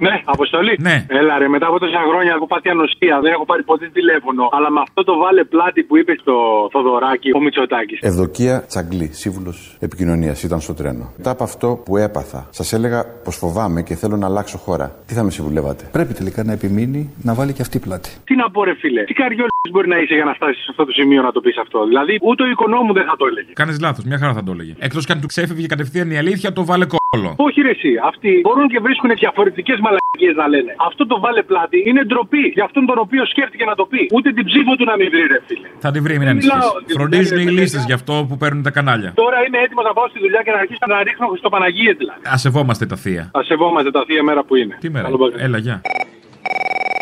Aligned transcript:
Ναι, 0.00 0.22
αποστολή. 0.24 0.74
Ναι. 0.80 1.06
Έλα 1.08 1.38
ρε, 1.38 1.48
μετά 1.48 1.66
από 1.66 1.78
τόσα 1.78 2.00
χρόνια 2.08 2.32
έχω 2.36 2.46
πάθει 2.46 2.68
ανοσία. 2.68 3.20
Δεν 3.22 3.32
έχω 3.32 3.44
πάρει 3.44 3.62
ποτέ 3.62 3.86
τηλέφωνο. 3.92 4.48
Αλλά 4.52 4.70
με 4.70 4.80
αυτό 4.80 5.04
το 5.04 5.18
βάλε 5.18 5.44
πλάτη 5.44 5.82
που 5.82 5.96
είπε 5.96 6.12
στο 6.20 6.34
Θοδωράκι 6.72 7.30
ο 7.34 7.40
Μητσοτάκης. 7.40 7.98
Ευδοκία 8.02 8.64
Τσαγκλή, 8.66 9.08
σύμβουλος 9.12 9.76
επικοινωνίας, 9.80 10.42
ήταν 10.42 10.60
στο 10.60 10.74
τρένο. 10.74 11.12
Μετά 11.16 11.30
από 11.30 11.44
αυτό 11.44 11.82
που 11.84 11.96
έπαθα, 11.96 12.46
σας 12.50 12.72
έλεγα 12.72 13.04
πως 13.24 13.36
φοβάμαι 13.36 13.82
και 13.82 13.94
θέλω 13.94 14.16
να 14.16 14.26
αλλάξω 14.26 14.58
χώρα. 14.58 14.86
Τι 15.06 15.14
θα 15.14 15.22
με 15.22 15.30
συμβουλεύατε; 15.30 15.88
Πρέπει 15.92 16.12
τελικά 16.14 16.44
να 16.44 16.52
επιμείνει 16.52 17.14
να 17.22 17.34
βάλει 17.34 17.52
και 17.52 17.62
αυτή 17.62 17.78
πλάτη. 17.78 18.10
Τι 18.24 18.36
να 18.36 18.50
πω, 18.50 18.64
ρε 18.64 18.74
φίλε. 18.74 19.04
Τι 19.04 19.12
καριόλ 19.12 19.48
μπορεί 19.70 19.88
να 19.88 19.98
είσαι 19.98 20.14
για 20.14 20.24
να 20.24 20.34
φτάσεις 20.34 20.62
σε 20.62 20.68
αυτό 20.70 20.84
το 20.84 20.92
σημείο 20.92 21.22
να 21.22 21.32
το 21.32 21.40
πεις 21.40 21.56
αυτό; 21.58 21.84
Δηλαδή, 21.84 22.18
ούτε 22.22 22.42
ο 22.42 22.46
οικονόμου 22.46 22.92
δεν 22.92 23.04
θα 23.04 23.16
το 23.16 23.26
έλεγε. 23.26 23.52
Κάνεις 23.52 23.80
λάθος, 23.80 24.04
μια 24.04 24.18
χαρά 24.18 24.32
θα 24.32 24.42
το 24.42 24.52
έλεγε. 24.52 24.74
Εκτός 24.78 25.06
και 25.06 25.12
αν 25.12 25.20
του 25.20 25.26
ξέφευγε 25.26 25.66
κατευθείαν 25.66 26.10
η 26.10 26.18
αλήθεια, 26.18 26.52
το 26.52 26.64
βάλε 26.64 26.86
κόλλο. 27.14 27.30
Όχι, 27.46 27.58
ρε, 27.66 27.70
εσύ. 27.76 27.92
Αυτοί 28.10 28.30
μπορούν 28.46 28.66
και 28.72 28.78
βρίσκουν 28.86 29.10
διαφορετικές 29.22 29.78
μαλακίες 29.84 30.34
να 30.40 30.46
λένε. 30.52 30.72
Αυτό 30.88 31.02
το 31.06 31.16
βάλε 31.24 31.42
πλάτη 31.50 31.78
είναι 31.88 32.02
ντροπή 32.08 32.44
για 32.56 32.64
αυτόν 32.68 32.82
τον 32.90 32.96
οποίο 33.04 33.22
σκέφτηκε 33.32 33.64
να 33.70 33.74
το 33.80 33.84
πει. 33.92 34.00
Ούτε 34.16 34.28
την 34.36 34.44
ψήφο 34.50 34.72
του 34.78 34.84
να 34.90 34.94
μην 35.00 35.08
βρει, 35.12 35.24
ρε 35.34 35.40
φίλε. 35.48 35.68
Θα 35.84 35.90
τη 35.94 35.98
βρει, 36.04 36.14
μην 36.18 36.26
Δεν 36.28 36.36
μιλάω. 36.36 36.58
ανησυχείς. 36.58 36.94
Φροντίζουν 36.98 37.38
οι 37.38 37.44
Δεν 37.44 37.52
λίστε 37.58 37.78
μιλάω. 37.78 37.86
γι' 37.90 37.96
αυτό 38.00 38.14
που 38.28 38.34
παίρνουν 38.42 38.62
τα 38.68 38.72
κανάλια. 38.76 39.10
Τώρα 39.22 39.38
είμαι 39.46 39.58
έτοιμος 39.64 39.84
να 39.88 39.92
πάω 39.96 40.06
στη 40.12 40.18
δουλειά 40.24 40.40
και 40.46 40.52
να 40.56 40.58
αρχίσω 40.64 40.84
να 40.92 40.96
ρίχνω 41.08 41.26
Χριστοπαναγίε 41.32 41.92
δηλαδή. 42.00 42.20
Α 42.32 42.36
σεβόμαστε 42.44 42.84
τα 42.92 42.96
θεία. 42.96 43.24
Α 43.38 43.40
σεβόμαστε 43.50 43.90
τα 43.96 44.02
θεία 44.06 44.22
μέρα 44.28 44.42
που 44.44 44.54
είναι. 44.60 44.74
Τι 44.80 44.88
μέρα. 44.90 45.04
Καλό 45.04 45.16
απόγευμα. 45.20 45.44
Έλα, 45.46 45.58
γεια. 45.66 45.76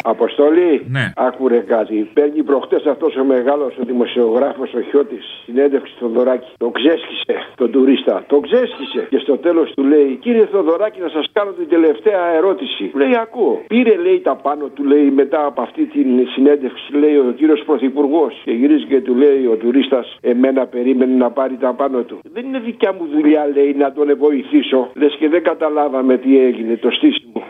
Αποστολή, 0.04 0.86
Ναι. 0.90 1.12
άκουρε 1.16 1.58
κάτι. 1.58 2.10
Παίρνει 2.12 2.42
προχτές 2.42 2.84
αυτός 2.86 3.16
ο 3.16 3.24
μεγάλος 3.24 3.76
ο 3.80 3.84
δημοσιογράφος 3.84 4.74
ο 4.74 4.80
Χιώτης 4.80 5.24
συνέντευξη 5.44 5.92
στο 5.96 6.06
Θοδωράκη. 6.06 6.48
Τον 6.56 6.72
ξέσχισε 6.72 7.34
τον 7.56 7.70
τουρίστα. 7.70 8.24
Τον 8.26 8.40
ξέσχισε. 8.42 9.06
Και 9.10 9.18
στο 9.18 9.36
τέλος 9.38 9.72
του 9.76 9.84
λέει: 9.84 10.18
Κύριε 10.20 10.46
Θοδωράκη, 10.52 11.00
να 11.00 11.08
σας 11.08 11.26
κάνω 11.32 11.50
την 11.50 11.68
τελευταία 11.68 12.34
ερώτηση. 12.36 12.84
Του 12.92 12.98
λέει: 12.98 13.16
Ακούω. 13.22 13.62
Πήρε, 13.66 13.96
λέει, 13.96 14.20
τα 14.20 14.34
πάνω 14.36 14.64
του, 14.74 14.84
λέει, 14.84 15.10
μετά 15.10 15.46
από 15.46 15.62
αυτή 15.62 15.84
την 15.84 16.08
συνέντευξη, 16.34 16.96
λέει 16.96 17.16
ο 17.16 17.34
κύριος 17.36 17.62
Πρωθυπουργός. 17.66 18.40
Και 18.44 18.50
γυρίζει 18.52 18.84
και 18.84 19.00
του 19.00 19.14
λέει 19.14 19.46
ο 19.46 19.56
τουρίστας: 19.56 20.16
Εμένα 20.20 20.66
περίμενε 20.66 21.14
να 21.14 21.30
πάρει 21.30 21.56
τα 21.56 21.72
πάνω 21.74 22.02
του. 22.02 22.18
Δεν 22.32 22.44
είναι 22.46 22.58
δικιά 22.58 22.92
μου 22.92 23.08
δουλειά, 23.14 23.50
λέει, 23.54 23.74
να 23.78 23.92
τον 23.92 24.16
βοηθήσω. 24.18 24.90
Λες 24.94 25.16
και 25.18 25.28
δεν 25.28 25.42
καταλάβαμε 25.42 26.18
τι 26.18 26.38
έγινε, 26.38 26.76
το 26.76 26.90
στήσιμο. 26.90 27.42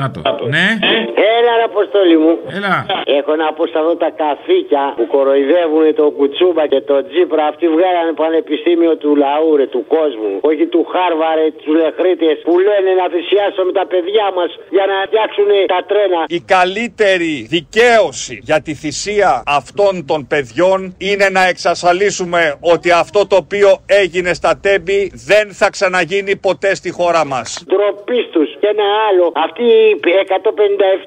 Να 0.00 0.10
το. 0.10 0.20
Ναι, 0.54 0.66
Έλα, 1.36 1.52
ρε 1.60 1.64
Αποστόλη 1.72 2.16
μου. 2.22 2.32
έλα. 2.56 2.74
Έχω 3.18 3.32
να 3.42 3.46
πω 3.56 3.62
σε 3.72 3.78
αυτά 3.80 3.96
τα 4.04 4.10
καθήκια 4.22 4.82
που 4.96 5.04
κοροϊδεύουν 5.14 5.84
το 6.00 6.04
Κουτσούμπα 6.16 6.64
και 6.72 6.80
το 6.90 6.96
Τζίπρα. 7.08 7.44
Αυτοί 7.52 7.66
βγάλανε 7.76 8.12
πανεπιστήμιο 8.22 8.96
του 9.02 9.10
λαού, 9.24 9.56
ρε, 9.56 9.66
του 9.74 9.82
κόσμου. 9.96 10.32
Όχι 10.50 10.64
του 10.66 10.82
Χάρβαρε, 10.92 11.46
τους 11.62 11.74
Λεχρίτες 11.80 12.36
που 12.46 12.52
λένε 12.68 12.90
να 13.00 13.06
θυσιάσουμε 13.14 13.72
τα 13.72 13.86
παιδιά 13.92 14.26
μας 14.36 14.50
για 14.76 14.84
να 14.90 14.96
φτιάξουν 15.08 15.48
τα 15.74 15.80
τρένα. 15.90 16.20
Η 16.38 16.40
καλύτερη 16.54 17.32
δικαίωση 17.56 18.34
για 18.42 18.60
τη 18.66 18.72
θυσία 18.74 19.42
αυτών 19.46 19.92
των 20.06 20.26
παιδιών 20.26 20.78
είναι 20.98 21.28
να 21.38 21.42
εξασφαλίσουμε 21.52 22.40
ότι 22.60 22.90
αυτό 22.90 23.26
το 23.26 23.36
οποίο 23.36 23.70
έγινε 23.86 24.34
στα 24.34 24.52
τέμπη 24.62 25.12
δεν 25.30 25.46
θα 25.52 25.70
ξαναγίνει 25.70 26.36
ποτέ 26.36 26.74
στη 26.74 26.90
χώρα 26.90 27.22
μας. 27.26 27.64
Ντροπή 27.66 28.20
τους. 28.32 28.50
Και 28.62 28.70
ένα 28.76 28.88
άλλο. 29.08 29.26
Αυτοί 29.46 29.64
οι 29.82 30.14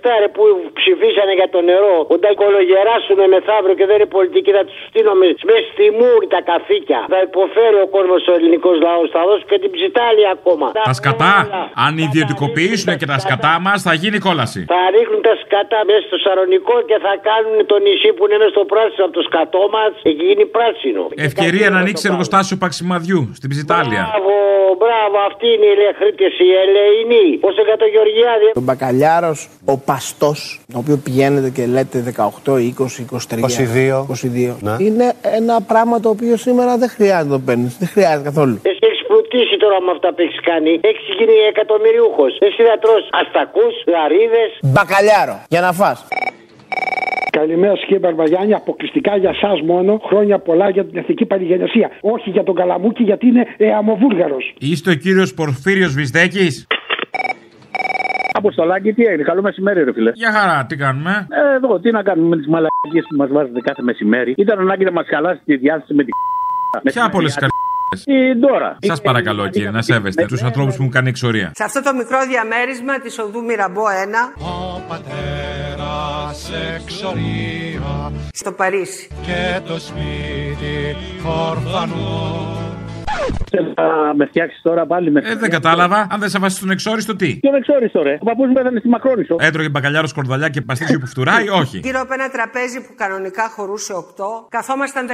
157 0.07 0.21
ρε 0.23 0.29
που 0.35 0.43
ψηφίσανε 0.79 1.33
για 1.39 1.49
το 1.55 1.59
νερό. 1.69 1.97
Όταν 2.15 2.31
κολογεράσουν 2.43 3.19
μεθαύριο 3.33 3.75
και 3.79 3.85
δεν 3.89 3.95
είναι 3.99 4.11
πολιτική, 4.17 4.51
θα 4.57 4.63
τους 4.67 4.77
στείλουμε 4.89 5.25
μέσα 5.49 5.65
στη 5.71 5.85
μούρη 5.99 6.27
τα 6.35 6.41
καθήκια. 6.51 6.99
Θα 7.13 7.19
υποφέρει 7.27 7.77
ο 7.85 7.87
κόσμος 7.95 8.21
ο 8.31 8.33
ελληνικός 8.37 8.75
λαός. 8.87 9.07
Θα 9.15 9.21
δώσουν 9.27 9.47
και 9.51 9.59
την 9.63 9.71
ψιτάλη 9.75 10.23
ακόμα. 10.35 10.67
Τα 10.89 10.95
σκατά, 10.99 11.35
αν 11.85 11.93
ιδιωτικοποιήσουν 12.07 12.89
και 12.99 13.07
τα 13.13 13.17
σκατά 13.23 13.53
μας, 13.65 13.77
θα 13.87 13.93
γίνει 14.01 14.17
κόλαση. 14.27 14.61
Θα 14.73 14.81
ρίχνουν 14.95 15.21
τα 15.29 15.35
σκατά 15.43 15.79
μέσα 15.89 16.03
στο 16.09 16.17
σαρονικό 16.25 16.75
και 16.89 16.97
θα 17.05 17.13
κάνουν 17.29 17.55
το 17.71 17.75
νησί 17.85 18.09
που 18.15 18.21
είναι 18.25 18.37
μέσα 18.41 18.53
στο 18.55 18.63
πράσινο 18.73 19.03
από 19.07 19.15
το 19.19 19.23
σκατό 19.29 19.63
μας. 19.75 19.91
Έχει 20.09 20.23
γίνει 20.29 20.45
πράσινο. 20.57 21.03
Ευκαιρία 21.29 21.67
να 21.73 21.77
ανοίξει 21.83 22.05
εργοστάσιο 22.11 22.55
Παξιμαδιού 22.63 23.21
στην 23.37 23.49
Ψιτάλια. 23.53 24.03
Μπράβο, 24.07 24.33
μπράβο, 24.81 25.15
αυτοί 25.29 25.47
είναι 25.53 25.67
οι 25.71 25.77
λεχρίτε, 25.83 26.27
οι 26.45 26.49
ελεηνοί. 26.63 27.29
Πώ 27.45 27.51
για 27.51 27.77
το 27.77 27.85
Γεωργιάδη. 27.85 28.47
Ο 28.55 28.61
μπακαλιάρος, 28.61 29.49
ο 29.65 29.77
παστός, 29.77 30.59
τον 30.71 30.79
οποίο 30.83 30.97
πηγαίνετε 31.03 31.49
και 31.49 31.65
λέτε 31.65 31.97
18, 32.01 32.57
20, 32.57 32.99
23. 32.99 33.39
22. 33.39 34.05
22. 34.05 34.79
Είναι 34.79 35.07
ένα 35.39 35.55
πράγμα 35.61 35.99
το 35.99 36.09
οποίο 36.09 36.35
σήμερα 36.37 36.77
δεν 36.77 36.89
χρειάζεται 36.89 37.29
να 37.29 37.35
το 37.37 37.41
παίρνεις. 37.45 37.77
Δεν 37.77 37.87
χρειάζεται 37.87 38.23
καθόλου. 38.29 38.55
Εσύ 38.63 38.79
έχεις 38.89 39.01
πλουτίσει 39.07 39.57
τώρα 39.57 39.77
με 39.85 39.91
αυτά 39.95 40.09
που 40.13 40.21
έχεις 40.25 40.39
κάνει. 40.49 40.71
Έχεις 40.91 41.07
γίνει 41.17 41.35
εκατομμυριούχο. 41.53 42.25
Εσύ 42.47 42.61
θα 42.69 42.77
τρως 42.83 43.03
αστακούς, 43.21 43.75
γαρίδες. 43.93 44.51
Μπακαλιάρο, 44.73 45.37
για 45.53 45.61
να 45.61 45.71
φας. 45.79 45.97
Καλημέρα 47.39 47.75
σας 47.75 47.83
κύριε 47.83 47.99
Μπαρμπαγιάννη, 47.99 48.53
αποκλειστικά 48.53 49.17
για 49.17 49.29
εσά 49.29 49.51
μόνο. 49.65 50.01
Χρόνια 50.09 50.39
πολλά 50.39 50.69
για 50.69 50.85
την 50.85 50.97
εθνική 50.97 51.25
παλιγενεσία. 51.25 51.91
Όχι 52.01 52.29
για 52.29 52.43
τον 52.43 52.55
Καλαμούκη 52.55 53.03
γιατί 53.03 53.27
είναι 53.27 53.45
ε, 53.57 53.73
αμοβούλγαρος. 53.73 54.53
Είστε 54.59 54.89
ο 54.91 54.93
κύριος 54.93 55.33
Πορφύριος 55.33 55.93
Βυσδέκης; 55.93 56.67
Αποστολάκι, 58.45 58.93
τι 58.93 59.03
έγινε, 59.05 59.23
καλό 59.23 59.41
μεσημέρι, 59.41 59.83
ρε 59.83 59.93
φίλε. 59.93 60.11
Για 60.13 60.31
χαρά, 60.31 60.65
τι 60.69 60.75
κάνουμε; 60.75 61.27
Ε, 61.29 61.55
εδώ, 61.55 61.79
τι 61.79 61.91
να 61.91 62.01
κάνουμε 62.03 62.27
με 62.27 62.37
τις 62.37 62.47
μαλακίες 62.47 63.05
που 63.09 63.15
μας 63.21 63.29
βάζετε 63.31 63.59
κάθε 63.59 63.81
μεσημέρι; 63.81 64.33
Ήταν 64.37 64.59
ανάγκη 64.59 64.83
να 64.83 64.91
μας 64.91 65.05
χαλάσει 65.13 65.41
τη 65.45 65.55
διάθεση 65.57 65.93
με 65.93 66.03
την. 66.03 66.13
Ποια 66.83 67.05
από 67.05 67.17
όλε 67.17 67.29
τι 67.29 68.13
Η 68.13 68.35
Ντόρα. 68.35 68.77
Σας 68.79 69.01
παρακαλώ, 69.01 69.47
κύριε, 69.47 69.69
να 69.71 69.81
σέβεστε 69.81 70.25
τους 70.25 70.43
ανθρώπους 70.43 70.75
που 70.75 70.83
μου 70.83 70.89
κάνει 70.89 71.09
εξορία. 71.09 71.51
Σε 71.53 71.63
αυτό 71.63 71.81
το 71.83 71.93
μικρό 71.93 72.17
διαμέρισμα 72.29 72.99
της 72.99 73.19
οδού 73.19 73.43
Μυραμπό 73.43 73.83
1 73.87 74.33
Ο 74.39 74.81
πατέρας 74.89 76.51
εξορία 76.75 78.11
στο 78.31 78.51
Παρίσι. 78.51 79.07
και 79.25 79.59
το 79.67 79.79
σπίτι 79.79 80.95
ορφανό 81.49 82.74
Θέλω 83.49 83.73
να 83.75 84.13
με 84.15 84.25
φτιάξεις 84.25 84.61
τώρα 84.61 84.85
πάλι 84.85 85.11
με. 85.11 85.21
Ε, 85.23 85.35
δεν 85.35 85.49
κατάλαβα. 85.49 86.07
Αν 86.11 86.19
δεν 86.19 86.29
σε 86.29 86.39
βάσει 86.39 86.55
στον 86.55 86.69
εξόριστο, 86.69 87.15
τι; 87.15 87.37
Ποιο 87.39 87.55
εξόριστο, 87.55 88.01
ρε. 88.01 88.17
Ο 88.21 88.25
παππούς 88.25 88.47
μου 88.47 88.53
πέθανε 88.53 88.79
στη 88.79 88.87
Μακρόνισο. 88.87 89.35
Έτρωγε 89.39 89.69
μπακαλιάρο 89.69 90.07
σκορδαλιά 90.07 90.49
και 90.49 90.61
παστίτσιο 90.61 90.99
που 90.99 91.07
φτουράει, 91.07 91.49
όχι. 91.49 91.77
Γύρω 91.83 91.99
από 92.01 92.13
ένα 92.13 92.29
τραπέζι 92.29 92.81
που 92.87 92.93
κανονικά 92.95 93.49
χωρούσε 93.49 93.93
8, 93.93 94.23
καθόμασταν 94.49 95.07
15. 95.07 95.11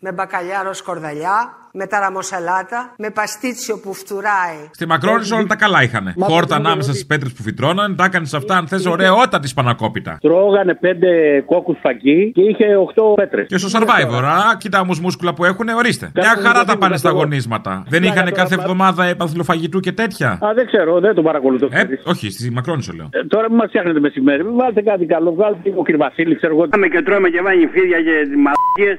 Με 0.00 0.12
μπακαλιάρο 0.12 0.72
σκορδαλιά, 0.72 1.36
με 1.72 1.86
ταραμοσαλάτα, 1.86 2.94
με 2.98 3.10
παστίτσιο 3.10 3.80
που 3.82 3.94
φτουράει. 3.94 4.58
Στη 4.70 4.86
Μακρόνισο 4.86 5.36
όλα 5.36 5.46
τα 5.46 5.56
καλά 5.56 5.82
είχαν. 5.82 6.14
Χόρτα 6.18 6.56
ανάμεσα 6.56 6.90
στις 6.90 7.06
πέτρες 7.06 7.32
που 7.32 7.42
φυτρώναν, 7.42 7.96
τα 7.96 8.04
έκανες 8.04 8.34
αυτά 8.34 8.56
αν 8.56 8.66
θες 8.68 8.86
ωραία 8.86 9.12
της 9.40 9.54
πανακόπιτα. 9.54 10.18
Τρώγανε 10.20 10.74
πέντε 10.74 11.40
κόκκους 11.46 11.78
φαγί 11.82 12.32
και 12.32 12.42
είχε 12.42 12.64
8 12.76 13.14
πέτρες. 13.14 13.46
Και 13.46 13.58
στο 13.58 13.78
survivor, 13.78 14.22
α, 14.24 14.56
κοίτα 14.58 14.80
όμως 14.80 15.00
μούσκουλα 15.00 15.34
που 15.34 15.44
έχουν, 15.44 15.68
ορίστε. 15.68 16.10
Μια 16.14 16.36
χαρά 16.42 16.64
τα 16.64 16.78
πάνε 16.78 16.96
στα 16.96 17.08
αγωνίσματα. 17.08 17.84
Δεν 17.88 18.02
είχαν 18.02 18.32
κάθε 18.32 18.54
εβδομάδα 18.54 19.04
επαθλοφαγητού 19.04 19.80
και 19.80 19.92
τέτοια; 19.92 20.30
Α, 20.30 20.52
δεν 20.54 20.66
ξέρω, 20.66 21.00
δεν 21.00 21.14
το 21.14 21.22
παρακολουθώ. 21.22 21.68
Ε, 21.70 21.84
όχι, 22.04 22.30
στη 22.30 22.50
Μακρόνισο 22.50 22.92
λέω. 22.92 23.08
Ε, 23.12 23.24
τώρα 23.24 23.48
μην 23.48 23.56
μας 23.56 23.68
φτιάχνετε 23.68 24.00
μεσημέρι. 24.00 24.42
Βάλτε 24.42 24.82
κάτι 24.82 25.06
καλό. 25.06 25.34
Βάλτε 25.34 25.60
λίγο 25.62 25.82
κυρβασίλη, 25.82 26.36
ξέρω 26.36 26.54
εγώ. 26.54 26.68
Πάμε 26.68 26.88
και 26.88 27.02
τρώμε 27.02 27.28
και 27.28 27.40
βάνει 27.40 27.66
φίδια 27.66 27.98
και 28.02 28.14
μαλακίες. 28.44 28.98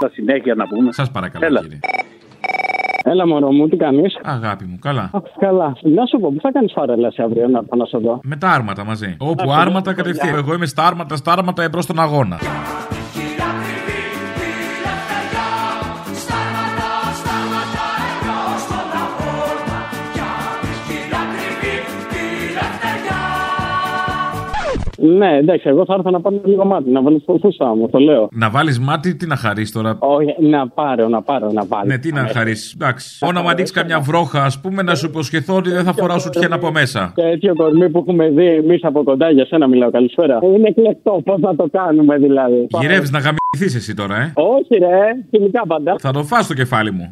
Τι 0.00 0.06
κα... 0.06 0.06
στα 0.06 0.10
συνέχεια 0.12 0.54
να 0.54 0.66
πούμε. 0.66 0.92
Σας 0.92 1.10
παρακαλώ, 1.10 1.46
Έλα. 1.46 1.60
κύριε. 1.60 1.78
Έλα, 3.04 3.26
μωρό 3.26 3.52
μου, 3.52 3.68
τι 3.68 3.76
κάνεις; 3.76 4.18
Αγάπη 4.22 4.64
μου, 4.64 4.78
καλά. 4.80 5.10
Καλά. 5.38 5.72
Να 5.82 6.06
σου 6.06 6.18
πω, 6.18 6.32
πού 6.34 6.40
θα 6.40 6.50
κάνεις 6.52 6.72
παρέλαση 6.72 7.22
αύριο 7.22 7.48
να 7.48 7.64
πάω 7.64 7.80
να 7.80 7.84
σε 7.86 7.98
δω; 7.98 8.20
Με 8.22 8.36
τα 8.36 8.48
άρματα 8.50 8.84
μαζί. 8.84 9.16
Όπου 9.18 9.50
Α, 9.50 9.56
άρματα 9.60 9.92
καλά. 9.92 9.96
κατευθείαν. 9.96 10.34
Εγώ 10.34 10.54
είμαι 10.54 10.66
στα 10.66 10.86
άρματα, 10.86 11.16
στα 11.16 11.32
άρματα 11.32 11.62
εμπρός 11.62 11.84
στον 11.84 12.00
αγώνα. 12.00 12.38
Ναι, 25.00 25.36
εντάξει, 25.36 25.68
εγώ 25.68 25.84
θα 25.84 25.94
έρθω 25.94 26.10
να 26.10 26.20
πάρω 26.20 26.40
λίγο 26.44 26.64
μάτι, 26.64 26.90
να 26.90 27.02
βάλω 27.02 27.22
φούστα 27.40 27.74
μου, 27.74 27.88
το 27.88 27.98
λέω. 27.98 28.28
Να 28.32 28.50
βάλεις 28.50 28.78
μάτι, 28.78 29.14
τι 29.14 29.26
να 29.26 29.36
χαρείς 29.36 29.72
τώρα; 29.72 29.96
Όχι, 29.98 30.34
να 30.38 30.68
πάρω, 30.68 31.08
να 31.08 31.22
πάρω, 31.22 31.50
να 31.52 31.66
πάρω. 31.66 31.86
Ναι, 31.86 31.98
τι 31.98 32.12
να 32.12 32.26
χαρείς. 32.26 32.74
Εντάξει. 32.80 33.24
Μόνο 33.24 33.38
να 33.38 33.44
μου 33.44 33.50
ανοίξει 33.50 33.72
καμιά 33.72 34.00
βρόχα, 34.00 34.44
ας 34.44 34.60
πούμε, 34.60 34.82
να 34.82 34.94
σου 34.94 35.06
υποσχεθώ 35.06 35.54
ότι 35.54 35.70
δεν 35.70 35.84
θα 35.84 35.92
φοράω 35.92 36.18
σουτιέν 36.18 36.52
από 36.52 36.70
μέσα. 36.70 37.12
Τέτοιο 37.14 37.54
κορμί 37.54 37.90
που 37.90 37.98
έχουμε 37.98 38.28
δει 38.28 38.46
εμείς 38.46 38.84
από 38.84 39.02
κοντά, 39.02 39.30
για 39.30 39.46
σένα 39.46 39.66
μιλάω, 39.68 39.90
καλησπέρα. 39.90 40.38
Είναι 40.42 40.68
εκλεκτό, 40.68 41.20
πώς 41.24 41.40
θα 41.40 41.56
το 41.56 41.68
κάνουμε 41.72 42.16
δηλαδή. 42.16 42.66
Γυρεύεις 42.80 43.10
να 43.10 43.18
γαμηθείς 43.18 43.74
εσύ 43.74 43.94
τώρα, 43.94 44.16
ε; 44.16 44.32
Όχι, 44.34 44.78
ρε, 44.78 44.98
φιλικά 45.30 45.66
πάντα. 45.66 45.94
Θα 45.98 46.10
το 46.10 46.22
φας 46.22 46.44
στο 46.44 46.54
κεφάλι 46.54 46.92
μου. 46.92 47.10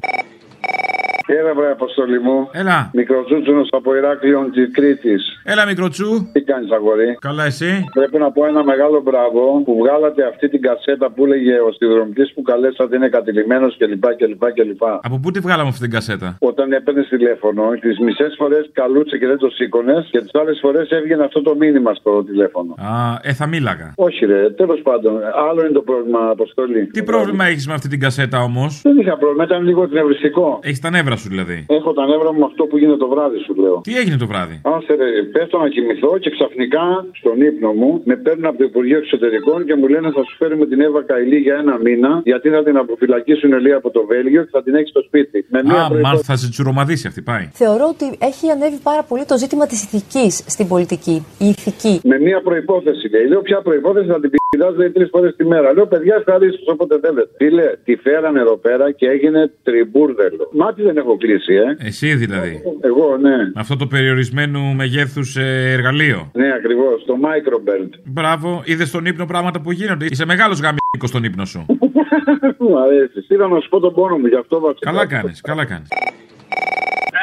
Έλα, 1.31 1.55
βρε, 1.55 1.71
αποστολή 1.71 2.21
μου. 2.21 2.49
Έλα. 2.53 2.91
Μικροτσούτσουνος 2.93 3.69
από 3.73 3.95
Ηράκλειον 3.97 4.51
της 4.53 4.71
Κρήτης. 4.73 5.23
Έλα, 5.45 5.67
μικροτσού. 5.67 6.11
Τι 6.33 6.41
κάνεις, 6.41 6.71
αγόρι; 6.71 7.17
Καλά, 7.21 7.45
εσύ; 7.45 7.85
Πρέπει 7.95 8.19
να 8.19 8.31
πω 8.33 8.47
ένα 8.47 8.65
μεγάλο 8.65 9.01
μπράβο 9.01 9.63
που 9.65 9.77
βγάλατε 9.79 10.27
αυτή 10.27 10.49
την 10.49 10.61
κασέτα 10.63 11.11
που 11.11 11.25
έλεγε 11.25 11.55
ο 11.69 11.73
συνδρομητής 11.79 12.33
που 12.35 12.43
καλέσατε 12.43 12.97
είναι 12.97 13.09
κατηλημένος 13.09 13.77
κλπ. 13.79 14.05
κλπ, 14.21 14.43
κλπ. 14.59 14.83
Από 15.07 15.19
πού 15.23 15.31
τη 15.31 15.41
βγάλαμε 15.41 15.69
αυτή 15.69 15.81
την 15.81 15.91
κασέτα; 15.91 16.37
Όταν 16.41 16.73
έπαιρνε 16.73 17.03
τηλέφωνο, 17.03 17.63
τις 17.81 17.99
μισές 17.99 18.35
φορές 18.39 18.71
καλούσε 18.73 19.19
και 19.19 19.27
δεν 19.27 19.39
το 19.39 19.49
σήκωνες 19.51 20.09
και 20.11 20.21
τις 20.21 20.35
άλλες 20.35 20.59
φορές 20.63 20.91
έβγαινε 20.91 21.25
αυτό 21.25 21.43
το 21.43 21.55
μήνυμα 21.57 21.95
στο 21.95 22.25
τηλέφωνο. 22.25 22.75
Α, 22.79 23.19
ε, 23.23 23.33
θα 23.33 23.47
μίλαγα. 23.47 23.93
Όχι, 23.97 24.25
ρε, 24.27 24.51
τέλος 24.51 24.81
πάντων. 24.83 25.13
Άλλο 25.51 25.61
είναι 25.61 25.73
το 25.81 25.83
πρόβλημα, 25.83 26.21
Αποστολή. 26.31 26.87
Τι 26.87 27.03
πρόβλημα 27.03 27.45
έχεις 27.45 27.67
με 27.67 27.75
αυτή 27.75 27.89
την 27.89 28.01
κασέτα 28.01 28.39
όμως; 28.43 28.81
Δεν 28.83 28.99
είχα 28.99 29.17
πρόβλημα, 29.19 29.45
ήταν 29.45 29.65
λίγο 29.65 29.83
εκνευριστικό. 29.83 30.59
Έχεις 30.63 30.81
τα 30.81 30.91
νεύρα 30.91 31.17
σου 31.23 31.29
δηλαδή. 31.35 31.59
Έχω 31.79 31.91
τα 31.99 32.05
νεύρα 32.11 32.31
μου 32.33 32.39
με 32.39 32.45
αυτό 32.51 32.63
που 32.69 32.77
γίνεται 32.81 32.97
το 33.05 33.09
βράδυ, 33.15 33.39
σου 33.47 33.55
λέω. 33.63 33.77
Τι 33.87 33.93
έγινε 34.01 34.17
το 34.25 34.27
βράδυ; 34.33 34.57
Άσε 34.75 34.93
ρε, 35.01 35.09
πέφτω 35.35 35.57
να 35.59 35.69
κοιμηθώ 35.75 36.19
και 36.23 36.31
ξαφνικά 36.37 36.85
στον 37.21 37.37
ύπνο 37.49 37.71
μου 37.81 37.91
με 38.05 38.15
παίρνουν 38.25 38.47
από 38.51 38.59
το 38.59 38.65
Υπουργείο 38.65 38.99
Εξωτερικών 38.99 39.59
και 39.67 39.75
μου 39.75 39.87
λένε 39.89 40.09
θα 40.17 40.23
σου 40.27 40.35
φέρουμε 40.41 40.65
την 40.67 40.81
Εύα 40.81 41.03
Καηλή 41.11 41.37
για 41.47 41.55
ένα 41.63 41.75
μήνα 41.87 42.21
γιατί 42.25 42.49
θα 42.55 42.63
την 42.67 42.77
αποφυλακίσουν 42.77 43.51
λέει 43.65 43.73
από 43.73 43.91
το 43.91 44.03
Βέλγιο 44.07 44.43
και 44.45 44.51
θα 44.53 44.63
την 44.63 44.75
έχει 44.75 44.89
στο 44.89 45.03
σπίτι. 45.09 45.39
Με 45.49 45.61
μία 45.63 45.73
Α, 45.73 45.77
προϋπόθεση. 45.77 46.03
μάλλον 46.07 46.23
θα 46.23 46.37
σε 46.37 46.49
τσουρομαδίσει 46.51 47.07
αυτή, 47.07 47.23
πάει. 47.23 47.49
Θεωρώ 47.53 47.87
ότι 47.95 48.07
έχει 48.31 48.51
ανέβει 48.51 48.79
πάρα 48.83 49.03
πολύ 49.03 49.25
το 49.25 49.37
ζήτημα 49.39 49.67
της 49.67 49.79
ηθικής 49.85 50.33
στην 50.47 50.67
πολιτική. 50.69 51.17
Η 51.39 51.47
ηθική. 51.49 52.01
Με 52.05 52.19
μία 52.19 52.41
προπόθεση 52.43 53.09
λέει. 53.15 53.27
Λέω 53.27 53.41
ποια 53.41 53.63
προπόθεση 53.63 54.07
θα 54.07 54.21
την 54.21 54.31
πηδά 54.51 54.71
λέει 54.71 54.91
τρεις 54.91 55.09
φορές 55.11 55.37
τη 55.37 55.45
μέρα. 55.45 55.73
Λέω 55.73 55.87
παιδιά 55.87 56.15
ευχαρίστω 56.15 56.73
όποτε 56.73 56.99
θέλετε. 57.03 57.29
Τι 57.37 57.51
λέει, 57.51 57.73
τη 57.85 57.97
φέρανε 57.97 58.41
εδώ 58.41 58.57
πέρα 58.57 58.93
και 58.93 59.07
έγινε 59.09 59.53
τριμπούρδελο. 59.63 60.49
Μάτι 60.53 60.83
δεν 60.83 60.97
έχω 60.97 61.17
κλείσει, 61.17 61.55
ε. 61.55 61.87
Εσύ 61.87 62.15
δηλαδή. 62.15 62.63
Εγώ, 62.81 63.17
ναι. 63.17 63.37
Με 63.37 63.53
αυτό 63.65 63.77
το 63.77 63.87
περιορισμένου 63.87 64.75
μεγέθους 64.75 65.37
εργαλείο. 65.37 66.31
Ναι, 66.33 66.53
ακριβώς. 66.55 67.05
Το 67.05 67.15
microbelt. 67.23 67.91
Μπράβο, 68.05 68.63
είδες 68.65 68.89
στον 68.89 69.05
ύπνο 69.07 69.27
πράγματα 69.27 69.61
που 69.61 69.73
γίνονται. 69.73 70.07
Είσαι 70.11 70.27
μεγάλος 70.27 70.61
γαμίκο 70.61 71.07
στον 71.07 71.25
ύπνο 71.25 71.45
σου. 71.45 71.67
Μου 72.59 72.79
αρέσει. 72.81 73.27
Ήρθα 73.29 73.49
να 73.49 73.61
σου 73.61 73.69
πω 73.69 73.81
τον 73.81 73.95
πόνο 73.95 74.19
μου, 74.19 74.27
γι' 74.27 74.35
αυτό 74.35 74.61
βασικά. 74.61 74.91
καλά 74.91 75.07
κάνεις, 75.07 75.41
καλά 75.41 75.65
κάνεις. 75.65 75.89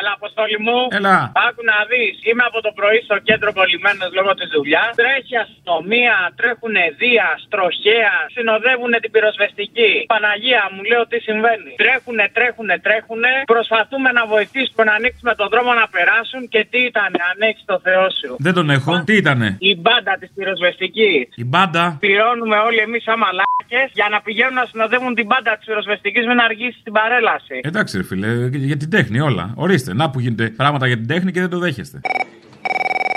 Έλα, 0.06 0.18
αποστόλη 0.22 0.58
μου. 0.66 0.80
Έλα. 1.00 1.18
Άκου 1.48 1.62
να 1.72 1.78
δεις. 1.92 2.16
Είμαι 2.28 2.44
από 2.50 2.60
το 2.66 2.72
πρωί 2.80 3.00
στο 3.08 3.18
κέντρο 3.28 3.50
κολλημένος 3.60 4.10
λόγω 4.18 4.32
της 4.40 4.50
δουλειάς. 4.56 4.92
Τρέχει 5.02 5.36
αστυνομία, 5.44 6.16
τρέχουν 6.40 6.76
δία, 7.02 7.28
στροχέα, 7.46 8.16
συνοδεύουν 8.36 8.94
την 9.04 9.12
πυροσβεστική. 9.16 9.92
Παναγία 10.14 10.64
μου, 10.74 10.82
λέω 10.92 11.04
τι 11.12 11.18
συμβαίνει. 11.28 11.72
Τρέχουνε, 11.84 12.26
τρέχουνε, 12.38 12.76
τρέχουνε. 12.88 13.32
Προσπαθούμε 13.56 14.10
να 14.18 14.24
βοηθήσουμε 14.34 14.84
να 14.90 14.94
ανοίξουμε 15.00 15.32
τον 15.40 15.48
δρόμο 15.54 15.72
να 15.82 15.86
περάσουν 15.96 16.42
και 16.54 16.62
τι 16.72 16.80
ήταν, 16.92 17.12
ανοίξει 17.32 17.64
το 17.72 17.78
Θεό 17.86 18.06
σου. 18.20 18.30
Δεν 18.46 18.54
τον 18.58 18.68
έχω. 18.78 18.92
Τι 19.08 19.14
ήτανε; 19.24 19.48
Η 19.70 19.72
μπάντα 19.82 20.14
της 20.22 20.30
πυροσβεστικής. 20.38 21.22
Η 21.44 21.46
μπάντα; 21.52 21.84
Πληρώνουμε 22.06 22.58
όλοι 22.68 22.80
εμείς 22.88 23.02
σαν 23.08 23.18
μαλάκες 23.24 23.88
για 24.00 24.08
να 24.14 24.18
πηγαίνουν 24.26 24.58
να 24.62 24.66
συνοδεύουν 24.72 25.14
την 25.20 25.26
μπάντα 25.30 25.52
της 25.58 25.66
πυροσβεστικής 25.70 26.24
με 26.30 26.34
να 26.40 26.44
αργήσει 26.50 26.78
στην 26.84 26.94
παρέλαση. 27.00 27.56
Εντάξει, 27.70 27.92
ρε 28.00 28.06
φίλε, 28.10 28.30
για 28.72 28.78
την 28.82 28.90
τέχνη 28.96 29.20
όλα. 29.30 29.46
Ορίστε, 29.66 29.92
να 29.96 30.10
που 30.10 30.20
γίνεται 30.20 30.50
πράγματα 30.50 30.88
για 30.88 30.96
την 30.96 31.08
τέχνη 31.08 31.32
και 31.32 31.40
δεν 31.40 31.50
το 31.50 31.60
δέχεστε. 31.60 32.00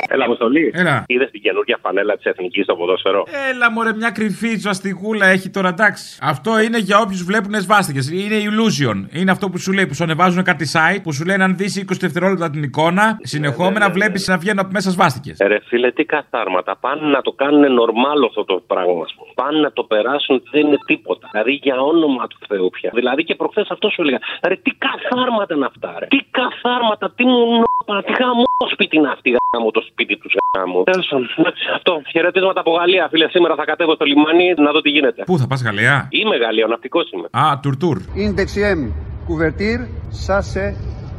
Έλα, 0.08 0.24
Αποστολή. 0.24 0.72
Έλα. 0.74 1.04
Είδες 1.06 1.30
την 1.30 1.40
καινούργια 1.40 1.78
φανέλα 1.82 2.16
της 2.16 2.24
Εθνικής 2.24 2.64
στο 2.64 2.74
ποδόσφαιρο; 2.76 3.24
Έλα, 3.50 3.70
μωρέ, 3.70 3.92
μια 3.94 4.10
κρυφή 4.10 4.56
ζαστιγούλα 4.58 5.26
έχει 5.26 5.50
τώρα, 5.50 5.68
εντάξει. 5.68 6.18
Αυτό 6.22 6.60
είναι 6.60 6.78
για 6.78 6.98
όποιους 6.98 7.22
βλέπουν 7.24 7.54
σβάστηκες. 7.60 8.10
Είναι 8.10 8.36
illusion. 8.48 9.16
Είναι 9.18 9.30
αυτό 9.30 9.50
που 9.50 9.58
σου 9.58 9.72
λέει, 9.72 9.86
που 9.86 9.94
σου 9.94 10.02
ανεβάζουν 10.04 10.42
κάτι 10.42 10.66
site, 10.72 11.00
που 11.02 11.12
σου 11.12 11.24
λένε 11.24 11.44
αν 11.44 11.56
δεις 11.56 11.84
20 11.90 11.96
δευτερόλεπτα 12.00 12.50
την 12.50 12.62
εικόνα, 12.62 13.18
συνεχόμενα 13.22 13.90
βλέπεις 13.90 14.28
να 14.28 14.38
βγαίνουν 14.38 14.58
από 14.58 14.70
μέσα 14.72 14.90
σβάστηκες. 14.90 15.38
Ε, 15.38 15.46
Ρε 15.46 15.58
φίλε, 15.66 15.90
τι 15.90 16.04
καθάρματα. 16.04 16.76
Πάνε 16.80 17.06
να 17.10 17.20
το 17.20 17.32
κάνουν 17.32 17.72
νορμάλ 17.72 18.24
αυτό 18.24 18.44
το 18.44 18.62
πράγμα, 18.66 19.02
ας 19.04 19.14
πούμε. 19.16 19.30
Πάνε 19.34 19.58
να 19.60 19.72
το 19.72 19.82
περάσουν, 19.82 20.42
δεν 20.50 20.66
είναι 20.66 20.78
τίποτα. 20.86 21.28
Δηλαδή 21.32 21.52
για 21.52 21.80
όνομα 21.80 22.26
του 22.26 22.38
Θεού 22.48 22.70
πια. 22.70 22.90
Δηλαδή 22.94 23.24
και 23.24 23.34
προχθές 23.34 23.68
αυτό 23.70 23.88
σου 23.88 24.02
έλεγα. 24.02 24.18
Ρε, 24.48 24.56
τι 24.56 24.70
καθάρματα 24.86 25.54
είναι 25.54 25.66
αυτά, 25.66 25.94
ρε. 25.98 26.06
Τι 26.06 26.20
καθάρματα, 26.30 27.12
τι 27.16 27.24
μου 27.24 27.62
νόπα, 27.86 28.02
τι 28.06 28.12
χαμό 28.22 28.44
σπίτι 28.72 28.96
είναι 28.96 29.10
αυτή, 29.16 29.28
γάμο 29.52 29.70
το 29.70 29.82
σπίτι 29.90 30.14
τους 30.18 30.32
γάμο. 30.56 30.82
Τέλος 30.82 31.06
πάντων, 31.10 31.26
εντάξει, 31.38 31.64
αυτό. 31.74 31.92
Χαιρετίσματα 32.12 32.60
από 32.60 32.70
Γαλλία, 32.78 33.08
φίλε. 33.10 33.28
Σήμερα 33.28 33.54
θα 33.54 33.64
κατέβω 33.64 33.94
στο 33.94 34.04
λιμάνι 34.04 34.46
να 34.56 34.70
δω 34.72 34.80
τι 34.80 34.90
γίνεται. 34.90 35.22
Πού 35.24 35.38
θα 35.38 35.46
πας, 35.46 35.62
Γαλλία; 35.62 36.08
Είμαι 36.10 36.36
Γαλλία, 36.36 36.64
ο 36.64 36.68
ναυτικός 36.68 37.10
είμαι. 37.12 37.28
Α, 37.44 37.58
τουρτούρ. 37.62 37.96
Une 38.24 38.34
deuxième 38.40 38.82
couverture, 39.28 39.82
ça 40.26 40.38
c'est 40.52 40.72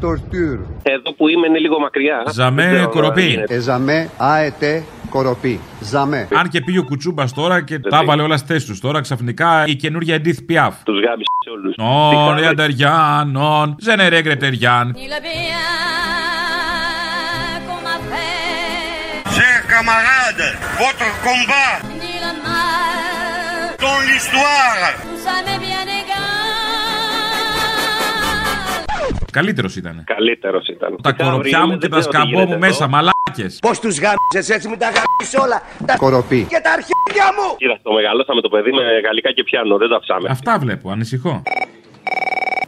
torture. 0.03 0.59
Εδώ 0.83 1.13
που 1.17 1.27
είμαι 1.27 1.47
είναι 1.47 1.59
λίγο 1.59 1.79
μακριά. 1.79 2.23
Ζαμέ, 2.31 2.61
Δεν 2.61 2.69
ξέρω 2.71 2.83
αν 2.83 2.91
κοροπή. 2.91 3.21
γίνεται. 3.27 3.55
Et 3.57 3.61
jamais 3.69 4.03
a 4.31 4.33
été 4.51 4.71
corrompu. 5.13 5.53
Jamais. 5.93 6.27
Αν 6.39 6.49
και 6.49 6.61
πήγε 6.61 6.79
ο 6.79 6.83
Κουτσούμπας 6.83 7.33
τώρα 7.33 7.63
και 7.63 7.79
τα 7.79 7.99
έβαλε 8.03 8.21
όλα 8.21 8.37
στις 8.37 8.49
θέσεις 8.49 8.67
τους 8.69 8.79
τώρα, 8.79 9.01
ξαφνικά 9.01 9.63
η 9.67 9.75
καινούργια 9.75 10.21
Edith 10.23 10.51
Piaf. 10.51 10.71
Τους 10.83 10.99
γάμπησε 11.05 11.49
όλους. 11.53 11.75
Non, 11.77 12.35
rien 12.39 12.53
de 12.59 12.65
rien, 12.73 13.25
camarades, 19.79 20.53
votre 20.83 21.07
combat 21.27 21.75
dans 23.85 23.99
l'histoire 24.07 24.83
Καλύτερος 29.31 29.75
ήταν. 29.75 30.03
Καλύτερος 30.05 30.67
ήταν. 30.67 30.97
Τα 31.03 31.11
κοροπιά 31.11 31.65
μου 31.65 31.77
και 31.77 31.87
τα 31.87 32.01
σκαμπό 32.01 32.45
μου 32.45 32.57
μέσα, 32.57 32.87
μαλάκες. 32.87 33.59
Πώς 33.61 33.79
τους 33.79 33.99
γάμισες 33.99 34.55
έτσι, 34.55 34.67
μου 34.67 34.77
τα 34.77 34.85
γάμισες 34.85 35.41
όλα. 35.43 35.61
Τα 35.85 35.95
Κοροπή. 35.97 36.45
και 36.49 36.59
τα 36.63 36.71
αρχίδια 36.71 37.27
μου. 37.37 37.55
Κοίτα, 37.57 37.79
το 37.83 37.91
μεγαλώσαμε 37.91 38.41
το 38.41 38.49
παιδί 38.49 38.71
με 38.71 38.83
γαλλικά 39.05 39.31
και 39.31 39.43
πιάνο, 39.43 39.77
δεν 39.77 39.89
τα 39.89 39.99
ψάμε. 39.99 40.29
Αυτά 40.29 40.57
βλέπω, 40.59 40.89
ανησυχώ. 40.91 41.43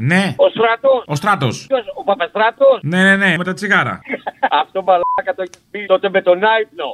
Ναι, 0.03 0.33
Ο 0.38 0.48
στρατός. 0.50 1.03
ο 1.07 1.15
στράτος. 1.15 1.68
Ο 2.00 2.03
Παπαστράτος; 2.03 2.80
Ναι, 2.81 3.01
ναι, 3.03 3.15
ναι, 3.15 3.38
με 3.38 3.44
τα 3.44 3.53
τσιγάρα. 3.53 4.01
Αυτό 4.62 4.81
μαλάκα 4.83 5.31
το 5.36 5.42
έχει 5.42 5.51
πει 5.71 5.86
τότε 5.86 6.09
με 6.09 6.21
τον 6.21 6.44
άϊπνο. 6.44 6.89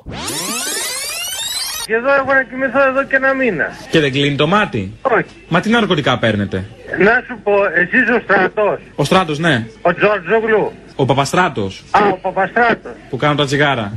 Και 1.86 1.94
εδώ 1.94 2.14
έχω 2.14 2.34
να 2.34 2.44
κοιμηθώ 2.44 2.82
εδώ 2.88 3.04
και 3.04 3.16
ένα 3.16 3.34
μήνα. 3.34 3.68
Και 3.92 4.00
δεν 4.00 4.12
κλείνει 4.12 4.36
το 4.36 4.48
μάτι; 4.48 4.94
Όχι. 5.02 5.26
Μα 5.48 5.60
τι 5.60 5.70
ναρκωτικά 5.70 6.20
παίρνετε; 6.20 6.66
Να 7.00 7.24
σου 7.28 7.40
πω, 7.44 7.54
εσύ 7.76 8.12
ο 8.12 8.20
στρατός. 8.24 8.80
Ο 8.96 9.04
στράτος, 9.04 9.40
ναι. 9.40 9.68
Ο 9.82 9.94
Τζορτζόγλου. 9.94 10.72
Ο 10.96 11.06
Παπαστράτος. 11.06 11.84
Α, 11.92 12.00
ο 12.08 12.18
Παπαστράτος. 12.22 12.92
Που 13.10 13.18
κάνουν 13.18 13.38
τα 13.38 13.46
τσιγάρα. 13.46 13.96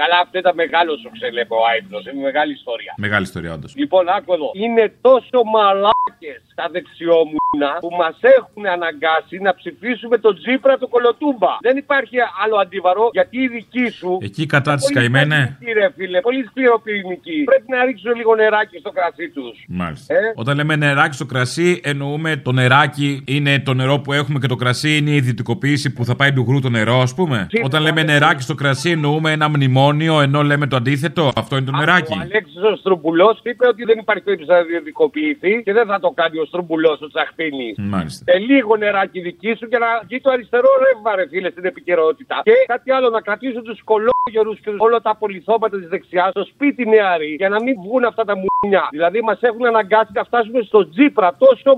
Καλά, 0.00 0.18
αυτό 0.24 0.36
ήταν 0.42 0.54
μεγάλο 0.62 0.92
ο 1.08 1.10
ξελέπο 1.16 1.54
ο 1.62 1.64
άϊπνο. 1.70 1.98
Είναι 2.08 2.22
μεγάλη 2.30 2.52
ιστορία. 2.60 2.92
Μεγάλη 3.06 3.24
ιστορία, 3.30 3.52
όντως. 3.56 3.70
Λοιπόν, 3.82 4.04
άκου 4.16 4.32
εδώ. 4.36 4.48
Είναι 4.64 4.84
τόσο 5.00 5.38
μαλάκες 5.54 6.40
τα 6.60 6.68
δεξιόμουνα 6.74 7.70
που 7.82 7.90
μας 8.00 8.16
έχουν 8.38 8.66
αναγκάσει 8.76 9.36
να 9.46 9.54
ψηφίσουμε 9.54 10.16
τον 10.24 10.34
Τζίπρα 10.38 10.74
του 10.80 10.88
Κολοτούμπα. 10.88 11.52
Δεν 11.60 11.76
υπάρχει 11.76 12.16
άλλο 12.42 12.56
αντίβαρο 12.64 13.04
γιατί 13.12 13.36
η 13.46 13.48
δική 13.48 13.88
σου. 13.98 14.18
Εκεί 14.22 14.46
κατά 14.46 14.74
τη 14.76 14.92
καημένε. 14.92 15.56
Κύριε 15.64 15.88
φίλε, 15.96 16.20
πολύ 16.20 16.44
σκληροπυρηνική. 16.48 17.38
Πρέπει 17.44 17.68
να 17.74 17.84
ρίξουν 17.84 18.14
λίγο 18.14 18.34
νεράκι 18.34 18.78
στο 18.78 18.90
κρασί 18.90 19.28
τους. 19.36 19.64
Μάλιστα. 19.68 20.14
Ε; 20.14 20.18
Όταν 20.34 20.56
λέμε 20.56 20.76
νεράκι 20.76 21.14
στο 21.14 21.26
κρασί, 21.26 21.80
εννοούμε 21.84 22.36
το 22.36 22.52
νεράκι 22.52 23.24
είναι 23.26 23.60
το 23.60 23.74
νερό 23.74 23.98
που 24.00 24.12
έχουμε 24.12 24.38
και 24.38 24.46
το 24.46 24.56
κρασί 24.56 24.96
είναι 24.96 25.10
η 25.10 25.16
ιδιωτικοποίηση 25.16 25.92
που 25.92 26.04
θα 26.04 26.16
πάει 26.16 26.32
του 26.32 26.44
γρού 26.48 26.60
το 26.60 26.68
νερό, 26.68 27.00
ας 27.00 27.14
πούμε. 27.14 27.46
Όταν 27.64 27.82
λέμε 27.82 28.02
νεράκι 28.02 28.42
στο 28.42 28.54
κρασί, 28.54 28.90
εννοούμε 28.90 29.32
ένα 29.32 29.48
μνημόνιο, 29.48 29.88
ενώ 30.20 30.42
λέμε 30.42 30.66
το 30.66 30.76
αντίθετο. 30.76 31.30
Αυτό 31.36 31.56
είναι 31.56 31.66
το 31.66 31.76
νεράκι. 31.76 32.12
Ο 32.12 32.20
Αλέξης 32.20 32.62
ο 32.72 32.76
Στρουμπουλός 32.76 33.40
είπε 33.42 33.66
ότι 33.66 33.84
δεν 33.84 33.98
υπάρχει 33.98 34.22
περίπτωση 34.22 34.50
να 34.50 34.58
ιδιωτικοποιηθεί 34.58 35.62
και 35.64 35.72
δεν 35.72 35.86
θα 35.86 36.00
το 36.00 36.10
κάνει 36.10 36.38
ο 36.38 36.44
Στρουμπουλός 36.44 37.00
ο 37.00 37.08
Τσαχπίνη. 37.08 37.74
Μάλιστα. 37.78 38.32
Σε 38.32 38.38
λίγο 38.38 38.76
νεράκι 38.76 39.20
δική 39.20 39.54
σου 39.58 39.68
και 39.68 39.78
να 39.78 39.86
βγει 40.06 40.20
το 40.20 40.30
αριστερό 40.30 40.68
ρεύμα, 40.84 41.16
ρε 41.16 41.26
φίλε, 41.28 41.50
στην 41.50 41.64
επικαιρότητα. 41.64 42.40
Και 42.44 42.52
κάτι 42.66 42.90
άλλο, 42.90 43.08
να 43.08 43.20
κρατήσουν 43.20 43.62
τους 43.62 43.82
κολόγερους 43.84 44.60
και 44.60 44.70
όλα 44.76 45.00
τα 45.00 45.16
πολυθώματα 45.16 45.78
της 45.78 45.88
δεξιάς 45.88 46.30
στο 46.30 46.44
σπίτι 46.44 46.88
νεαροί 46.88 47.34
για 47.34 47.48
να 47.48 47.62
μην 47.62 47.74
βγουν 47.84 48.04
αυτά 48.04 48.24
τα 48.24 48.34
μουνιά. 48.36 48.88
Δηλαδή 48.90 49.20
μας 49.20 49.38
έχουν 49.40 49.66
αναγκάσει 49.66 50.12
να 50.14 50.24
φτάσουμε 50.24 50.60
στο 50.62 50.88
τζίπρα. 50.88 51.36
Τόσο 51.38 51.70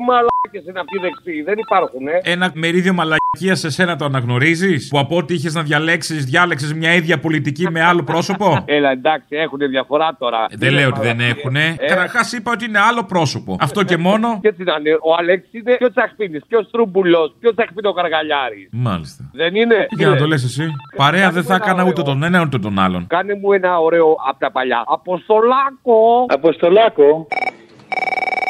μαλάκε 0.44 0.70
είναι 0.70 0.80
αυτοί 0.80 0.96
οι 0.99 1.00
δεξιοί. 1.00 1.42
Δεν 1.42 1.58
υπάρχουν, 1.58 2.06
ε. 2.08 2.30
Ένα 2.32 2.50
μερίδιο 2.54 2.92
μαλακίας 2.92 3.58
σε 3.58 3.70
σένα 3.70 3.96
το 3.96 4.04
αναγνωρίζεις, 4.04 4.88
που 4.88 4.99
από 4.99 5.16
ό,τι 5.16 5.34
είχες 5.34 5.54
να 5.54 5.62
διαλέξεις, 5.62 6.25
διάλεξες 6.25 6.72
μια 6.75 6.94
ίδια 6.94 7.18
πολιτική 7.18 7.70
με 7.70 7.82
άλλο 7.82 8.02
πρόσωπο; 8.02 8.64
Έλα, 8.64 8.90
εντάξει, 8.90 9.37
έχουν 9.37 9.58
διαφορά 9.58 10.16
τώρα. 10.18 10.46
Ε, 10.50 10.56
Δεν 10.56 10.72
λέω 10.72 10.88
ότι 10.88 11.00
δεν 11.00 11.20
έχουν. 11.20 11.56
Καταρχάς 11.87 12.32
είπα 12.32 12.52
ότι 12.52 12.64
είναι 12.64 12.78
άλλο 12.78 13.04
πρόσωπο. 13.04 13.56
Αυτό 13.61 13.82
και 13.82 13.96
μόνο; 13.96 14.38
Και 14.42 14.52
τι 14.52 14.64
να 14.64 14.75
είναι, 14.78 14.90
ο 15.02 15.14
Αλέξης 15.18 15.52
είναι 15.52 15.76
και 15.76 15.84
ο 15.84 15.90
Τσαχπίνης 15.90 16.42
και 16.49 16.56
ο 16.56 16.62
Στρούμπουλος 16.62 17.34
και 17.40 17.49
ο 17.49 17.54
Τσαχπίνος 17.54 17.94
Καργαλιάρης. 17.94 18.68
Μάλιστα. 18.72 19.30
Δεν 19.32 19.54
είναι; 19.54 19.87
Για 19.90 20.08
να 20.08 20.16
το 20.16 20.26
λες 20.26 20.44
εσύ; 20.44 20.66
Παρέα 20.96 21.30
δεν 21.30 21.42
θα 21.42 21.54
έκανα 21.54 21.84
ούτε 21.84 22.02
τον 22.02 22.22
ένα 22.22 22.40
ούτε 22.40 22.58
τον 22.58 22.78
άλλον. 22.78 23.06
Κάνε 23.06 23.34
μου 23.34 23.52
ένα 23.52 23.78
ωραίο 23.78 24.16
από 24.28 24.38
τα 24.38 24.50
παλιά. 24.50 24.84
Αποστολάκο! 24.87 26.26
Αποστολάκο. 26.28 27.26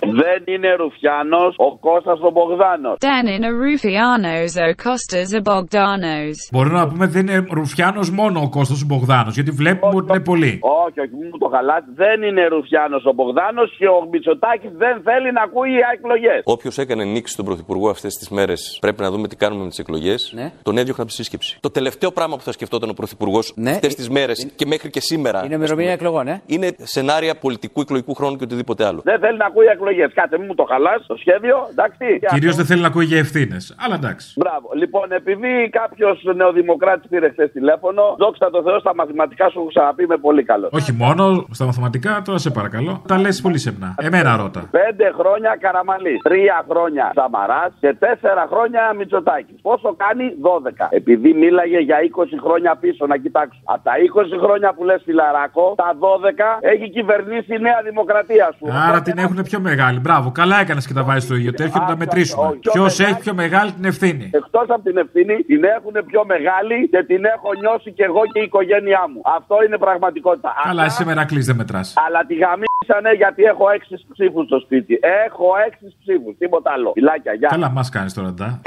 Δεν 0.06 0.54
είναι 0.54 0.74
Ρουφιάνος 0.74 1.54
ο 1.58 1.76
Κώστας 1.78 2.18
ο 2.20 2.30
Μπογδάνος. 2.30 2.96
Δεν 2.98 3.26
είναι 3.34 3.48
Ρουφιάνος 3.48 4.54
ο 4.56 4.74
Κώστας 4.82 5.32
ο 5.38 5.40
Μπογδάνος. 5.40 6.36
Μπορούμε 6.52 6.78
να 6.78 6.88
πούμε 6.88 7.06
δεν 7.06 7.26
είναι 7.26 7.46
Ρουφιάνος 7.50 8.10
μόνο 8.10 8.40
ο 8.40 8.48
Κώστας 8.48 8.82
ο 8.82 8.86
Μπογδάνος, 8.86 9.34
γιατί 9.34 9.50
βλέπουμε 9.50 9.92
ότι 9.96 10.06
είναι 10.12 10.20
πολλοί. 10.20 10.58
Όχι, 10.84 11.00
όχι, 11.00 11.14
μην 11.20 11.28
μου 11.32 11.38
το 11.38 11.48
χαλάτε. 11.54 11.86
Δεν 11.94 12.22
είναι 12.22 12.46
Ρουφιάνος 12.46 13.04
ο 13.04 13.12
Μπογδάνος 13.12 13.68
και 13.78 13.86
ο 13.86 14.08
Μητσοτάκης 14.10 14.70
δεν 14.82 14.94
θέλει 15.06 15.32
να 15.32 15.42
ακούει 15.42 15.72
εκλογές. 15.94 16.40
Όποιος 16.44 16.78
έκανε 16.78 17.04
νίκη 17.04 17.28
στον 17.28 17.44
Πρωθυπουργό 17.44 17.88
αυτές 17.90 18.14
τις 18.14 18.28
μέρες, 18.28 18.78
πρέπει 18.80 19.00
να 19.02 19.10
δούμε 19.10 19.28
τι 19.28 19.36
κάνουμε 19.36 19.62
με 19.62 19.68
τις 19.68 19.78
εκλογές. 19.78 20.32
Ναι. 20.34 20.52
Τον 20.62 20.78
έδιωχνα 20.78 21.02
από 21.02 21.12
τη 21.12 21.16
σύσκεψη. 21.16 21.58
Το 21.60 21.70
τελευταίο 21.70 22.10
πράγμα 22.12 22.36
που 22.36 22.42
θα 22.42 22.52
σκεφτόταν 22.52 22.88
ο 22.90 22.92
Πρωθυπουργός 22.92 23.52
Ναι. 23.56 23.70
αυτές 23.70 23.94
τις 23.94 24.08
μέρες 24.10 24.50
και 24.56 24.66
μέχρι 24.66 24.90
και 24.90 25.00
σήμερα. 25.00 25.42
Είναι 25.44 25.54
ημερομηνία 25.54 25.92
εκλογών, 25.92 26.28
ε. 26.28 26.42
Είναι 26.46 26.68
σενάρια 26.78 27.34
πολιτικού 27.34 27.80
εκλογικού 27.80 28.14
χρόνου 28.14 28.36
και 28.36 28.44
οτιδήποτε 28.44 28.84
άλλο. 28.86 29.00
Δεν 29.04 29.18
θέλει 29.20 29.36
να 29.36 29.46
ακούει 29.46 29.66
εκλογές. 29.66 29.90
Κάτε, 30.14 30.38
μην 30.38 30.46
μου 30.48 30.54
το 30.54 30.64
χαλάς 30.70 31.06
το 31.06 31.16
σχέδιο, 31.16 31.56
εντάξει. 31.70 32.06
Κυρίως 32.34 32.56
δεν 32.56 32.66
θέλει 32.66 32.80
να 32.80 32.86
ακούει 32.86 33.04
για 33.04 33.18
ευθύνες. 33.18 33.74
Αλλά 33.84 33.94
εντάξει. 33.94 34.26
Μπράβο. 34.36 34.66
Λοιπόν, 34.74 35.12
επειδή 35.12 35.68
κάποιος 35.72 36.16
νεοδημοκράτης 36.34 37.08
πήρε 37.10 37.28
χθες 37.30 37.50
τηλέφωνο, 37.52 38.02
δόξα 38.18 38.50
τω 38.50 38.62
Θεώ 38.62 38.78
στα 38.78 38.94
μαθηματικά 38.94 39.44
σου 39.48 39.58
έχω 39.58 39.68
ξαναπεί 39.68 40.02
είμαι 40.02 40.16
πολύ 40.16 40.42
καλός. 40.42 40.70
Όχι 40.72 40.92
μόνο 40.92 41.46
στα 41.50 41.64
μαθηματικά, 41.64 42.22
τώρα 42.24 42.38
σε 42.38 42.50
παρακαλώ. 42.50 43.02
Τα 43.08 43.18
λες 43.18 43.40
πολύ 43.40 43.58
σεμνά. 43.58 43.94
Εμένα 43.98 44.36
ρώτα. 44.36 44.62
Πέντε 44.70 45.12
χρόνια 45.18 45.56
Καραμαλής, 45.60 46.18
τρία 46.22 46.64
χρόνια 46.70 47.12
Σαμαράς 47.14 47.72
και 47.80 47.94
τέσσερα 48.04 48.44
χρόνια 48.52 48.94
Μητσοτάκης. 48.98 49.58
Πόσο 49.62 49.96
κάνει; 50.04 50.24
12. 50.40 50.88
Επειδή 50.90 51.32
μίλαγε 51.34 51.78
για 51.78 51.98
20 52.00 52.38
χρόνια 52.44 52.76
πίσω, 52.76 53.06
να 53.06 53.16
κοιτάξω. 53.16 53.60
Από 53.64 53.82
τα 53.88 53.92
20 53.98 54.38
χρόνια 54.44 54.68
που 54.74 54.84
λες 54.84 55.02
φιλαράκο, 55.04 55.74
τα 55.76 55.90
12 55.98 56.58
έχει 56.60 56.90
κυβερνήσει 56.90 57.54
η 57.54 57.58
Νέα 57.58 57.80
Δημοκρατία 57.84 58.54
σου. 58.56 58.64
Άρα 58.88 59.02
την 59.02 59.18
έχουν 59.18 59.42
πιο 59.42 59.60
μεγάλη. 59.60 59.80
Μπράβο, 60.00 60.32
καλά 60.32 60.60
έκανες 60.60 60.86
και 60.86 60.92
τα 60.92 61.02
βάζεις 61.02 61.24
στο 61.24 61.34
ίδιο 61.34 61.52
τέτοιο 61.52 61.80
να 61.80 61.86
τα 61.86 61.96
μετρήσουμε. 61.96 62.58
Ποιος 62.72 63.00
έχει 63.00 63.18
πιο 63.18 63.34
μεγάλη 63.34 63.70
την 63.72 63.84
ευθύνη; 63.84 64.30
Εκτός 64.32 64.66
από 64.68 64.82
την 64.82 64.96
ευθύνη, 64.96 65.34
την 65.42 65.64
έχουν 65.64 65.94
πιο 66.06 66.22
μεγάλη 66.24 66.88
και 66.88 67.02
την 67.02 67.24
έχω 67.24 67.48
νιώσει 67.60 67.90
κι 67.92 68.02
εγώ 68.02 68.22
και 68.32 68.40
η 68.40 68.42
οικογένειά 68.42 69.04
μου. 69.12 69.20
Αυτό 69.38 69.56
είναι 69.66 69.78
πραγματικότητα. 69.78 70.54
Καλά, 70.62 70.84
εσύ 70.84 71.04
μερακλή 71.04 71.40
δεν 71.40 71.56
μετράς. 71.56 71.94
Αλλά 72.06 72.20
τη 72.26 72.34
γαμίσανε 72.34 73.10
γιατί 73.16 73.42
έχω 73.42 73.64
έξι 73.70 73.94
ψήφους 74.12 74.44
στο 74.46 74.58
σπίτι. 74.58 74.98
Έχω 75.26 75.46
έξι 75.66 75.96
ψήφους, 76.00 76.36
τίποτα 76.38 76.70
άλλο. 76.74 76.90
Φυλάκια, 76.94 77.32
γεια. 77.34 77.48
Καλά, 77.48 77.70
μας 77.70 77.88
κάνεις 77.88 78.14
τώρα, 78.14 78.32
ντα. 78.32 78.60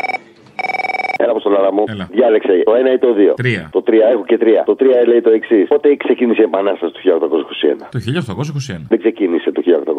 Έλα 1.17 1.31
από 1.31 1.49
λαρά 1.49 1.71
μου. 1.73 1.83
Διάλεξε 2.11 2.61
το 2.65 2.73
ένα 2.75 2.91
ή 2.93 2.97
το 2.97 3.13
δύο. 3.13 3.33
Τρία. 3.33 3.69
Το 3.71 3.81
τρία, 3.81 4.07
έχω 4.07 4.25
και 4.25 4.37
τρία. 4.37 4.63
Το 4.65 4.75
τρία 4.75 5.07
λέει 5.07 5.21
το 5.21 5.29
εξής. 5.29 5.67
Πότε 5.67 5.95
ξεκίνησε 5.95 6.41
η 6.41 6.43
Επανάσταση 6.43 6.93
του 6.93 7.01
1821. 7.03 7.87
Το 7.91 7.99
1821. 7.99 8.81
Δεν 8.87 8.99
ξεκίνησε 8.99 9.51
το 9.51 9.54
1821. 9.54 9.54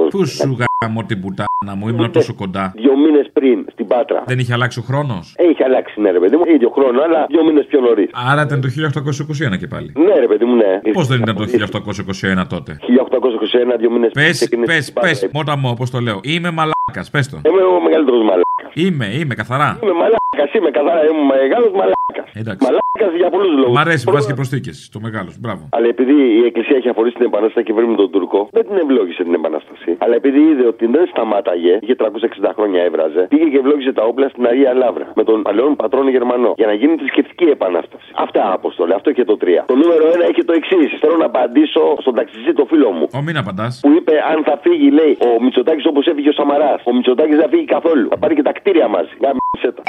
Πού 0.08 0.26
σου 0.26 0.56
γάμω 0.60 1.04
την 1.04 1.20
πουτάνα 1.20 1.74
μου, 1.78 1.88
ήμουν 1.88 2.12
τόσο 2.12 2.34
κοντά. 2.34 2.72
Δύο 2.76 2.96
μήνες 2.96 3.30
πριν 3.32 3.66
στην 3.72 3.86
Πάτρα. 3.86 4.22
Δεν 4.26 4.38
είχε 4.38 4.52
αλλάξει 4.52 4.78
ο 4.78 4.82
χρόνος; 4.82 5.34
Έχει 5.36 5.62
αλλάξει, 5.62 6.00
ναι, 6.00 6.10
ρε 6.10 6.18
παιδί 6.18 6.36
μου. 6.36 6.42
ίδιο 6.54 6.70
χρόνο, 6.70 7.02
αλλά 7.02 7.26
δύο 7.28 7.44
μήνες 7.44 7.66
πιο 7.66 7.80
νωρίς. 7.80 8.10
Άρα 8.30 8.42
ήταν 8.42 8.60
το 8.60 8.68
1821 8.68 9.56
και 9.58 9.66
πάλι. 9.66 9.92
Ναι, 9.96 10.14
ρε 10.14 10.26
παιδί 10.26 10.44
μου, 10.44 10.54
ναι. 10.54 10.80
Πώς 10.92 11.06
δεν 11.06 11.18
ήταν 11.20 11.36
το 11.36 11.44
1821 11.44 12.46
τότε; 12.48 12.78
1821, 12.80 13.76
δύο 13.78 13.90
μήνες 13.90 14.10
Πες, 14.12 14.48
πες, 14.64 14.92
πες, 14.92 15.28
μότα 15.32 15.56
μου, 15.56 15.68
όπως 15.70 15.90
το 15.90 15.98
λέω. 16.00 16.20
Είμαι 16.22 16.50
μαλάκας, 16.50 17.10
πες 17.10 17.28
το. 17.28 17.40
Είμαι 17.48 17.62
ο 17.62 17.80
μεγαλύτερος 17.80 18.20
μαλάκας. 18.20 18.45
Είμαι, 18.74 19.06
είμαι, 19.18 19.34
καθαρά. 19.34 19.78
Είμαι 19.82 19.92
μαλάκας, 19.92 20.50
είμαι 20.56 20.70
καθαρά, 20.70 21.00
είμαι 21.08 21.24
μεγάλος 21.34 21.70
μαλάκας. 21.78 22.28
Εντάξει. 22.40 22.62
Μαλάκας 22.66 23.12
για 23.20 23.30
πολλούς 23.34 23.54
λόγους. 23.60 23.74
Μ' 23.76 23.82
αρέσει 23.84 24.04
που 24.04 24.12
βάζεις 24.12 24.28
και 24.30 24.34
προσθήκες. 24.40 24.76
Το 24.92 24.98
μεγάλος. 25.06 25.34
Μπράβο. 25.42 25.62
Αλλά 25.76 25.86
επειδή 25.94 26.16
η 26.40 26.44
Εκκλησία 26.48 26.76
έχει 26.80 26.88
αφορήσει 26.88 27.16
την 27.20 27.26
Επανάσταση 27.30 27.64
και 27.66 27.72
βρει 27.72 27.86
με 27.92 27.96
τον 28.02 28.10
Τούρκο, 28.10 28.48
δεν 28.56 28.64
την 28.68 28.76
ευλόγησε 28.82 29.22
την 29.22 29.34
Επανάσταση. 29.40 29.90
Αλλά 29.98 30.14
επειδή 30.20 30.40
είδε 30.50 30.66
ότι 30.66 30.86
δεν 30.86 31.04
σταμάταγε, 31.12 31.78
είχε 31.82 31.94
360 31.94 32.52
χρόνια 32.56 32.80
έβραζε, 32.88 33.22
πήγε 33.32 33.44
και 33.52 33.58
ευλόγησε 33.62 33.92
τα 33.92 34.02
όπλα 34.10 34.26
στην 34.28 34.46
Αγία 34.46 34.72
Λαύρα 34.82 35.06
με 35.14 35.24
τον 35.24 35.42
παλαιόν 35.42 35.76
πατρόν 35.76 36.08
Γερμανό 36.08 36.52
για 36.56 36.66
να 36.66 36.72
γίνει 36.72 36.94
θρησκευτική 36.96 37.44
επανάσταση. 37.44 38.08
Αυτά 38.16 38.52
αποστολή, 38.52 38.92
αυτό 38.94 39.12
και 39.12 39.24
το 39.24 39.36
3. 39.40 39.64
Το 39.66 39.76
νούμερο 39.82 40.04
1 40.14 40.20
έχει 40.30 40.44
το 40.44 40.52
εξής. 40.52 40.98
Θέλω 41.00 41.16
να 41.16 41.24
απαντήσω 41.24 41.82
στον 42.00 42.14
ταξιστή 42.14 42.52
το 42.52 42.64
φίλο 42.70 42.90
μου. 42.90 43.06
Ο 43.18 43.22
μην 43.22 43.36
απαντάς. 43.36 43.80
Που 43.82 43.90
είπε 43.96 44.12
αν 44.32 44.38
θα 44.44 44.58
φύγει, 44.62 44.90
λέει, 44.90 45.12
ο 45.20 45.42
Μητσοτάκης 45.42 45.86
όπως 45.86 46.06
έφυγε 46.06 46.28
ο 46.28 46.32
Σαμαράς. 46.32 46.80
Ο 46.84 46.92
Μητσοτάκης 46.94 47.36
δεν 47.36 47.44
θα 47.44 47.50
φύγει 47.50 47.64
καθόλου. 47.64 48.08
Θα 48.08 48.18
πάρει 48.18 48.34
και 48.34 48.42
τα 48.42 48.52
κτίρια 48.58 48.88
μαζί. 48.88 49.10
Γάμισε 49.22 49.72
τα. 49.76 49.82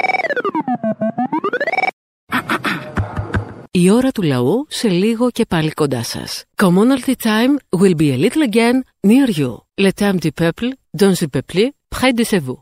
Η 3.70 3.90
ώρα 3.90 4.10
του 4.10 4.22
λαού 4.22 4.66
σε 4.68 4.88
λίγο 4.88 5.30
και 5.30 5.44
πάλι 5.48 5.70
κοντά 5.70 6.02
σας. 6.02 6.44
Commonalty 6.62 7.12
time 7.28 7.80
will 7.80 7.94
be 8.02 8.08
a 8.14 8.18
little 8.24 8.42
again 8.50 8.76
near 9.10 9.28
you. 9.40 9.52
Le 9.84 9.90
temps 10.00 10.18
du 10.24 10.30
peuple, 10.42 10.68
dans 11.00 11.14
le 11.22 11.26
peuple, 11.36 11.62
près 11.94 12.12
de 12.18 12.24
chez 12.30 12.40
vous. 12.46 12.58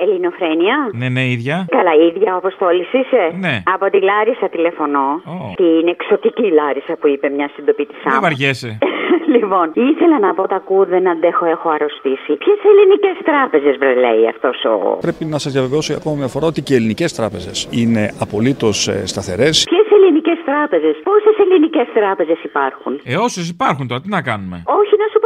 Ελληνοφρένια. 0.00 0.76
Ναι, 0.92 1.08
ναι, 1.08 1.24
ίδια. 1.30 1.66
Καλά, 1.68 1.92
η 2.02 2.06
ίδια 2.06 2.34
Αποστόλη 2.34 2.80
είσαι. 2.92 3.36
Ναι. 3.38 3.62
Από 3.74 3.90
τη 3.90 4.00
Λάρισα 4.00 4.48
τηλεφωνώ. 4.48 5.06
Την 5.56 5.88
εξωτική 5.88 6.50
Λάρισα 6.52 6.96
που 7.00 7.08
είπε 7.08 7.28
μια 7.28 7.50
συντοπίτησά 7.54 8.00
Δεν 8.04 8.14
μου. 8.14 8.20
βαριέσαι. 8.20 8.78
λοιπόν, 9.34 9.66
ήθελα 9.74 10.18
να 10.18 10.34
πω 10.34 10.48
τα 10.48 10.58
κου, 10.58 10.84
δεν 10.84 11.08
αντέχω, 11.08 11.44
έχω 11.46 11.68
αρρωστήσει. 11.68 12.32
Ποιες 12.42 12.58
ελληνικές 12.70 13.16
τράπεζες 13.24 13.76
βρε 13.76 13.94
λέει 13.94 14.28
αυτός 14.28 14.64
ο. 14.64 14.96
Πρέπει 15.06 15.24
να 15.24 15.38
σας 15.38 15.52
διαβεβαιώσω 15.52 15.92
για 15.92 16.00
ακόμα 16.00 16.14
μια 16.16 16.28
φορά 16.34 16.46
ότι 16.46 16.60
και 16.62 16.72
οι 16.72 16.76
ελληνικές 16.76 17.12
τράπεζες 17.12 17.68
είναι 17.70 18.02
απολύτως 18.24 18.76
σταθερές. 19.04 19.54
Ποιες 19.70 19.86
ελληνικές 19.98 20.38
τράπεζες, 20.44 20.94
πόσες 21.08 21.36
ελληνικές 21.44 21.86
τράπεζες 21.98 22.38
υπάρχουν; 22.50 22.92
Ε, 23.04 23.16
όσες 23.16 23.48
υπάρχουν 23.48 23.84
τώρα, 23.88 24.00
τι 24.00 24.08
να 24.08 24.22
κάνουμε; 24.22 24.56
Όχι, 24.64 24.66
να 24.66 24.74
σου 24.74 24.77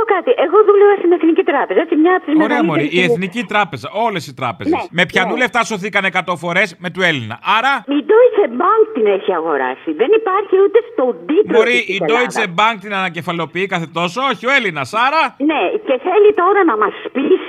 πω 0.02 0.14
κάτι. 0.14 0.30
Εγώ 0.44 0.56
δούλευα 0.66 0.94
στην 1.00 1.12
Εθνική 1.16 1.42
Τράπεζα, 1.50 1.80
έτσι 1.84 1.96
μια 2.02 2.12
από 2.16 2.24
τις 2.26 2.34
Ωραία, 2.46 2.62
Μωρή, 2.64 2.88
η 2.98 3.00
Εθνική 3.08 3.42
Τράπεζα, 3.52 3.88
όλες 4.06 4.22
οι 4.28 4.34
τράπεζες. 4.40 4.72
Ναι, 4.72 4.82
με 4.98 5.02
πιανού 5.10 5.34
ναι. 5.34 5.42
λεφτά 5.42 5.60
σωθήκαν 5.70 6.04
100 6.12 6.34
φορές 6.44 6.68
με 6.84 6.88
του 6.94 7.02
Έλληνα. 7.10 7.36
Άρα. 7.56 7.72
Η 7.98 8.00
Deutsche 8.10 8.46
Bank 8.60 8.84
την 8.96 9.06
έχει 9.16 9.32
αγοράσει. 9.40 9.88
Δεν 10.02 10.10
υπάρχει 10.20 10.54
ούτε 10.64 10.78
στον 10.90 11.12
τίτλο. 11.28 11.56
Μπορεί 11.56 11.76
της 11.78 11.94
η 11.94 11.98
της 11.98 12.00
Deutsche 12.10 12.44
Ελλάδας. 12.46 12.58
Bank 12.60 12.76
την 12.84 12.92
ανακεφαλοποιεί 13.00 13.66
κάθε 13.66 13.88
τόσο, 13.98 14.20
όχι 14.32 14.44
ο 14.50 14.52
Έλληνας. 14.58 14.88
Άρα. 15.06 15.22
Ναι, 15.50 15.62
και 15.86 15.94
θέλει 16.06 16.30
τώρα 16.42 16.60
να 16.70 16.76
μας 16.82 16.94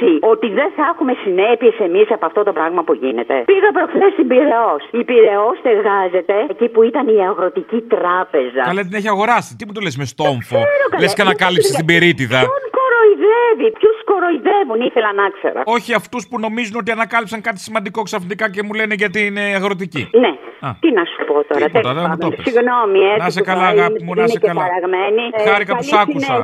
πείσει 0.04 0.18
ότι 0.34 0.48
δεν 0.60 0.70
θα 0.78 0.84
έχουμε 0.92 1.14
συνέπειες 1.24 1.76
εμείς 1.88 2.08
από 2.16 2.26
αυτό 2.26 2.44
το 2.44 2.52
πράγμα 2.58 2.82
που 2.84 2.94
γίνεται. 2.94 3.36
Πήγα 3.52 3.70
προχθές 3.78 4.12
στην 4.16 4.28
Πυραιό. 4.28 4.74
Η 5.00 5.04
Πυραιό 5.10 5.50
στεγάζεται 5.62 6.36
εκεί 6.54 6.68
που 6.74 6.84
ήταν 6.84 7.06
η 7.08 7.18
αγροτική 7.30 7.80
τράπεζα. 7.94 8.62
Καλά 8.70 8.82
την 8.88 8.94
έχει 9.00 9.10
αγοράσει. 9.16 9.56
Τι 9.58 9.64
μου 9.68 9.74
το 9.78 9.82
λες 9.86 9.96
με 10.02 10.06
στόμφο; 10.14 10.60
καλέ. 10.90 11.02
Λες 11.04 11.14
και 11.16 11.22
ανακάλυψες 11.28 11.76
την 11.80 11.86
περίτιδα. 11.92 12.40
Ποιον 12.46 12.64
κοροϊδεύει, 12.80 13.68
ποιους 13.80 13.98
κοροϊδεύουν, 14.12 14.80
ήθελα 14.90 15.12
να 15.14 15.26
ξέρω. 15.38 15.60
Όχι 15.76 15.94
αυτούς 16.02 16.24
που 16.30 16.40
νομίζουν 16.46 16.76
ότι 16.82 16.92
ανακάλυψαν 16.92 17.42
κάτι 17.48 17.60
σημαντικό 17.60 18.02
ξαφνικά 18.02 18.46
και 18.54 18.62
μου 18.64 18.74
λένε 18.74 18.94
γιατί 19.02 19.20
είναι 19.26 19.42
αγροτική. 19.60 20.04
Ναι. 20.24 20.32
Α. 20.68 20.70
Τι 20.80 20.92
να 20.92 21.04
σου 21.06 21.18
πω 21.28 21.34
τώρα, 21.50 21.66
Τίποτα, 21.66 21.80
τέλος 21.82 21.94
δεν 21.98 22.04
μου 22.10 22.18
το 22.18 22.28
πάντων. 22.28 22.30
πες. 22.36 22.44
Συγγνώμη, 22.48 23.00
έτσι. 23.14 23.22
Να 23.24 23.30
σε 23.30 23.40
που 23.40 23.46
καλά, 23.46 23.62
θα 23.62 23.68
αγάπη 23.68 23.92
είμαι- 23.94 24.04
μου, 24.06 24.14
να 24.14 24.22
είμαι 24.22 24.32
σε 24.32 24.40
και 24.40 24.48
καλά. 24.48 24.62
παραγμένη. 24.62 25.24
Ε, 25.38 25.50
Χάρηκα 25.50 25.74
που 25.78 25.86
καλή 25.90 25.90
σ' 25.90 26.02
άκουσα. 26.04 26.36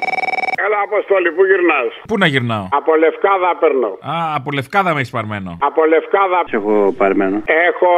Συνέχεια. 0.00 0.64
Έλα, 0.64 0.78
Αποστόλη, 0.88 1.28
πού 1.36 1.42
γυρνάς; 1.50 1.90
Πού 2.08 2.14
να 2.22 2.26
γυρνάω; 2.32 2.64
Από 2.80 2.92
λευκάδα 3.02 3.50
παίρνω. 3.60 3.90
Α, 4.14 4.16
από 4.38 4.48
λευκάδα 4.58 4.90
με 4.94 4.98
έχεις 5.00 5.12
παρμένο. 5.18 5.50
Από 5.68 5.80
λευκάδα. 5.92 6.38
έχω 6.58 6.74
παρμένο. 7.02 7.36
Έχω 7.68 7.90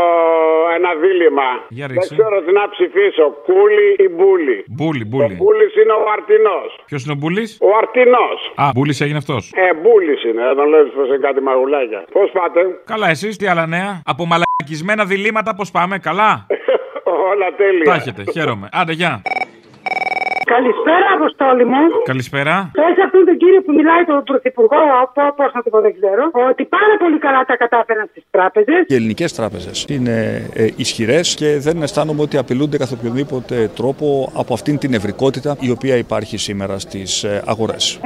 ένα 0.76 0.90
δίλημα. 1.02 1.48
Για 1.78 1.86
Δεν 1.86 1.94
ρίξε. 1.96 2.14
ξέρω 2.14 2.36
τι 2.44 2.52
να 2.60 2.64
ψηφίσω. 2.74 3.24
Κούλι 3.48 3.88
ή 4.04 4.08
μπούλι; 4.16 4.58
Μπούλι, 4.76 5.02
Ο 5.02 5.08
μπούλι. 5.10 5.34
μπούλι 5.40 5.66
είναι 5.82 5.94
ο 6.02 6.04
αρτινό. 6.16 6.58
Ποιος 6.88 7.00
είναι 7.04 7.14
ο 7.16 7.18
Μπούλης; 7.20 7.50
Ο 7.68 7.70
αρτινό. 7.80 8.26
Α, 8.62 8.64
Μπούλης 8.74 8.98
έγινε 9.04 9.18
αυτός. 9.24 9.42
Ε, 9.64 9.74
μπούλι 9.80 10.14
είναι. 10.28 10.42
Δεν 10.48 10.56
τον 10.60 10.66
λέω 10.72 10.84
πως 10.98 11.06
είναι 11.08 11.22
κάτι 11.26 11.40
μαγουλάκια. 11.48 12.00
Πώς 12.16 12.28
πάτε; 12.38 12.60
Καλά, 12.92 13.06
εσείς 13.14 13.36
τι 13.38 13.46
άλλα 13.52 13.66
νέα; 13.76 13.90
Από 14.12 14.22
μαλακισμένα 14.30 15.04
διλήμματα 15.12 15.50
πώ 15.58 15.64
πάμε, 15.72 15.98
καλά; 15.98 16.30
Όλα 17.30 17.48
τέλεια. 17.56 17.84
Τα 17.84 17.94
έχετε, 17.94 18.22
χαίρομαι. 18.34 18.68
Άντε, 18.72 18.92
γεια. 18.92 19.22
Καλησπέρα, 20.56 21.06
Αποστόλη 21.18 21.64
μου. 21.72 21.82
Καλησπέρα. 22.04 22.70
Πες 22.72 22.96
αυτόν 23.06 23.24
τον 23.28 23.36
κύριο 23.42 23.60
που 23.66 23.72
μιλάει, 23.78 24.04
τον 24.04 24.22
Πρωθυπουργό, 24.30 24.82
πώς 25.36 25.50
να 25.54 25.62
το 25.62 25.70
πω, 25.70 25.80
δεν 25.80 25.94
ξέρω, 25.98 26.22
ότι 26.50 26.64
πάρα 26.64 26.94
πολύ 26.98 27.18
καλά 27.18 27.44
τα 27.44 27.56
κατάφεραν 27.56 28.06
στις 28.10 28.24
τράπεζες. 28.30 28.84
Οι 28.86 28.94
ελληνικές 28.94 29.32
τράπεζες 29.32 29.84
είναι 29.88 30.16
ε, 30.54 30.66
ισχυρές 30.76 31.34
και 31.34 31.58
δεν 31.58 31.82
αισθάνομαι 31.82 32.22
ότι 32.22 32.36
απειλούνται 32.36 32.76
καθ' 32.76 32.92
οποιονδήποτε 32.92 33.70
τρόπο 33.76 34.32
από 34.36 34.54
αυτήν 34.54 34.78
την 34.78 34.94
ευρικότητα 34.94 35.56
η 35.60 35.70
οποία 35.70 35.96
υπάρχει 35.96 36.36
σήμερα 36.36 36.78
στις 36.78 37.26
αγορές. 37.46 38.00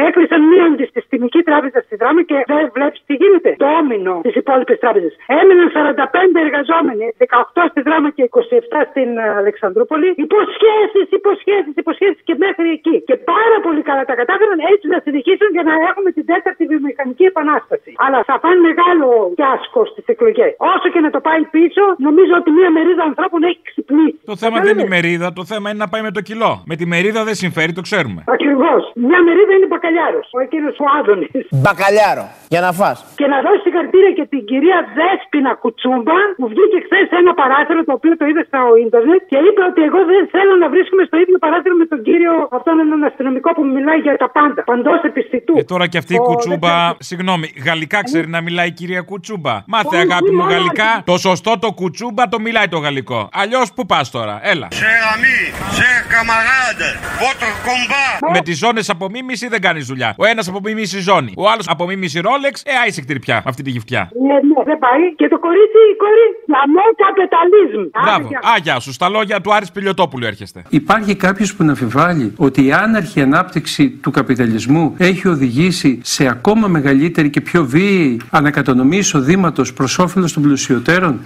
Έκλεισαν 1.47 1.55
μία 1.55 1.55
αντισυστημική 1.55 1.55
τράπεζα 1.55 1.81
στη 1.87 1.95
δρόμη 2.03 2.23
και 2.31 2.38
δεν 2.53 2.65
βλέπεις 2.76 3.00
τι 3.09 3.15
γίνεται. 3.23 3.50
Ντόμινο 3.62 4.15
στι 4.25 4.33
υπόλοιπε 4.43 4.75
τράπεζε. 4.85 5.11
Έμειναν 5.41 5.69
45 5.76 6.47
εργαζόμενοι, 6.47 7.05
18 7.19 7.73
στη 7.73 7.81
δράμα 7.87 8.09
και 8.17 8.23
27 8.31 8.81
στην 8.91 9.09
ε, 9.25 9.26
Αλεξανδρούπολη. 9.41 10.09
Υποσχέσεις, 10.26 11.07
υποσχέσεις, 11.19 11.75
υποσχέσεις 11.83 12.21
και 12.29 12.35
μέχρι 12.45 12.69
εκεί. 12.76 12.97
Και 13.09 13.17
πάρα 13.35 13.57
πολύ 13.67 13.83
καλά 13.88 14.03
τα 14.11 14.15
κατάφεραν 14.21 14.59
έτσι 14.73 14.87
να 14.95 14.99
συνεχίσουν 15.07 15.49
για 15.57 15.65
να 15.69 15.75
έχουμε 15.88 16.11
την 16.17 16.25
τέταρτη 16.31 16.62
βιομηχανική 16.73 17.25
επανάσταση. 17.33 17.91
Αλλά 18.05 18.19
θα 18.29 18.35
πάνε 18.43 18.61
μεγάλο 18.69 19.07
φιάσκο 19.38 19.81
στις 19.93 20.05
εκλογές. 20.12 20.53
Όσο 20.75 20.87
και 20.95 21.00
να 21.07 21.11
το 21.15 21.21
πάει 21.26 21.43
πίσω, 21.57 21.85
νομίζω 22.09 22.35
ότι 22.41 22.50
μία 22.59 22.71
μερίδα 22.76 23.05
ανθρώπων 23.11 23.41
έχει 23.50 23.61
ξυπνήσει. 23.71 24.19
Το 24.33 24.37
θέμα 24.43 24.57
δεν 24.65 24.73
είναι 24.75 24.87
η 24.88 24.93
μερίδα, 24.97 25.26
το 25.41 25.45
θέμα 25.53 25.67
είναι 25.71 25.81
να 25.85 25.88
πάει 25.93 26.03
με 26.09 26.12
το 26.17 26.21
κιλό. 26.29 26.53
Με 26.71 26.75
τη 26.81 26.85
μερίδα 26.93 27.21
δεν 27.29 27.37
συμφέρει, 27.43 27.73
το 27.79 27.85
ξέρουμε. 27.88 28.21
Ακριβώς. 28.37 28.81
Μια 29.09 29.21
μερίδα 29.26 29.53
είναι 29.57 29.69
μπακαλιάρος. 29.73 30.26
Ο 30.37 30.41
εκείνος 30.47 30.75
ο 30.85 30.87
Άδωνης. 30.99 31.31
Μπακαλιάρο. 31.62 32.26
Για 32.52 32.61
να 32.66 32.71
φας. 32.81 32.97
Και 33.21 33.26
να 33.33 33.38
δώσει 33.45 33.61
συγχαρητήρια 33.66 34.12
και 34.19 34.25
την 34.33 34.43
κυρία 34.50 34.78
Δέσπινα 34.99 35.52
Κουτσούμπα 35.62 36.16
που 36.38 36.45
βγήκε 36.52 36.78
χθες 36.87 37.05
σε 37.11 37.16
ένα 37.23 37.33
παράθυρο 37.40 37.81
το 37.88 37.93
οποίο 37.99 38.12
το 38.21 38.25
είδε 38.31 38.43
στο 38.50 38.61
ίντερνετ 38.85 39.21
και 39.31 39.38
είπε 39.47 39.61
ότι 39.71 39.81
εγώ 39.88 40.00
δεν 40.12 40.23
θέλω 40.35 40.52
να 40.62 40.66
βρίσκομαι 40.75 41.05
στο 41.11 41.16
ίδιο 41.23 41.37
παράθυρο 41.45 41.75
με 41.83 41.87
τον 41.93 42.00
κύριο 42.09 42.33
αυτόν 42.57 42.75
έναν 42.87 43.00
αστυνομικό 43.11 43.49
που 43.57 43.64
μιλάει 43.76 43.99
για 44.07 44.14
τα 44.23 44.28
πάντα. 44.37 44.61
Παντός 44.71 45.00
επιστητού. 45.11 45.55
Ε, 45.61 45.62
τώρα 45.73 45.87
και 45.93 45.99
αυτή 46.02 46.14
η 46.19 46.23
Ο- 46.23 46.26
κουτσούμπα. 46.28 46.75
Συγγνώμη, 47.11 47.47
γαλλικά 47.69 47.99
ξέρει 48.09 48.28
να 48.37 48.40
μιλάει 48.47 48.69
η 48.75 48.76
κυρία 48.81 49.02
κουτσούμπα. 49.11 49.55
Μάθε 49.75 49.97
αγάπη 50.07 50.31
μου 50.37 50.45
γαλλικά. 50.52 50.90
Το 51.11 51.14
σωστό 51.26 51.52
το 51.64 51.69
κουτσούμπα 51.81 52.23
το 52.33 52.38
μιλάει 52.47 52.69
το 52.75 52.78
γαλλικό. 52.85 53.21
Αλλιώς 53.43 53.66
πού 53.76 53.83
πας 53.93 54.07
τώρα, 54.16 54.35
έλα. 54.52 54.66
Cher 54.81 55.02
ami, 55.14 55.37
cher 55.78 55.99
camarade, 56.14 56.88
votre 57.25 57.50
combat. 57.69 58.16
Με 58.35 58.40
τις 58.47 58.57
ζώνες 58.62 58.87
απομίμηση 58.95 59.49
δεν 59.49 59.61
κάνεις 59.66 59.85
δουλειά. 59.87 60.14
Ο 60.19 60.25
ένας 60.33 60.49
απομίμηση 60.49 60.99
ζώνη. 61.00 61.25
Ο 61.37 61.49
άλλος 61.50 61.66
απομίμηση 61.68 62.21
ρόλεξ. 62.21 62.62
Ε, 62.64 62.71
άισε 62.85 63.00
κτυρπιά 63.00 63.35
με 63.35 63.42
αυτή 63.45 63.62
τη 63.62 63.71
γυφτιά. 63.71 64.11
Ναι, 64.26 64.35
ναι, 64.35 64.62
δεν 64.64 64.78
πάει. 64.78 65.14
Και 65.16 65.28
το 65.28 65.38
κορίτσι, 65.38 65.80
η 65.92 65.97
κόρη, 66.02 66.26
λαμό 66.54 66.87
καπιταλισμ. 67.04 67.83
Μπράβο. 68.02 68.26
Α, 68.26 68.59
γεια 68.62 68.80
σου. 68.80 68.92
Στα 68.92 69.09
λόγια 69.09 69.40
του 69.40 69.54
Άρης 69.54 69.73
Πιλιοτόπουλου 69.73 70.26
έρχεστε. 70.26 70.62
Υπάρχει 70.68 71.14
κάποιος 71.14 71.54
που 71.54 71.64
να 71.64 71.71
αμφιβάλλει 71.71 72.33
ότι 72.37 72.66
η 72.66 72.73
άναρχη 72.73 73.21
ανάπτυξη 73.21 73.90
του 73.90 74.11
καπιταλισμού 74.11 74.95
έχει 74.99 75.28
οδηγήσει 75.28 76.00
σε 76.02 76.28
ακόμα 76.28 76.68
μεγαλύτερη 76.68 77.30
και 77.30 77.40
πιο 77.40 77.64
βίαιη 77.64 78.21
ανακατανομή 78.30 78.97
εισοδήματος 78.97 79.73
προς 79.73 79.99
όφελος 79.99 80.33
των 80.33 80.42
πλουσιωτέρων; 80.42 81.21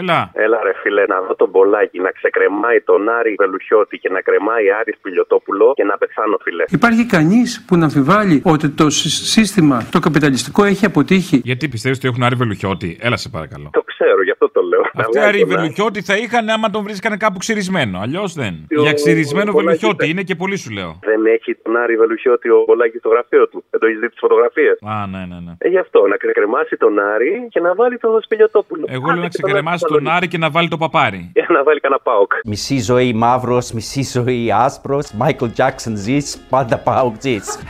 Έλα. 0.00 0.30
Έλα 0.34 0.58
ρε 0.66 0.72
φίλε, 0.82 1.06
να 1.06 1.20
δω 1.26 1.34
τον 1.34 1.50
Πολάκη 1.50 1.98
να 2.00 2.10
ξεκρεμάει 2.10 2.80
τον 2.80 3.08
Άρη 3.08 3.34
Βελουχιώτη 3.38 3.96
και 3.98 4.08
να 4.08 4.20
κρεμάει 4.20 4.64
Άρης 4.80 4.96
Πιλιοτόπουλο 5.02 5.72
και 5.74 5.84
να 5.84 5.96
πεθάνω 5.98 6.36
φίλε. 6.42 6.64
Υπάρχει 6.68 7.06
κανείς 7.06 7.64
που 7.66 7.76
να 7.76 7.84
αμφιβάλλει 7.84 8.42
ότι 8.44 8.68
το 8.70 8.90
σύ- 8.90 9.24
σύστημα 9.34 9.76
το 9.90 9.98
καπιταλιστικό 9.98 10.64
έχει 10.64 10.84
αποτύχει; 10.84 11.40
Γιατί 11.44 11.68
πιστεύεις 11.68 11.98
ότι 11.98 12.08
έχουν 12.08 12.22
Άρη 12.22 12.34
Βελουχιώτη; 12.34 12.98
Έλα 13.00 13.16
σε 13.16 13.28
παρακαλώ. 13.28 13.68
Το 13.72 13.82
ξέρω, 13.82 14.22
γι' 14.22 14.30
αυτό 14.30 14.50
το 14.50 14.60
λέω. 14.62 14.80
Αυτοί 14.80 15.18
Να 15.18 15.24
Άρη 15.24 15.38
βγάλει 15.38 15.40
τον 15.40 15.50
Άρη. 15.50 15.60
Βελουχιώτη 15.60 16.02
θα 16.02 16.16
είχαν 16.16 16.48
άμα 16.48 16.70
τον 16.70 16.82
βρίσκανε 16.82 17.16
κάπου 17.16 17.38
ξυρισμένο. 17.38 17.98
Αλλιώς 18.04 18.32
δεν. 18.34 18.54
Ο- 18.78 18.80
Για 18.82 18.92
ξυρισμένο 18.92 19.50
ο 19.50 19.52
Πολάκης 19.52 19.80
Βελουχιώτη 19.80 19.96
δεν. 20.04 20.10
είναι 20.10 20.22
και 20.22 20.34
πολύ 20.34 20.56
σου 20.56 20.70
λέω. 20.70 20.98
Δεν 21.02 21.26
έχει 21.26 21.54
τον 21.62 21.76
Άρη 21.76 21.96
Βελουχιώτη 21.96 22.48
ο 22.50 22.64
Πολάκης 22.64 22.98
στο 23.00 23.08
γραφείο 23.08 23.48
του. 23.48 23.64
Δεν 23.70 23.80
το 23.80 23.86
έχεις 23.86 23.98
δει 24.00 24.08
τις 24.08 24.18
φωτογραφίες; 24.18 24.78
Α, 24.82 25.06
ναι, 25.06 25.18
ναι, 25.30 25.38
ναι. 25.46 25.52
Ε, 25.58 25.68
γι' 25.68 25.78
αυτό, 25.78 26.06
να 26.06 26.16
κρεμάσει 26.16 26.76
τον 26.76 26.98
Άρη 26.98 27.46
και 27.50 27.60
να 27.60 27.74
βάλει 27.74 27.98
τον 27.98 28.22
Σπιλιοτόπουλο. 28.22 28.84
Εγώ 28.88 29.06
λέω 29.12 29.22
να 29.22 29.28
ξεκρεμάσει 29.28 29.81
τον 29.88 30.08
Άρη 30.08 30.28
και 30.28 30.38
να 30.38 30.50
βάλει 30.50 30.68
το 30.68 30.76
παπάρι. 30.76 31.30
Για 31.34 31.46
να 31.48 31.62
βάλει 31.62 31.80
κανένα 31.80 32.00
πάοκ. 32.00 32.32
Μισή 32.44 32.80
ζωή 32.80 33.12
μαύρος, 33.12 33.72
μισή 33.72 34.02
ζωή 34.02 34.52
άσπρος. 34.52 35.12
Μάικλ 35.12 35.46
Τζάξον 35.46 35.96
ζεις, 35.96 36.46
πάντα 36.48 36.78
πάω 36.78 37.12
ζεις. 37.20 37.58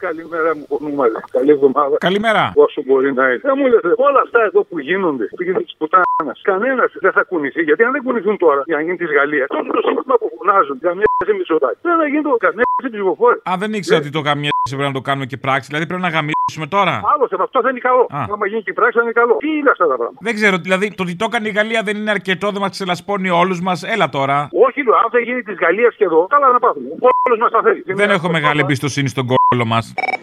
Έλα, 0.00 0.12
καλημέρα 0.12 0.56
μου 0.56 0.64
πονούμαλε. 0.68 1.18
Καλή 1.30 1.50
εβδομάδα. 1.50 1.96
Καλημέρα. 1.98 2.52
Όσο 2.54 2.82
μπορεί 2.86 3.12
να 3.12 3.24
είναι. 3.26 3.40
Δεν 3.42 3.54
μου 3.58 3.66
λε, 3.66 3.78
όλα 4.08 4.20
αυτά 4.24 4.40
εδώ 4.48 4.60
που 4.68 4.78
γίνονται, 4.78 5.26
πήγαινε 5.36 5.60
της 5.66 5.74
πουτάνας. 5.78 6.38
Κανένας 6.42 6.90
δεν 7.00 7.12
θα 7.12 7.22
κουνηθεί. 7.22 7.62
Γιατί 7.62 7.82
αν 7.82 7.92
δεν 7.92 8.02
κουνηθούν 8.02 8.36
τώρα 8.36 8.62
για 8.66 8.76
να 8.76 8.82
γίνει 8.82 8.96
της 8.96 9.10
Γαλλίας, 9.16 9.46
τότε 9.48 9.68
το 9.78 9.82
σύστημα 9.88 10.16
που 10.20 10.28
φωνάζουν 10.38 10.76
για 10.84 10.94
μια 10.94 11.08
σε 11.26 11.32
μισοτάκι. 11.38 11.78
Δεν 11.82 11.96
θα 12.00 12.06
γίνει 12.06 12.22
το 12.22 12.36
καμιά 12.46 12.64
σε 12.82 12.88
ψηφοφόρης. 12.94 13.40
Α, 13.50 13.52
δεν 13.62 13.72
ήξερα 13.78 13.98
ότι 14.02 14.10
το 14.10 14.20
γαμιέσαι 14.26 14.74
πρέπει 14.78 14.90
να 14.92 14.96
το 14.98 15.04
κάνουμε 15.08 15.26
και 15.26 15.36
πράξη. 15.36 15.66
Δηλαδή 15.70 15.86
πρέπει 15.90 16.04
να 16.08 16.12
γαμίσουμε 16.16 16.66
τώρα. 16.76 16.94
Άλλο 17.12 17.24
σε 17.30 17.36
αυτό 17.46 17.58
δεν 17.64 17.70
είναι 17.70 17.84
καλό. 17.88 18.04
Α. 18.16 18.18
Άμα 18.34 18.46
γίνει 18.50 18.62
και 18.66 18.72
η 18.74 18.78
πράξη 18.80 18.96
θα 18.98 19.02
είναι 19.04 19.16
καλό. 19.20 19.34
Τι 19.44 19.50
είναι 19.58 19.70
αυτά 19.74 19.86
τα 19.92 19.96
πράγματα; 20.00 20.20
Δεν 20.26 20.34
ξέρω, 20.38 20.56
δηλαδή 20.66 20.86
το 20.98 21.02
ότι 21.06 21.14
το 21.20 21.24
έκανε 21.28 21.48
η 21.52 21.54
Γαλλία 21.58 21.80
δεν 21.88 21.94
είναι 21.96 22.12
αρκετό, 22.16 22.46
δεν 22.54 22.60
μας 22.64 22.70
ξελασπώνει 22.76 23.30
όλους 23.42 23.58
μας. 23.66 23.78
Έλα 23.94 24.08
τώρα. 24.16 24.36
Όχι, 24.66 24.78
λέω, 24.86 24.96
αν 25.02 25.08
δεν 25.14 25.22
γίνει 25.28 25.42
της 25.48 25.56
Γαλλίας 25.64 25.92
και 25.98 26.04
εδώ, 26.04 26.20
καλά 26.34 26.46
να 26.56 26.58
πάθουμε. 26.64 26.88
Όλο 27.26 27.36
μας 27.42 27.50
θα 27.56 27.60
θέλει. 27.66 27.82
Δεν 27.86 28.10
έχω 28.10 28.28
μεγάλη 28.36 28.60
εμπιστοσύνη 28.60 29.08
στον 29.08 29.24
κόλλο 29.26 29.43
μα. 29.62 29.78
Ναι, 29.78 30.16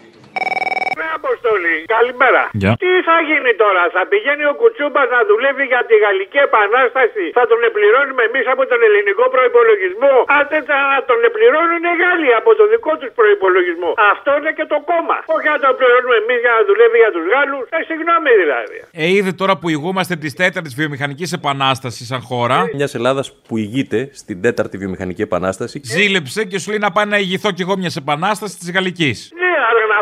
Αποστολή, 1.52 1.78
καλημέρα. 1.96 2.42
Γεια. 2.62 2.72
Τι 2.82 2.90
θα 3.08 3.16
γίνει 3.28 3.52
τώρα, 3.64 3.82
θα 3.96 4.02
πηγαίνει 4.10 4.44
ο 4.52 4.54
Κουτσούμπας 4.60 5.06
να 5.16 5.20
δουλεύει 5.30 5.64
για 5.72 5.82
τη 5.88 5.94
Γαλλική 6.04 6.38
Επανάσταση, 6.48 7.24
θα 7.38 7.44
τον 7.50 7.60
επληρώνουμε 7.68 8.22
εμείς 8.28 8.44
από 8.54 8.62
τον 8.70 8.80
ελληνικό 8.86 9.24
προπολογισμό. 9.34 10.14
Αν 10.36 10.42
δεν 10.52 10.62
θα 10.70 10.78
τον 11.10 11.20
επληρώνουν 11.28 11.82
οι 11.90 11.94
Γάλλοι 12.00 12.30
από 12.40 12.50
τον 12.58 12.66
δικό 12.74 12.92
τους 13.00 13.10
προπολογισμό. 13.18 13.90
Αυτό 14.12 14.30
είναι 14.38 14.52
και 14.58 14.66
το 14.72 14.78
κόμμα. 14.90 15.16
Όχι 15.36 15.48
να 15.54 15.58
τον 15.64 15.72
πληρώνουμε 15.78 16.16
εμείς 16.22 16.38
για 16.44 16.52
να 16.56 16.62
δουλεύει 16.68 16.98
για 17.04 17.12
τους 17.16 17.24
Γάλλους. 17.32 17.64
Ε, 17.76 17.78
συγγνώμη 17.90 18.30
δηλαδή. 18.42 18.76
Ε, 19.02 19.04
είδε 19.16 19.32
τώρα 19.42 19.54
που 19.60 19.66
ηγούμαστε 19.76 20.14
της 20.22 20.32
τέταρτης 20.42 20.74
βιομηχανικής 20.80 21.30
επανάστασης 21.38 22.04
σαν 22.10 22.22
χώρα. 22.28 22.58
Μιας 22.78 22.92
Ελλάδας 22.98 23.26
που 23.46 23.54
ηγείται 23.64 23.98
στην 24.20 24.36
τέταρτη 24.44 24.74
βιομηχανική 24.82 25.22
επανάσταση. 25.28 25.76
Ζήλεψε 25.94 26.40
και 26.50 26.58
σου 26.62 26.68
λέει 26.72 26.82
να 26.86 26.92
πάει 26.96 27.08
να 27.14 27.18
ηγηθώ 27.24 27.48
κι 27.56 27.62
εγώ 27.66 27.74
μιας 27.82 27.94
επανάστασης 28.02 28.56
της 28.62 28.70
Γαλλικής. 28.76 29.18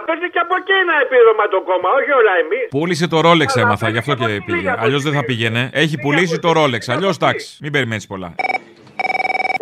Ναι, 0.01 0.07
αλλά 0.07 0.07
να 0.07 0.07
παίρνει 0.07 0.29
και 0.35 0.41
από 0.45 0.55
εκεί 0.61 0.75
ένα 0.85 0.95
επίδομα 1.05 1.45
το 1.55 1.59
κόμμα, 1.69 1.89
όχι 1.99 2.11
όλα 2.21 2.35
εμείς. 2.45 2.67
Πούλησε 2.77 3.07
το 3.09 3.19
Rolex 3.27 3.51
έμαθα, 3.63 3.89
γι' 3.89 3.99
αυτό 3.99 4.15
και 4.15 4.27
πήγε. 4.47 4.75
Αλλιώς 4.79 5.03
δεν 5.03 5.13
θα 5.13 5.25
πήγαινε. 5.25 5.71
Έχει 5.73 5.97
πουλήσει 5.99 6.39
το 6.39 6.51
Rolex. 6.59 6.83
Αλλιώς 6.95 7.17
εντάξει, 7.17 7.59
μην 7.63 7.73
περιμένεις 7.73 8.07
πολλά. 8.07 8.35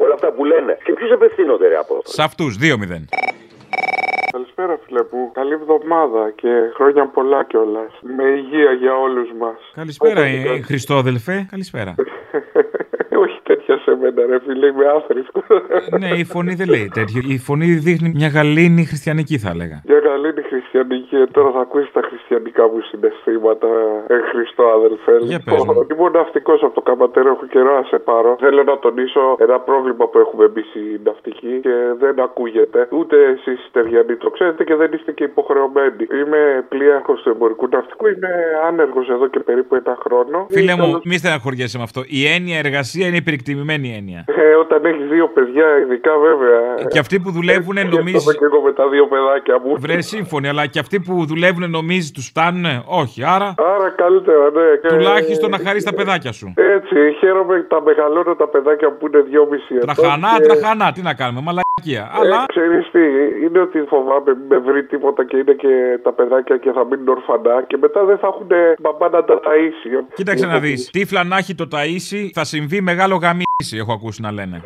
Όλα 0.04 0.14
αυτά 0.14 0.32
που 0.32 0.44
λένε. 0.44 0.72
Σε 0.84 0.92
ποιους 0.92 1.10
απευθύνονται, 1.10 1.68
ρε 1.68 1.76
από. 1.76 2.00
Σε 2.04 2.22
αυτούς, 2.22 2.56
2-0. 2.60 3.04
Καλησπέρα, 4.32 4.78
φίλε 4.86 5.02
που. 5.02 5.30
Καλή 5.34 5.52
εβδομάδα 5.52 6.32
και 6.40 6.48
χρόνια 6.74 7.06
πολλά 7.06 7.44
κιόλας. 7.44 7.92
Με 8.16 8.24
υγεία 8.24 8.72
για 8.72 8.94
όλους 8.94 9.28
μας. 9.40 9.58
Καλησπέρα, 9.74 10.20
ε, 10.20 10.60
Χριστόδελφε. 10.60 11.46
Καλησπέρα. 11.50 11.94
Όχι 13.70 13.80
τέτοια 13.80 13.84
σε 13.84 13.92
μένα, 14.00 14.20
ρε 14.30 14.38
φίλε, 14.46 14.66
είμαι 14.66 14.86
άθρησκο. 14.96 15.40
ναι, 16.02 16.10
η 16.22 16.24
φωνή 16.34 16.54
δεν 16.60 16.68
λέει 16.74 16.86
τέτοιο. 16.98 17.20
Η 17.34 17.38
φωνή 17.48 17.66
δείχνει 17.86 18.08
μια 18.20 18.28
γαλήνη 18.36 18.82
χριστιανική, 18.90 19.36
θα 19.44 19.50
έλεγα. 19.54 19.76
Για 19.90 20.00
καλή 20.08 20.28
είναι 20.32 20.42
χριστιανική, 20.52 21.16
ε, 21.16 21.26
τώρα 21.36 21.50
θα 21.56 21.60
ακούσεις 21.66 21.90
τα 21.98 22.02
χριστιανικά 22.08 22.62
μου 22.70 22.78
συναισθήματα. 22.90 23.68
Ε, 24.14 24.16
Χριστό, 24.30 24.64
αδελφέ. 24.78 25.14
Για 25.30 25.40
πες 25.46 25.60
μου. 25.66 25.86
Ήμουν 25.92 26.12
ναυτικός 26.20 26.58
από 26.66 26.74
το 26.78 26.82
καμπατέρο, 26.88 27.28
έχω 27.34 27.46
καιρό 27.54 27.70
να 27.80 27.84
σε 27.92 27.98
πάρω. 28.08 28.30
Θέλω 28.44 28.62
να 28.70 28.76
τονίσω 28.84 29.22
ένα 29.46 29.56
πρόβλημα 29.68 30.04
που 30.10 30.18
έχουμε 30.24 30.44
εμείς 30.50 30.68
οι 30.78 30.84
ναυτικοί 31.06 31.52
και 31.66 31.74
δεν 32.02 32.14
ακούγεται. 32.26 32.78
Ούτε 32.98 33.16
εσείς 33.32 33.58
οι 33.62 33.66
Στεριανοί 33.68 34.14
το 34.24 34.30
ξέρετε 34.36 34.62
και 34.68 34.74
δεν 34.80 34.88
είστε 34.94 35.10
και 35.18 35.24
υποχρεωμένοι. 35.32 36.02
Είμαι 36.20 36.40
πλοίαρχος 36.72 37.18
του 37.22 37.28
εμπορικού 37.34 37.66
ναυτικού, 37.74 38.04
είμαι 38.12 38.30
άνεργος 38.68 39.06
εδώ 39.14 39.26
και 39.32 39.40
περίπου 39.48 39.74
ένα 39.82 39.94
χρόνο. 40.04 40.46
Φίλε 40.50 40.72
Ήθελα- 40.72 40.86
μου, 40.86 41.00
μη 41.04 41.16
στεναχωριέσαι 41.22 41.76
με 41.80 41.84
αυτό. 41.88 42.00
Η 42.06 42.20
έννοια 42.34 42.58
εργασία 42.64 43.06
είναι 43.08 43.16
υπερεκτιμημένη 43.58 43.88
έννοια. 43.98 44.24
Ε, 44.26 44.54
όταν 44.54 44.84
έχεις 44.84 45.06
δύο 45.08 45.28
παιδιά, 45.28 45.66
ειδικά 45.82 46.12
βέβαια. 46.18 46.88
Και 46.92 46.98
αυτοί 46.98 47.20
που 47.20 47.30
δουλεύουν 47.30 47.74
νομίζει. 47.74 48.18
Σκέφτομαι 48.18 48.32
και 48.38 48.44
εγώ 48.50 48.60
με 48.66 48.72
τα 48.72 48.88
δύο 48.88 49.06
παιδάκια 49.06 49.58
μου. 49.62 49.74
Βρε 49.78 50.00
σύμφωνοι, 50.00 50.48
αλλά 50.48 50.66
και 50.66 50.78
αυτοί 50.78 51.00
που 51.00 51.26
δουλεύουν 51.26 51.70
νομίζεις 51.70 52.10
τους 52.10 52.26
φτάνουν. 52.26 52.66
Όχι, 52.86 53.24
άρα. 53.24 53.54
Άρα 53.74 53.88
καλύτερα, 53.96 54.44
ναι. 54.50 54.66
Και- 54.82 54.88
Τουλάχιστον 54.88 55.50
να 55.50 55.58
χαρείς 55.64 55.84
τα 55.84 55.94
παιδάκια 55.94 56.32
σου. 56.32 56.52
Έτσι, 56.56 56.96
χαίρομαι 57.18 57.66
τα 57.68 57.82
μεγαλώνω 57.82 58.34
τα 58.34 58.48
παιδάκια 58.48 58.92
που 58.96 59.06
είναι 59.06 59.20
δυόμιση 59.20 59.74
ετών. 59.74 59.94
Τραχανά, 59.94 60.28
και- 60.36 60.42
τραχανά, 60.46 60.92
τι 60.92 61.02
να 61.02 61.14
κάνουμε, 61.14 61.40
μαλακία. 61.46 62.02
Αλλά 62.20 62.36
Ε, 62.42 62.44
ξέρεις 62.54 62.84
τι, 62.94 63.04
είναι 63.44 63.58
ότι 63.60 63.78
φοβάμαι 63.88 64.30
μην 64.38 64.46
με 64.48 64.58
βρει 64.58 64.84
τίποτα 64.84 65.24
και 65.24 65.36
είναι 65.36 65.52
και 65.52 65.72
τα 66.02 66.12
παιδάκια 66.12 66.56
και 66.56 66.70
θα 66.72 66.84
μείνουν 66.84 67.08
ορφανά 67.08 67.62
και 67.66 67.76
μετά 67.76 68.04
δεν 68.04 68.18
θα 68.18 68.26
έχουν 68.26 68.46
μπαμπά 68.80 69.08
να 69.08 69.24
τα 69.24 69.34
ταΐσει. 69.46 70.04
κοίταξε 70.14 70.46
να 70.46 70.58
δεις. 70.58 70.90
Τύφλα 70.90 71.24
να 71.24 71.36
έχει 71.36 71.54
το 71.54 71.68
ταΐσι, 71.74 72.20
θα 72.32 72.44
συμβεί 72.44 72.80
μεγάλο 72.80 73.14
γαμίσι, 73.16 73.46
έχω 73.72 73.92
ακούσει 73.92 74.20
να 74.22 74.32
λένε. 74.32 74.62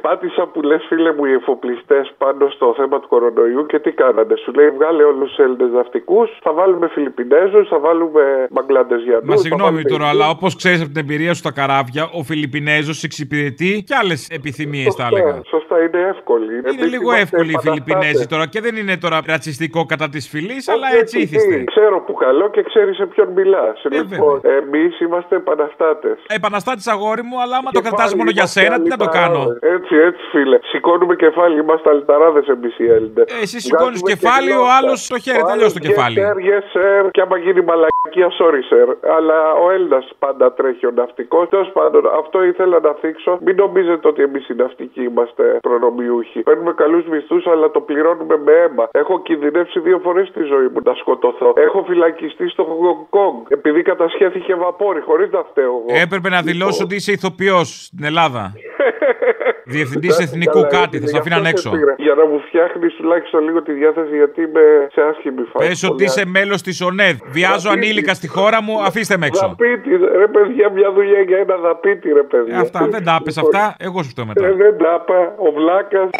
Πάτησα 0.00 0.46
που 0.46 0.62
λες, 0.62 0.82
φίλε 0.88 1.12
μου, 1.12 1.24
οι 1.24 1.32
εφοπλιστές 1.32 2.14
πάνω 2.18 2.48
στο 2.48 2.74
θέμα 2.76 3.00
του 3.00 3.08
κορονοϊού 3.08 3.66
και 3.66 3.78
τι 3.78 3.90
κάνανε. 3.90 4.34
Σου 4.44 4.52
λέει, 4.52 4.70
βγάλε 4.70 5.02
όλους 5.02 5.28
τους 5.28 5.38
Έλληνες 5.44 5.70
ναυτικούς, 5.70 6.28
θα 6.42 6.52
βάλουμε 6.52 6.88
Φιλιππινέζους, 6.88 7.68
θα 7.68 7.78
βάλουμε 7.78 8.22
Μπαγκλαντεζιανού. 8.50 9.24
Μα 9.24 9.36
συγγνώμη 9.36 9.82
τώρα, 9.82 10.08
αλλά 10.08 10.28
όπως 10.28 10.56
ξέρεις 10.56 10.80
από 10.80 10.90
την 10.92 11.00
εμπειρία 11.00 11.32
σου 11.34 11.42
στα 11.44 11.52
καράβια, 11.52 12.08
ο 12.12 12.22
Φιλιππινέζος 12.22 13.02
εξυπηρετεί 13.02 13.82
και 13.86 13.94
άλλες 13.94 14.28
επιθυμίες, 14.28 14.94
θα 14.94 15.06
έλεγα. 15.10 15.34
Σωστά, 15.34 15.63
είναι 15.82 16.00
εύκολη. 16.12 16.54
Είναι 16.72 16.86
λίγο 16.94 17.12
εύκολη 17.12 17.52
η 17.52 17.58
Φιλιππινέζη 17.60 18.26
τώρα 18.26 18.46
και 18.46 18.60
δεν 18.60 18.76
είναι 18.76 18.96
τώρα 18.96 19.20
ρατσιστικό 19.26 19.86
κατά 19.86 20.08
της 20.08 20.28
φυλής, 20.28 20.68
αλλά 20.68 20.86
έτσι 21.00 21.20
ήθιστε. 21.20 21.64
Ξέρω 21.64 22.00
που 22.00 22.14
καλό 22.14 22.50
και 22.50 22.62
ξέρει 22.62 22.94
σε 22.94 23.06
ποιον 23.06 23.28
μιλά. 23.28 23.74
Λοιπόν, 23.90 24.40
εμείς 24.42 25.00
είμαστε 25.00 25.36
επαναστάτες. 25.36 26.18
Επαναστάτης 26.26 26.86
αγόρι 26.86 27.22
μου, 27.22 27.40
αλλά 27.42 27.56
άμα 27.56 27.70
το 27.70 27.80
κρατάς 27.80 28.14
μόνο 28.14 28.30
για 28.30 28.46
σένα, 28.46 28.80
τι 28.82 28.88
να 28.88 28.96
το 28.96 29.08
κάνω; 29.18 29.42
Έτσι, 29.60 29.94
έτσι, 29.96 30.22
φίλε. 30.30 30.58
Σηκώνουμε 30.62 31.14
κεφάλι, 31.16 31.60
είμαστε 31.60 31.90
αλυταράδε 31.90 32.42
εμείς 32.48 32.78
οι 32.78 32.86
Έλληνες. 32.96 33.24
Ε, 33.28 33.42
εσύ 33.42 33.60
σηκώνεις 33.60 34.02
κεφάλι, 34.02 34.52
ο 34.52 34.66
άλλος 34.78 35.06
το 35.06 35.18
χέρι, 35.18 35.42
τελειώ 35.42 35.72
το 35.72 35.78
κεφάλι. 35.78 36.16
Yes, 36.20 36.28
sir, 36.28 36.36
yes, 36.50 36.64
sir. 36.76 37.08
Και 37.10 37.20
άμα 37.20 37.36
γίνει 37.38 37.60
μαλακία, 37.60 38.28
sorry, 38.40 38.62
sir. 38.72 38.86
Αλλά 39.16 39.52
ο 39.64 39.70
Έλληνας 39.70 40.12
πάντα 40.18 40.52
τρέχει 40.52 40.86
ο 40.86 40.90
ναυτικός. 40.90 41.48
Τέλος 41.48 41.70
πάντων, 41.72 42.02
αυτό 42.18 42.44
ήθελα 42.44 42.80
να 42.80 42.92
θίξω. 43.00 43.38
Μην 43.44 43.56
νομίζετε 43.56 44.08
ότι 44.08 44.22
εμείς 44.22 44.48
οι 44.48 44.54
ναυτικοί 44.54 45.02
είμαστε 45.02 45.58
προνομιούχοι. 45.66 46.40
Παίρνουμε 46.48 46.72
καλούς 46.82 47.04
μισθούς, 47.12 47.46
αλλά 47.46 47.70
το 47.70 47.80
πληρώνουμε 47.80 48.36
με 48.46 48.52
αίμα. 48.52 48.84
Έχω 48.92 49.22
κινδυνεύσει 49.22 49.80
δύο 49.80 49.98
φορές 50.04 50.28
στη 50.28 50.42
ζωή 50.52 50.68
μου 50.72 50.80
να 50.84 50.94
σκοτωθώ. 50.94 51.52
Έχω 51.56 51.84
φυλακιστεί 51.88 52.48
στο 52.48 52.62
Χονγκ 52.64 53.02
Κονγκ 53.10 53.40
επειδή 53.48 53.82
κατασχέθηκε 53.82 54.54
βαπόρι 54.54 55.00
χωρίς 55.00 55.30
να 55.30 55.42
φταίω 55.50 55.64
εγώ. 55.64 56.00
Έπρεπε 56.04 56.28
να 56.28 56.40
δηλώσω 56.42 56.84
ότι 56.84 56.94
είσαι 56.94 57.12
ηθοποιός 57.12 57.68
στην 57.84 58.04
Ελλάδα. 58.04 58.52
Διευθυντής 59.66 60.14
Εντάξει, 60.14 60.32
εθνικού 60.32 60.60
καλά, 60.60 60.68
κάτι, 60.78 60.96
έγινε, 60.96 61.00
θα 61.00 61.06
σε 61.06 61.12
γι' 61.12 61.18
αφήναν 61.18 61.38
αυτό 61.38 61.50
έξω. 61.52 61.70
σε 61.70 61.76
πήρα. 61.76 61.94
Για 61.98 62.14
να 62.14 62.24
μου 62.26 62.38
φτιάχνεις 62.46 62.94
τουλάχιστον 62.94 63.40
λίγο 63.44 63.62
τη 63.62 63.72
διάθεση, 63.72 64.16
γιατί 64.16 64.40
είμαι 64.46 64.64
σε 64.94 65.00
άσχημη 65.10 65.42
φάση. 65.52 65.68
Πες 65.68 65.82
ότι 65.90 66.04
είσαι 66.04 66.24
μέλος 66.26 66.62
της 66.62 66.80
ΟΝΕΔ. 66.80 67.16
Βιάζω 67.36 67.70
ανήλικα 67.70 68.14
στη 68.14 68.28
χώρα 68.28 68.62
μου, 68.62 68.74
αφήστε 68.88 69.16
με 69.16 69.26
έξω. 69.26 69.46
Δαπίτη, 69.46 69.90
ρε 70.22 70.28
παιδιά, 70.34 70.70
μια 70.70 70.92
δουλειά 70.92 71.20
για 71.20 71.38
ένα 71.38 71.56
δαπίτη, 71.56 72.08
ρε 72.12 72.22
παιδιά. 72.22 72.56
Ε, 72.56 72.60
αυτά 72.60 72.88
δεν 72.90 73.04
τα 73.04 73.14
άπες 73.14 73.36
αυτά, 73.38 73.76
εγώ 73.78 74.02
σου 74.02 74.08
φταίω 74.08 74.26
μετά. 74.26 74.46
Ε, 74.46 74.52
δεν 74.52 74.78
τα 74.78 74.92
είπα, 75.02 75.34
ο 75.46 75.48
Βλάκας. 75.56 76.10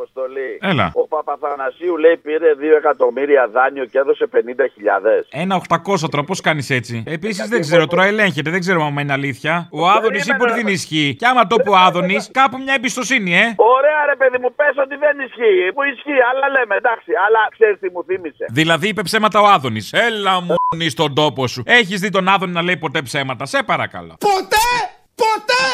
Αποστολή. 0.00 0.58
Έλα. 0.60 0.86
Ο 0.94 1.06
Παπαθανασίου 1.14 1.96
λέει 1.96 2.16
πήρε 2.16 2.50
2 2.58 2.62
εκατομμύρια 2.76 3.48
δάνειο 3.54 3.84
και 3.84 3.98
έδωσε 3.98 4.28
50 4.34 4.36
χιλιάδες. 4.74 5.26
Ένα 5.30 5.54
800 5.68 6.08
τώρα, 6.10 6.24
πώς 6.24 6.40
κάνεις 6.40 6.70
έτσι; 6.70 7.02
Επίσης 7.06 7.48
δεν 7.48 7.60
ξέρω, 7.60 7.86
τώρα 7.86 8.04
ελέγχεται, 8.04 8.50
δεν 8.50 8.60
ξέρω 8.60 8.84
αν 8.84 8.98
είναι 8.98 9.12
αλήθεια. 9.12 9.68
Ο 9.72 9.88
Άδωνης 9.88 10.26
είπε 10.26 10.42
ότι 10.42 10.52
δεν 10.52 10.66
ισχύει. 10.66 11.16
Και 11.18 11.26
άμα 11.26 11.46
το 11.46 11.56
πει 11.56 11.68
ο 11.68 11.76
Άδωνης, 11.76 12.30
κάπου 12.32 12.58
μια 12.58 12.74
εμπιστοσύνη, 12.74 13.30
ε. 13.36 13.54
Ωραία 13.56 14.00
ρε 14.06 14.16
παιδί 14.16 14.38
μου, 14.42 14.54
πες 14.54 14.74
ότι 14.84 14.96
δεν 14.96 15.14
ισχύει. 15.26 15.72
Που 15.74 15.82
ισχύει, 15.82 16.20
αλλά 16.30 16.48
λέμε 16.58 16.74
εντάξει. 16.74 17.10
Αλλά 17.26 17.40
ξέρεις 17.50 17.78
τι 17.80 17.90
μου 17.90 18.04
θύμισε. 18.04 18.44
Δηλαδή 18.50 18.88
είπε 18.88 19.02
ψέματα 19.02 19.40
ο 19.40 19.46
Άδωνης. 19.46 19.92
Έλα 19.92 20.40
μου 20.40 20.54
στον 20.88 21.14
τόπο 21.14 21.46
σου. 21.46 21.62
Έχεις 21.66 22.00
δει 22.00 22.10
τον 22.10 22.28
Άδωνη 22.28 22.52
να 22.52 22.62
λέει 22.62 22.76
ποτέ 22.76 23.02
ψέματα, 23.02 23.46
σε 23.46 23.62
παρακαλώ. 23.62 24.16
Ποτέ! 24.20 24.68
Ποτέ! 25.14 25.64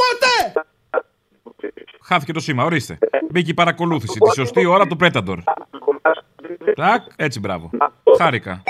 Ποτέ! 0.00 0.64
Χάθηκε 2.02 2.32
το 2.32 2.40
σήμα, 2.40 2.64
ορίστε. 2.64 2.98
Μπήκε 3.30 3.50
η 3.50 3.54
παρακολούθηση. 3.54 4.18
Τη 4.18 4.30
σωστή 4.30 4.66
ώρα 4.66 4.86
του 4.86 4.96
Predator. 5.00 5.38
Τάκ, 6.74 7.02
έτσι 7.16 7.40
μπράβο. 7.40 7.70
Χάρηκα. 8.18 8.62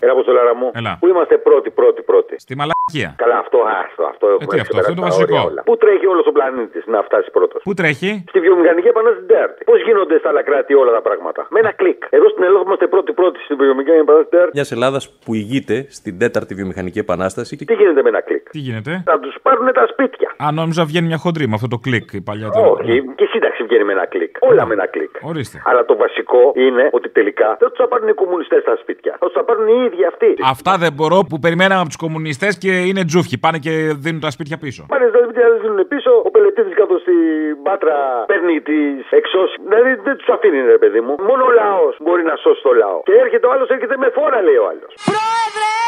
Έλα, 0.00 0.12
Αποστολάρα 0.12 0.54
μου. 0.54 0.70
Έλα. 0.74 0.96
Πού 1.00 1.06
είμαστε 1.12 1.36
πρώτοι, 1.48 1.70
πρώτοι, 1.70 2.02
πρώτοι; 2.02 2.34
Στη 2.44 2.54
μαλακία. 2.60 3.10
Καλά, 3.22 3.38
αυτό, 3.44 3.58
άστο, 3.80 4.02
αυτό 4.12 4.26
έχουμε 4.26 4.52
τι, 4.54 4.60
αυτό, 4.64 4.78
αυτό 4.78 4.90
είναι 4.92 5.00
το 5.00 5.02
ξεπεράσει 5.02 5.02
τα 5.02 5.02
βασικό. 5.08 5.24
όρια 5.26 5.42
όλα. 5.50 5.62
Πού 5.68 5.76
τρέχει 5.82 6.06
όλος 6.12 6.26
ο 6.30 6.32
πλανήτης 6.36 6.84
να 6.86 6.98
φτάσει 7.08 7.30
πρώτος; 7.30 7.60
Πού 7.68 7.74
τρέχει; 7.74 8.10
Στη 8.32 8.40
βιομηχανική 8.46 8.88
επανάσταση 8.94 9.26
την 9.26 9.34
τέταρτη. 9.36 9.64
Πώς 9.70 9.78
γίνονται 9.86 10.18
στα 10.18 10.28
άλλα 10.28 10.42
κράτη 10.48 10.72
όλα 10.74 10.92
τα 10.92 11.02
πράγματα; 11.06 11.40
Με 11.50 11.58
ένα 11.64 11.72
κλικ. 11.80 12.00
Εδώ 12.10 12.28
στην 12.28 12.42
Ελλάδα 12.48 12.64
είμαστε 12.66 12.86
πρώτοι-πρώτοι 12.94 13.38
στη 13.46 13.54
βιομηχανική 13.54 13.90
επανάσταση 13.90 14.28
την 14.28 14.38
τέταρτη. 14.38 14.52
Μιας 14.58 14.70
Ελλάδας 14.76 15.02
που 15.24 15.30
ηγείται 15.34 15.76
στην 15.98 16.18
τέταρτη 16.18 16.52
βιομηχανική 16.54 16.98
επανάσταση. 17.06 17.52
Τι 17.56 17.74
γίνεται 17.74 18.02
με 18.02 18.08
ένα 18.08 18.20
κλικ; 18.28 18.44
Τι 18.50 18.58
γίνεται; 18.58 19.02
Θα 19.04 19.18
τους 19.18 19.34
πάρουν 19.42 19.72
τα 19.72 19.86
σπίτια. 19.92 20.28
Α, 20.44 20.52
νόμιζα 20.52 20.84
βγαίνει 20.84 21.06
μια 21.06 21.16
χοντρή 21.24 21.44
με 21.48 21.54
αυτό 21.54 21.68
το 21.68 21.78
κλικ 21.78 22.12
η 22.12 22.20
παλιά 22.20 22.48
τώρα. 22.50 22.68
Όχι, 22.68 22.94
και 23.16 23.24
η 23.24 23.30
σύνταξη 23.34 23.62
βγαίνει 23.68 23.84
με 23.84 23.92
ένα 23.92 24.06
κλικ. 24.06 24.32
Όλα 24.40 24.66
με 24.66 24.72
ένα 24.78 24.86
κλικ. 24.86 25.12
Ορίστε. 25.22 25.62
Αλλά 25.64 25.84
το 25.84 25.96
βασικό 25.96 26.42
είναι 26.54 26.84
ότι 26.92 27.08
τελικά 27.08 27.48
δεν 27.60 27.68
τους 27.68 27.78
θα 27.78 27.88
πάρουν 27.88 28.08
οι 28.08 28.12
κομμουνιστές 28.22 28.60
στα 28.62 28.76
σπίτια. 28.82 29.16
Θα 29.20 29.26
τους 29.26 29.34
θα 29.34 29.44
πάρουν 29.44 29.66
οι 29.68 29.78
ίδιοι 29.86 30.04
αυτοί. 30.12 30.30
Αυτά 30.54 30.72
δεν 30.84 30.92
μπορώ 30.92 31.18
που 31.28 31.38
περιμέναμε 31.44 31.80
από 31.80 31.90
τους 31.92 32.00
κομμουνιστές 32.04 32.58
και 32.58 32.72
είναι 32.88 33.02
τζούφι. 33.04 33.38
Πάνε 33.38 33.58
και 33.58 33.72
δίνουν 34.04 34.20
τα 34.26 34.30
σπίτια 34.36 34.56
πίσω. 34.64 34.80
Πάνε 34.92 35.06
στα 35.12 35.20
σπίτια, 35.24 35.44
δεν 35.52 35.60
δίνουν 35.64 35.80
πίσω. 35.92 36.10
Ο 36.28 36.30
πελετήτης 36.30 36.74
κάτω 36.80 36.94
στην 37.04 37.62
πάτρα 37.66 37.96
παίρνει 38.32 38.60
τις 38.60 39.10
εξώσεις. 39.20 39.56
Δηλαδή 39.68 39.90
δεν 40.06 40.16
τους 40.18 40.28
αφήνει, 40.34 40.58
ρε 40.74 40.78
παιδί 40.82 41.00
μου. 41.04 41.12
Μόνο 41.28 41.42
ο 41.50 41.52
λαός 41.60 41.94
μπορεί 42.04 42.22
να 42.30 42.36
σώσει 42.42 42.62
το 42.62 42.72
λαό. 42.82 42.98
Και 43.08 43.14
έρχεται 43.24 43.46
ο 43.48 43.50
άλλος, 43.52 43.68
έρχεται 43.68 43.96
με 44.02 44.08
φόρα, 44.16 44.38
λέει 44.46 44.58
ο 44.64 44.66
άλλος. 44.70 44.90
Πρόεδρε, 45.08 45.68
έλα! 45.68 45.87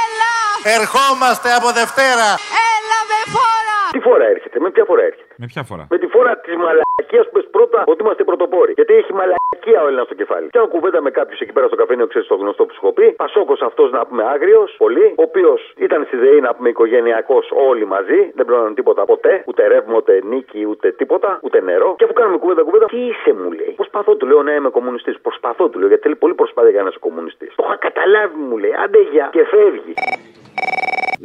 Ερχόμαστε 0.64 1.48
από 1.58 1.68
Δευτέρα! 1.80 2.28
Έλα 2.68 2.98
με 3.10 3.18
φόρα! 3.34 3.78
Τι 3.94 4.00
φορά 4.08 4.24
έρχεται, 4.34 4.56
με 4.64 4.70
ποια 4.74 4.84
φορά 4.90 5.02
έρχεται; 5.10 5.32
Με 5.42 5.46
ποια 5.52 5.62
φορά. 5.68 5.84
Με 5.94 5.98
τη 6.02 6.06
φορά 6.14 6.32
της 6.44 6.54
μαλακίας 6.64 7.24
που 7.26 7.32
πες 7.36 7.46
πρώτα 7.56 7.78
ότι 7.86 8.00
είμαστε 8.02 8.24
πρωτοπόροι. 8.24 8.72
Γιατί 8.78 8.92
έχει 9.00 9.12
μαλακία 9.20 9.78
ο 9.82 9.86
Έλληνας 9.88 10.06
στο 10.10 10.14
κεφάλι. 10.20 10.48
Και 10.54 10.58
αν 10.58 10.68
κουβέντα 10.74 11.00
με 11.06 11.10
κάποιους 11.18 11.40
εκεί 11.40 11.52
πέρα 11.52 11.66
στο 11.66 11.76
καφένιο, 11.82 12.06
ξέρεις 12.06 12.28
το 12.28 12.34
γνωστό 12.42 12.62
που 12.66 12.72
σου 12.74 12.80
έχω 12.82 12.92
πει. 12.98 13.06
Πασόκος 13.24 13.60
αυτός 13.68 13.88
να 13.96 14.00
πούμε 14.06 14.22
άγριος, 14.34 14.74
πολύ. 14.84 15.06
Ο 15.20 15.22
οποίος 15.28 15.60
ήταν 15.86 16.00
στη 16.08 16.16
ΔΕΗ 16.16 16.40
να 16.40 16.54
πούμε 16.54 16.68
οικογενειακός 16.68 17.44
όλοι 17.68 17.84
μαζί. 17.94 18.20
Δεν 18.36 18.44
πληρώναν 18.46 18.74
τίποτα 18.74 19.04
ποτέ. 19.04 19.42
Ούτε 19.46 19.66
ρεύμα, 19.66 19.94
ούτε 19.96 20.12
νίκη, 20.30 20.60
ούτε 20.70 20.86
τίποτα. 21.00 21.38
Ούτε 21.42 21.60
νερό. 21.60 21.94
Και 21.98 22.04
αφού 22.04 22.12
κάνουμε 22.12 22.38
κουβέντα 22.38 22.62
κουβέντα, 22.62 22.86
τι 22.86 23.00
είσαι 23.10 23.32
μου 23.38 23.50
λέει. 23.58 23.72
Προσπαθώ 23.76 24.14
του 24.16 24.26
λέω 24.26 24.42
να 24.42 24.52
είμαι 24.54 24.70
κομμουνιστής. 24.70 25.16
Προσπαθώ 25.26 25.68
του 25.68 25.78
λέω 25.78 25.88
γιατί 25.88 26.02
θέλει 26.02 26.16
πολύ 26.16 26.34
προσπάθεια 26.34 26.70
για 26.70 26.82
να 26.82 26.88
είσαι 26.88 26.98
κομμουνιστής. 27.06 27.54
Το 27.54 27.62
είχα 27.66 27.76
καταλάβει 27.76 28.36
μου 28.48 28.56
λέει. 28.58 28.74
Άντε 28.84 29.00
για 29.12 29.28
και 29.32 29.44
φεύγει. 29.52 29.94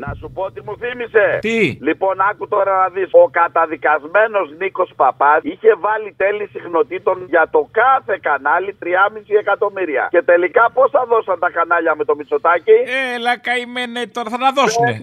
Να 0.04 0.10
σου 0.20 0.32
πω 0.36 0.52
τι 0.54 0.62
μου 0.66 0.76
θύμισε. 0.82 1.26
Τι; 1.42 1.60
Λοιπόν, 1.88 2.16
άκου 2.30 2.48
τώρα 2.48 2.74
να 2.82 2.88
δεις. 2.96 3.10
Ο 3.12 3.30
καταδικασμένος 3.30 4.48
Νίκος 4.60 4.92
Παπάς 4.96 5.40
είχε 5.44 5.72
βάλει 5.86 6.14
τέλη 6.18 6.46
συχνοτήτων 6.54 7.26
για 7.34 7.44
το 7.52 7.70
κάθε 7.72 8.20
κανάλι 8.22 8.78
3,5 8.84 9.36
εκατομμύρια. 9.40 10.08
Και 10.12 10.22
τελικά 10.22 10.64
πόσα 10.74 11.06
δώσαν 11.10 11.40
τα 11.40 11.50
κανάλια 11.50 11.96
με 11.96 12.04
το 12.06 12.16
Μητσοτάκι. 12.16 12.78
Έλα 13.16 13.38
καημένε 13.38 14.02
τώρα 14.16 14.30
θα 14.30 14.38
τα 14.38 14.52
δώσουνε. 14.56 14.92
50.000! 14.92 15.00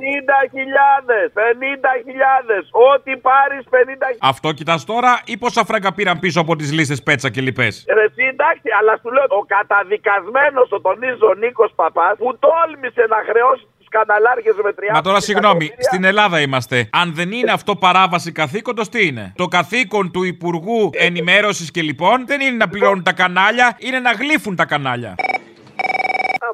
50.000! 1.41 2.93
Ό,τι 2.93 3.13
πάρεις 3.17 3.63
50.000. 3.71 3.77
Αυτό 4.21 4.53
κοιτάς 4.53 4.85
τώρα 4.85 5.21
ή 5.25 5.37
πόσα 5.39 5.65
φράγκα 5.65 5.93
πήραν 5.95 6.19
πίσω 6.19 6.41
από 6.41 6.57
τις 6.57 6.73
λίστες 6.73 7.03
πέτσα 7.03 7.29
και 7.31 7.41
λοιπέ. 7.41 7.69
Ρε 7.97 8.05
εσύ, 8.09 8.25
εντάξει, 8.35 8.69
αλλά 8.79 8.93
σου 9.01 9.11
λέω 9.13 9.27
ο 9.29 9.45
καταδικασμένος, 9.57 10.69
το 10.69 10.81
τονίζω 10.81 11.35
Νίκος 11.39 11.73
Παπάς, 11.75 12.15
που 12.19 12.39
τόλμησε 12.47 13.05
να 13.15 13.19
χρεώσει 13.29 13.65
του 13.79 13.82
καναλάρχε 13.97 14.51
με 14.65 14.71
30 14.71 14.83
Μα 14.95 15.01
τώρα 15.01 15.21
συγγνώμη, 15.21 15.67
στην 15.79 16.05
Ελλάδα 16.05 16.41
είμαστε. 16.41 16.89
Αν 16.93 17.15
δεν 17.15 17.33
είναι 17.33 17.53
αυτό 17.53 17.77
παράβαση 17.77 18.33
καθήκοντος, 18.33 18.89
τι 18.89 19.07
είναι; 19.07 19.33
Το 19.37 19.47
καθήκον 19.47 20.11
του 20.13 20.23
Υπουργού 20.23 20.91
Ενημέρωσης 20.93 21.71
και 21.71 21.83
λοιπόν 21.83 22.27
δεν 22.27 22.41
είναι 22.41 22.57
να 22.57 22.69
πληρώνουν 22.69 23.03
τα 23.03 23.13
κανάλια, 23.13 23.77
είναι 23.79 24.01
να 24.01 24.13
γλύφουν 24.13 24.57
τα 24.57 24.65
κανάλια. 24.65 25.15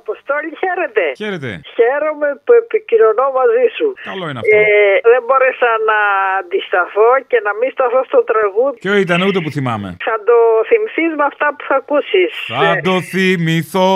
Αποστόλη, 0.00 0.50
χαίρετε. 0.62 1.04
Χαίρετε. 1.20 1.50
Χαίρομαι 1.76 2.28
που 2.44 2.52
επικοινωνώ 2.62 3.26
μαζί 3.38 3.66
σου. 3.76 3.86
Καλό 4.10 4.24
είναι 4.28 4.40
αυτό. 4.42 4.56
Ε, 4.56 4.64
δεν 5.12 5.22
μπόρεσα 5.26 5.70
να 5.90 5.98
αντισταθώ 6.40 7.10
και 7.30 7.38
να 7.46 7.52
μην 7.58 7.68
σταθώ 7.76 8.00
στο 8.10 8.20
τραγούδι. 8.30 8.76
Ποιο 8.84 8.94
ήταν 9.04 9.18
ούτε 9.26 9.38
που 9.44 9.50
θυμάμαι. 9.56 9.88
Θα 10.08 10.16
το 10.28 10.38
θυμηθείς 10.70 11.12
με 11.20 11.24
αυτά 11.32 11.46
που 11.56 11.64
θα 11.68 11.76
ακούσεις. 11.82 12.30
Θα 12.62 12.70
το 12.88 12.94
θυμηθώ. 13.12 13.92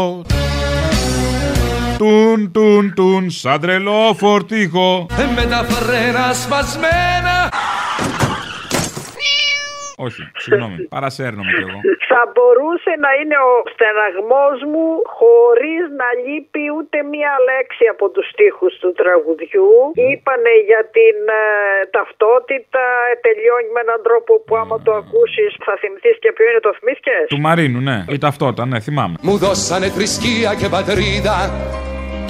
Τουν 1.98 2.50
τουν 2.52 2.92
τουν 2.94 3.30
σαν 3.30 3.60
τρελό 3.60 4.14
φορτηγό. 4.18 5.06
Με 5.34 5.46
τα 5.46 5.64
φρένα 5.68 6.32
σπασμένα 6.32 7.52
Όχι, 10.06 10.22
συγγνώμη, 10.42 10.76
παρασέρνομαι 10.96 11.50
κι 11.56 11.64
εγώ. 11.68 11.78
Θα 12.10 12.22
μπορούσε 12.32 12.92
να 13.04 13.10
είναι 13.18 13.38
ο 13.50 13.52
στεναγμός 13.72 14.56
μου 14.72 14.86
χωρίς 15.18 15.82
να 16.00 16.08
λείπει 16.24 16.64
ούτε 16.76 16.96
μία 17.12 17.34
λέξη 17.48 17.84
από 17.94 18.04
τους 18.14 18.26
στίχους 18.32 18.72
του 18.82 18.90
τραγουδιού. 19.00 19.70
Είπανε 20.10 20.54
για 20.68 20.82
την 20.96 21.16
ε, 21.42 21.44
ταυτότητα, 21.96 22.84
ε, 23.10 23.14
τελειώνει 23.26 23.70
με 23.74 23.80
έναν 23.86 24.00
τρόπο 24.06 24.32
που 24.44 24.52
άμα 24.62 24.76
το 24.86 24.92
ακούσεις 25.02 25.50
θα 25.66 25.74
θυμηθείς 25.80 26.16
και 26.22 26.30
ποιο 26.36 26.44
είναι 26.50 26.62
το 26.68 26.72
θυμήθηκες; 26.78 27.24
Του 27.34 27.40
Μαρίνου, 27.46 27.80
ναι, 27.88 27.98
η 28.16 28.18
ταυτότητα, 28.26 28.64
ναι, 28.70 28.78
θυμάμαι. 28.86 29.16
Μου 29.26 29.34
δώσανε 29.44 29.86
θρησκεία 29.96 30.50
και 30.60 30.68
πατρίδα 30.74 31.36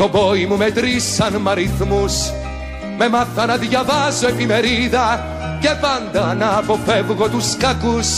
Το 0.01 0.07
πόη 0.15 0.43
μου 0.49 0.57
μετρήσαν 0.65 1.33
μ' 1.43 1.49
αριθμούς 1.55 2.15
Με 3.03 3.09
μάθα 3.09 3.47
να 3.47 3.57
διαβάζω 3.57 4.27
εφημερίδα 4.29 5.27
Και 5.61 5.69
πάντα 5.81 6.35
να 6.35 6.57
αποφεύγω 6.57 7.29
τους 7.29 7.57
κακούς. 7.57 8.09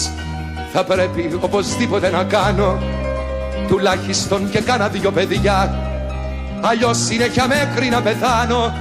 Θα 0.73 0.85
πρέπει 0.85 1.39
οπωσδήποτε 1.41 2.11
να 2.11 2.25
κάνω 2.25 2.83
Τουλάχιστον 3.69 4.51
και 4.51 4.61
κάνα 4.61 4.89
δυο 4.89 5.11
παιδιά. 5.11 5.79
Αλλιώς 6.61 6.99
συνέχεια 7.05 7.47
μέχρι 7.47 7.89
να 7.89 8.03
πεθάνω 8.03 8.75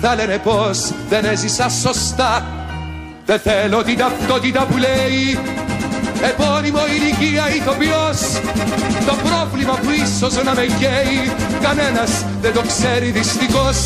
Θα 0.00 0.14
λένε 0.14 0.38
πως 0.38 0.90
δεν 1.08 1.24
έζησα 1.24 1.68
σωστά. 1.68 2.46
Δεν 3.26 3.38
θέλω 3.38 3.82
την 3.82 3.98
ταυτότητα 3.98 4.66
που 4.66 4.76
λέει 4.76 5.38
Επώνυμο 6.22 6.80
ηλικία 6.86 7.54
ηθοποιός. 7.54 8.20
Το 9.06 9.14
πρόβλημα 9.28 9.72
που 9.72 9.90
ίσως 9.90 10.44
να 10.44 10.54
με 10.54 10.66
καίει 10.78 11.32
Κανένας 11.62 12.24
δεν 12.40 12.52
το 12.52 12.62
ξέρει 12.66 13.10
δυστυχώς 13.10 13.78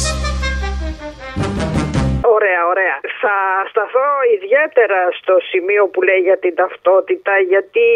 Thank 1.36 1.88
you. 1.88 1.93
Ωραία, 2.36 2.60
ωραία. 2.72 2.96
Θα 3.22 3.36
σταθώ 3.70 4.08
ιδιαίτερα 4.36 5.00
στο 5.20 5.34
σημείο 5.50 5.82
που 5.92 6.00
λέει 6.08 6.22
για 6.28 6.38
την 6.44 6.54
ταυτότητα, 6.54 7.32
γιατί 7.52 7.86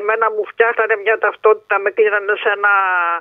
εμένα 0.00 0.26
μου 0.34 0.44
φτιάχνανε 0.52 0.94
μια 1.04 1.18
ταυτότητα, 1.18 1.74
με 1.78 1.90
κλείνανε 1.96 2.34
σε 2.42 2.50
ένα 2.56 2.74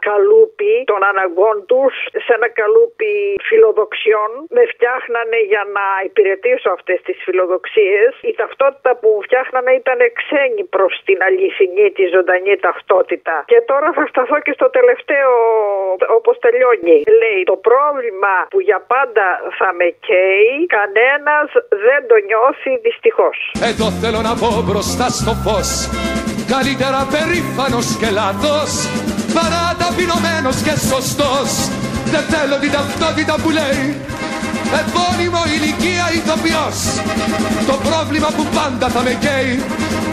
καλούπι 0.09 0.73
των 0.91 1.01
αναγκών 1.11 1.57
τους, 1.71 1.93
σε 2.25 2.31
ένα 2.37 2.49
καλούπι 2.61 3.11
φιλοδοξιών. 3.49 4.31
Με 4.55 4.63
φτιάχνανε 4.73 5.37
για 5.51 5.63
να 5.77 5.85
υπηρετήσω 6.09 6.69
αυτές 6.77 6.99
τις 7.05 7.17
φιλοδοξίες. 7.25 8.11
Η 8.21 8.33
ταυτότητα 8.41 8.91
που 8.99 9.07
μου 9.13 9.21
φτιάχνανε 9.27 9.71
ήταν 9.81 9.99
ξένη 10.19 10.63
προς 10.75 10.93
την 11.07 11.17
αληθινή, 11.27 11.87
τη 11.97 12.05
ζωντανή 12.15 12.55
ταυτότητα. 12.67 13.35
Και 13.51 13.61
τώρα 13.71 13.89
θα 13.97 14.05
σταθώ 14.11 14.37
και 14.45 14.53
στο 14.57 14.69
τελευταίο, 14.69 15.31
όπως 16.17 16.39
τελειώνει. 16.39 16.97
Λέει 17.21 17.41
το 17.51 17.57
πρόβλημα 17.67 18.33
που 18.49 18.59
για 18.59 18.79
πάντα 18.93 19.25
θα 19.59 19.69
με 19.79 19.87
καίει, 20.07 20.64
κανένας 20.75 21.47
δεν 21.85 22.01
το 22.09 22.15
νιώθει 22.29 22.71
δυστυχώς. 22.87 23.37
Εδώ 23.71 23.87
θέλω 24.01 24.19
να 24.27 24.33
πω 24.41 24.49
μπροστά 24.67 25.07
στο 25.19 25.33
φως 25.43 25.69
Καλύτερα 26.53 26.99
περήφανος 27.13 27.87
και 27.99 28.09
λάθος 28.19 28.71
Παρά 29.37 29.63
ταπεινωμένος 29.81 30.57
και 30.65 30.75
σωστός 30.89 31.49
Δεν 32.13 32.23
θέλω 32.31 32.55
την 32.63 32.71
ταυτότητα 32.77 33.35
που 33.41 33.49
λέει 33.59 33.83
Επώνυμο 34.81 35.41
ηλικία 35.55 36.05
ηθοποιός 36.17 36.77
Το 37.69 37.75
πρόβλημα 37.87 38.29
που 38.37 38.43
πάντα 38.57 38.87
θα 38.95 39.01
με 39.07 39.13
καίει 39.23 39.53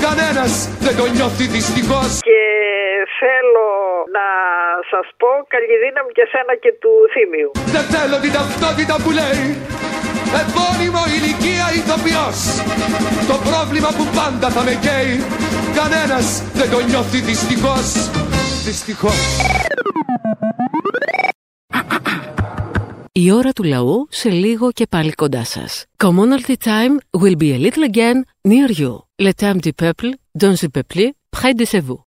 Κανένας 0.04 0.52
δεν 0.84 0.94
το 0.98 1.04
νιώθει 1.14 1.44
δυστυχώς 1.56 2.10
Και 2.28 2.40
θέλω 3.20 3.68
να 4.16 4.26
σας 4.90 5.06
πω 5.20 5.30
καλή 5.54 5.76
δύναμη 5.84 6.10
και 6.18 6.24
σένα 6.32 6.54
και 6.62 6.72
του 6.82 6.92
Θήμιου. 7.12 7.50
Δεν 7.74 7.84
θέλω 7.94 8.16
την 8.24 8.32
ταυτότητα 8.38 8.94
που 9.02 9.10
λέει 9.20 9.44
Επώνυμο 10.40 11.02
ηλικία 11.16 11.66
ηθοποιός 11.74 12.38
Το 13.28 13.36
πρόβλημα 13.48 13.88
που 13.88 14.06
πάντα 14.14 14.48
θα 14.50 14.62
με 14.62 14.78
καίει 14.84 15.24
Κανένας 15.74 16.42
δεν 16.54 16.70
το 16.70 16.80
νιώθει 16.80 17.20
δυστυχώς 17.20 18.10
Δυστυχώς 18.64 19.20
Η 23.14 23.30
ώρα 23.30 23.52
του 23.52 23.62
λαού 23.62 24.06
σε 24.10 24.28
λίγο 24.28 24.72
και 24.72 24.86
πάλι 24.86 25.12
κοντά 25.12 25.44
σας. 25.44 25.84
Commonalty 26.04 26.54
time 26.64 27.20
will 27.20 27.36
be 27.36 27.52
a 27.52 27.58
little 27.58 27.90
again 27.90 28.22
near 28.48 28.70
you. 28.80 28.92
Le 29.22 29.32
temps 29.32 29.60
du 29.66 29.72
peuple, 29.72 30.10
dans 30.42 30.56
le 30.62 30.68
peuple, 30.68 31.02
près 31.36 31.54
de 31.54 31.80
vous. 31.86 32.11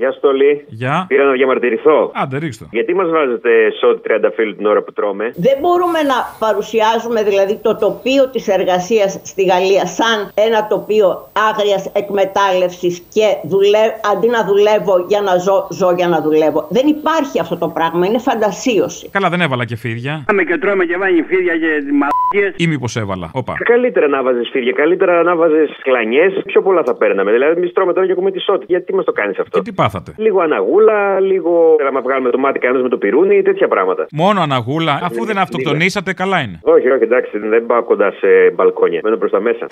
Γεια 0.00 0.12
σου, 0.12 0.20
Τόλι. 0.20 0.64
Γεια. 0.68 1.04
Πήρα 1.08 1.24
να 1.24 1.32
διαμαρτυρηθώ. 1.32 2.10
Άντε, 2.14 2.38
ρίξτε. 2.38 2.64
Γιατί 2.70 2.94
μας 2.94 3.08
βάζετε 3.10 3.50
σότι 3.80 4.00
30 4.24 4.30
φίλου 4.34 4.56
την 4.56 4.66
ώρα 4.66 4.82
που 4.82 4.92
τρώμε; 4.92 5.32
Δεν 5.36 5.56
μπορούμε 5.60 6.00
να 6.12 6.18
παρουσιάζουμε 6.38 7.22
δηλαδή 7.22 7.54
το 7.62 7.76
τοπίο 7.76 8.28
της 8.28 8.48
εργασίας 8.48 9.20
στη 9.24 9.42
Γαλλία 9.44 9.86
σαν 9.86 10.30
ένα 10.34 10.66
τοπίο 10.66 11.08
άγριας 11.48 11.92
εκμετάλλευσης 12.02 12.94
και 13.14 13.26
δουλε... 13.52 13.82
αντί 14.12 14.28
να 14.36 14.44
δουλεύω 14.44 14.94
για 15.08 15.20
να 15.20 15.36
ζω, 15.36 15.56
ζω 15.70 15.90
για 15.92 16.08
να 16.08 16.20
δουλεύω. 16.20 16.66
Δεν 16.70 16.86
υπάρχει 16.86 17.40
αυτό 17.40 17.56
το 17.56 17.68
πράγμα, 17.68 18.06
είναι 18.06 18.18
φαντασίωση. 18.18 19.08
Καλά, 19.16 19.28
δεν 19.28 19.40
έβαλα 19.40 19.64
και 19.64 19.76
φίδια. 19.76 20.22
Πάμε 20.26 20.42
και 20.44 20.58
τρώμε 20.58 20.84
και 20.84 20.96
βάνει 20.96 21.22
φίδια 21.22 21.54
και 21.62 21.70
μαλακίες. 22.00 22.64
Ή 22.64 22.66
μήπως 22.66 22.96
έβαλα. 22.96 23.30
Όπα. 23.34 23.54
Καλύτερα 23.72 24.08
να 24.08 24.22
βάζεις 24.22 24.48
φίδια, 24.52 24.72
καλύτερα 24.72 25.22
να 25.22 25.36
βάζεις 25.36 25.70
κλανιές. 25.82 26.42
Πιο 26.46 26.62
πολλά 26.62 26.82
θα 26.82 26.94
παίρναμε. 26.94 27.30
Δηλαδή, 27.32 27.52
εμείς 27.56 27.72
τρώμε 27.72 27.92
τώρα 27.92 28.06
και 28.06 28.12
ακούμε 28.12 28.30
τη 28.30 28.40
σότη. 28.40 28.64
Γιατί 28.68 28.94
μας 28.94 29.04
το 29.04 29.12
κάνεις 29.12 29.38
αυτό; 29.38 29.58
Και 29.58 29.64
τι 29.64 29.72
πάθατε. 29.90 30.14
Λίγο 30.16 30.40
αναγούλα, 30.40 31.20
λίγο 31.20 31.76
να 31.92 32.00
βγάλουμε 32.00 32.30
το 32.30 32.38
μάτι 32.38 32.58
κανένας 32.58 32.82
με 32.82 32.88
το 32.88 32.96
πυρούνι, 32.96 33.42
τέτοια 33.42 33.68
πράγματα. 33.68 34.06
Μόνο 34.12 34.40
αναγούλα, 34.40 35.00
αφού 35.02 35.24
δεν 35.24 35.38
αυτοκτονήσατε, 35.38 36.12
καλά 36.12 36.40
είναι. 36.40 36.58
Όχι, 36.62 36.90
όχι, 36.90 37.02
εντάξει, 37.02 37.38
δεν 37.38 37.66
πάω 37.66 37.82
κοντά 37.82 38.10
σε 38.10 38.50
μπαλκόνια. 38.54 39.00
Μένω 39.02 39.16
προς 39.16 39.30
τα 39.30 39.40
μέσα. 39.40 39.66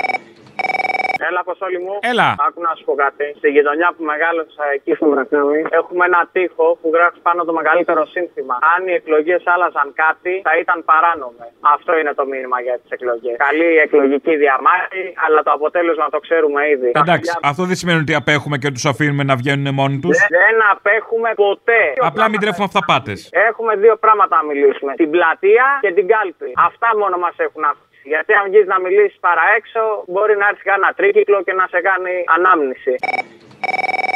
Έλα, 1.26 1.40
Αποστόλη 1.46 1.78
μου. 1.87 1.94
Έλα. 2.12 2.28
Άκου 2.46 2.61
να 2.68 2.72
σου 2.76 2.85
πω 2.88 2.94
κάτι. 3.04 3.26
Στη 3.40 3.48
γειτονιά 3.57 3.88
που 3.96 4.02
μεγάλωσα 4.12 4.64
εκεί 4.76 4.92
στο 4.98 5.07
Βρακάμι, 5.12 5.61
έχουμε 5.81 6.04
ένα 6.11 6.20
τοίχο 6.35 6.66
που 6.81 6.88
γράφει 6.94 7.18
πάνω 7.28 7.40
το 7.48 7.52
μεγαλύτερο 7.59 8.02
σύνθημα. 8.14 8.54
Αν 8.74 8.81
οι 8.88 8.92
εκλογές 9.00 9.42
άλλαζαν 9.54 9.88
κάτι, 10.04 10.33
θα 10.48 10.54
ήταν 10.62 10.78
παράνομε. 10.90 11.44
Αυτό 11.74 11.90
είναι 11.98 12.12
το 12.20 12.24
μήνυμα 12.33 12.59
για 12.66 12.74
τις 12.81 12.90
εκλογές. 12.96 13.37
Καλή 13.48 13.70
εκλογική 13.87 14.35
διαμάχη, 14.44 15.04
αλλά 15.24 15.42
το 15.46 15.50
αποτέλεσμα 15.59 16.07
το 16.09 16.18
ξέρουμε 16.26 16.61
ήδη. 16.74 16.90
Εντάξει, 17.02 17.31
αυτό 17.50 17.62
δεν 17.70 17.76
σημαίνει 17.81 18.00
ότι 18.04 18.14
απέχουμε 18.14 18.57
και 18.62 18.70
τους 18.74 18.85
αφήνουμε 18.92 19.22
να 19.31 19.35
βγαίνουν 19.40 19.74
μόνοι 19.74 19.98
τους. 20.04 20.16
Δεν 20.38 20.57
απέχουμε 20.72 21.31
ποτέ. 21.44 21.83
Απλά 22.11 22.24
μην 22.31 22.40
τρέφουμε 22.40 22.66
αυταπάτες. 22.70 23.18
Έχουμε 23.48 23.72
δύο 23.76 23.96
πράγματα 23.96 24.37
να 24.37 24.44
μιλήσουμε. 24.50 24.94
Την 24.94 25.11
πλατεία 25.11 25.66
και 25.81 25.92
την 25.92 26.07
κάλπη. 26.12 26.50
Αυτά 26.68 26.88
μόνο 27.00 27.16
μας 27.24 27.35
έχουν 27.37 27.64
αφήσει. 27.64 27.88
Γιατί 28.12 28.33
αν 28.40 28.44
βγει 28.51 28.62
να 28.73 28.79
μιλήσεις 28.85 29.18
παρά 29.27 29.44
έξω, 29.59 29.83
μπορεί 30.12 30.35
να 30.37 30.47
έρθει 30.51 30.62
κανένα 30.71 30.92
τρίκυκλο 30.99 31.38
και 31.47 31.55
να 31.61 31.66
σε 31.73 31.81
κάνει 31.88 32.14
ανάμνηση. 32.37 32.94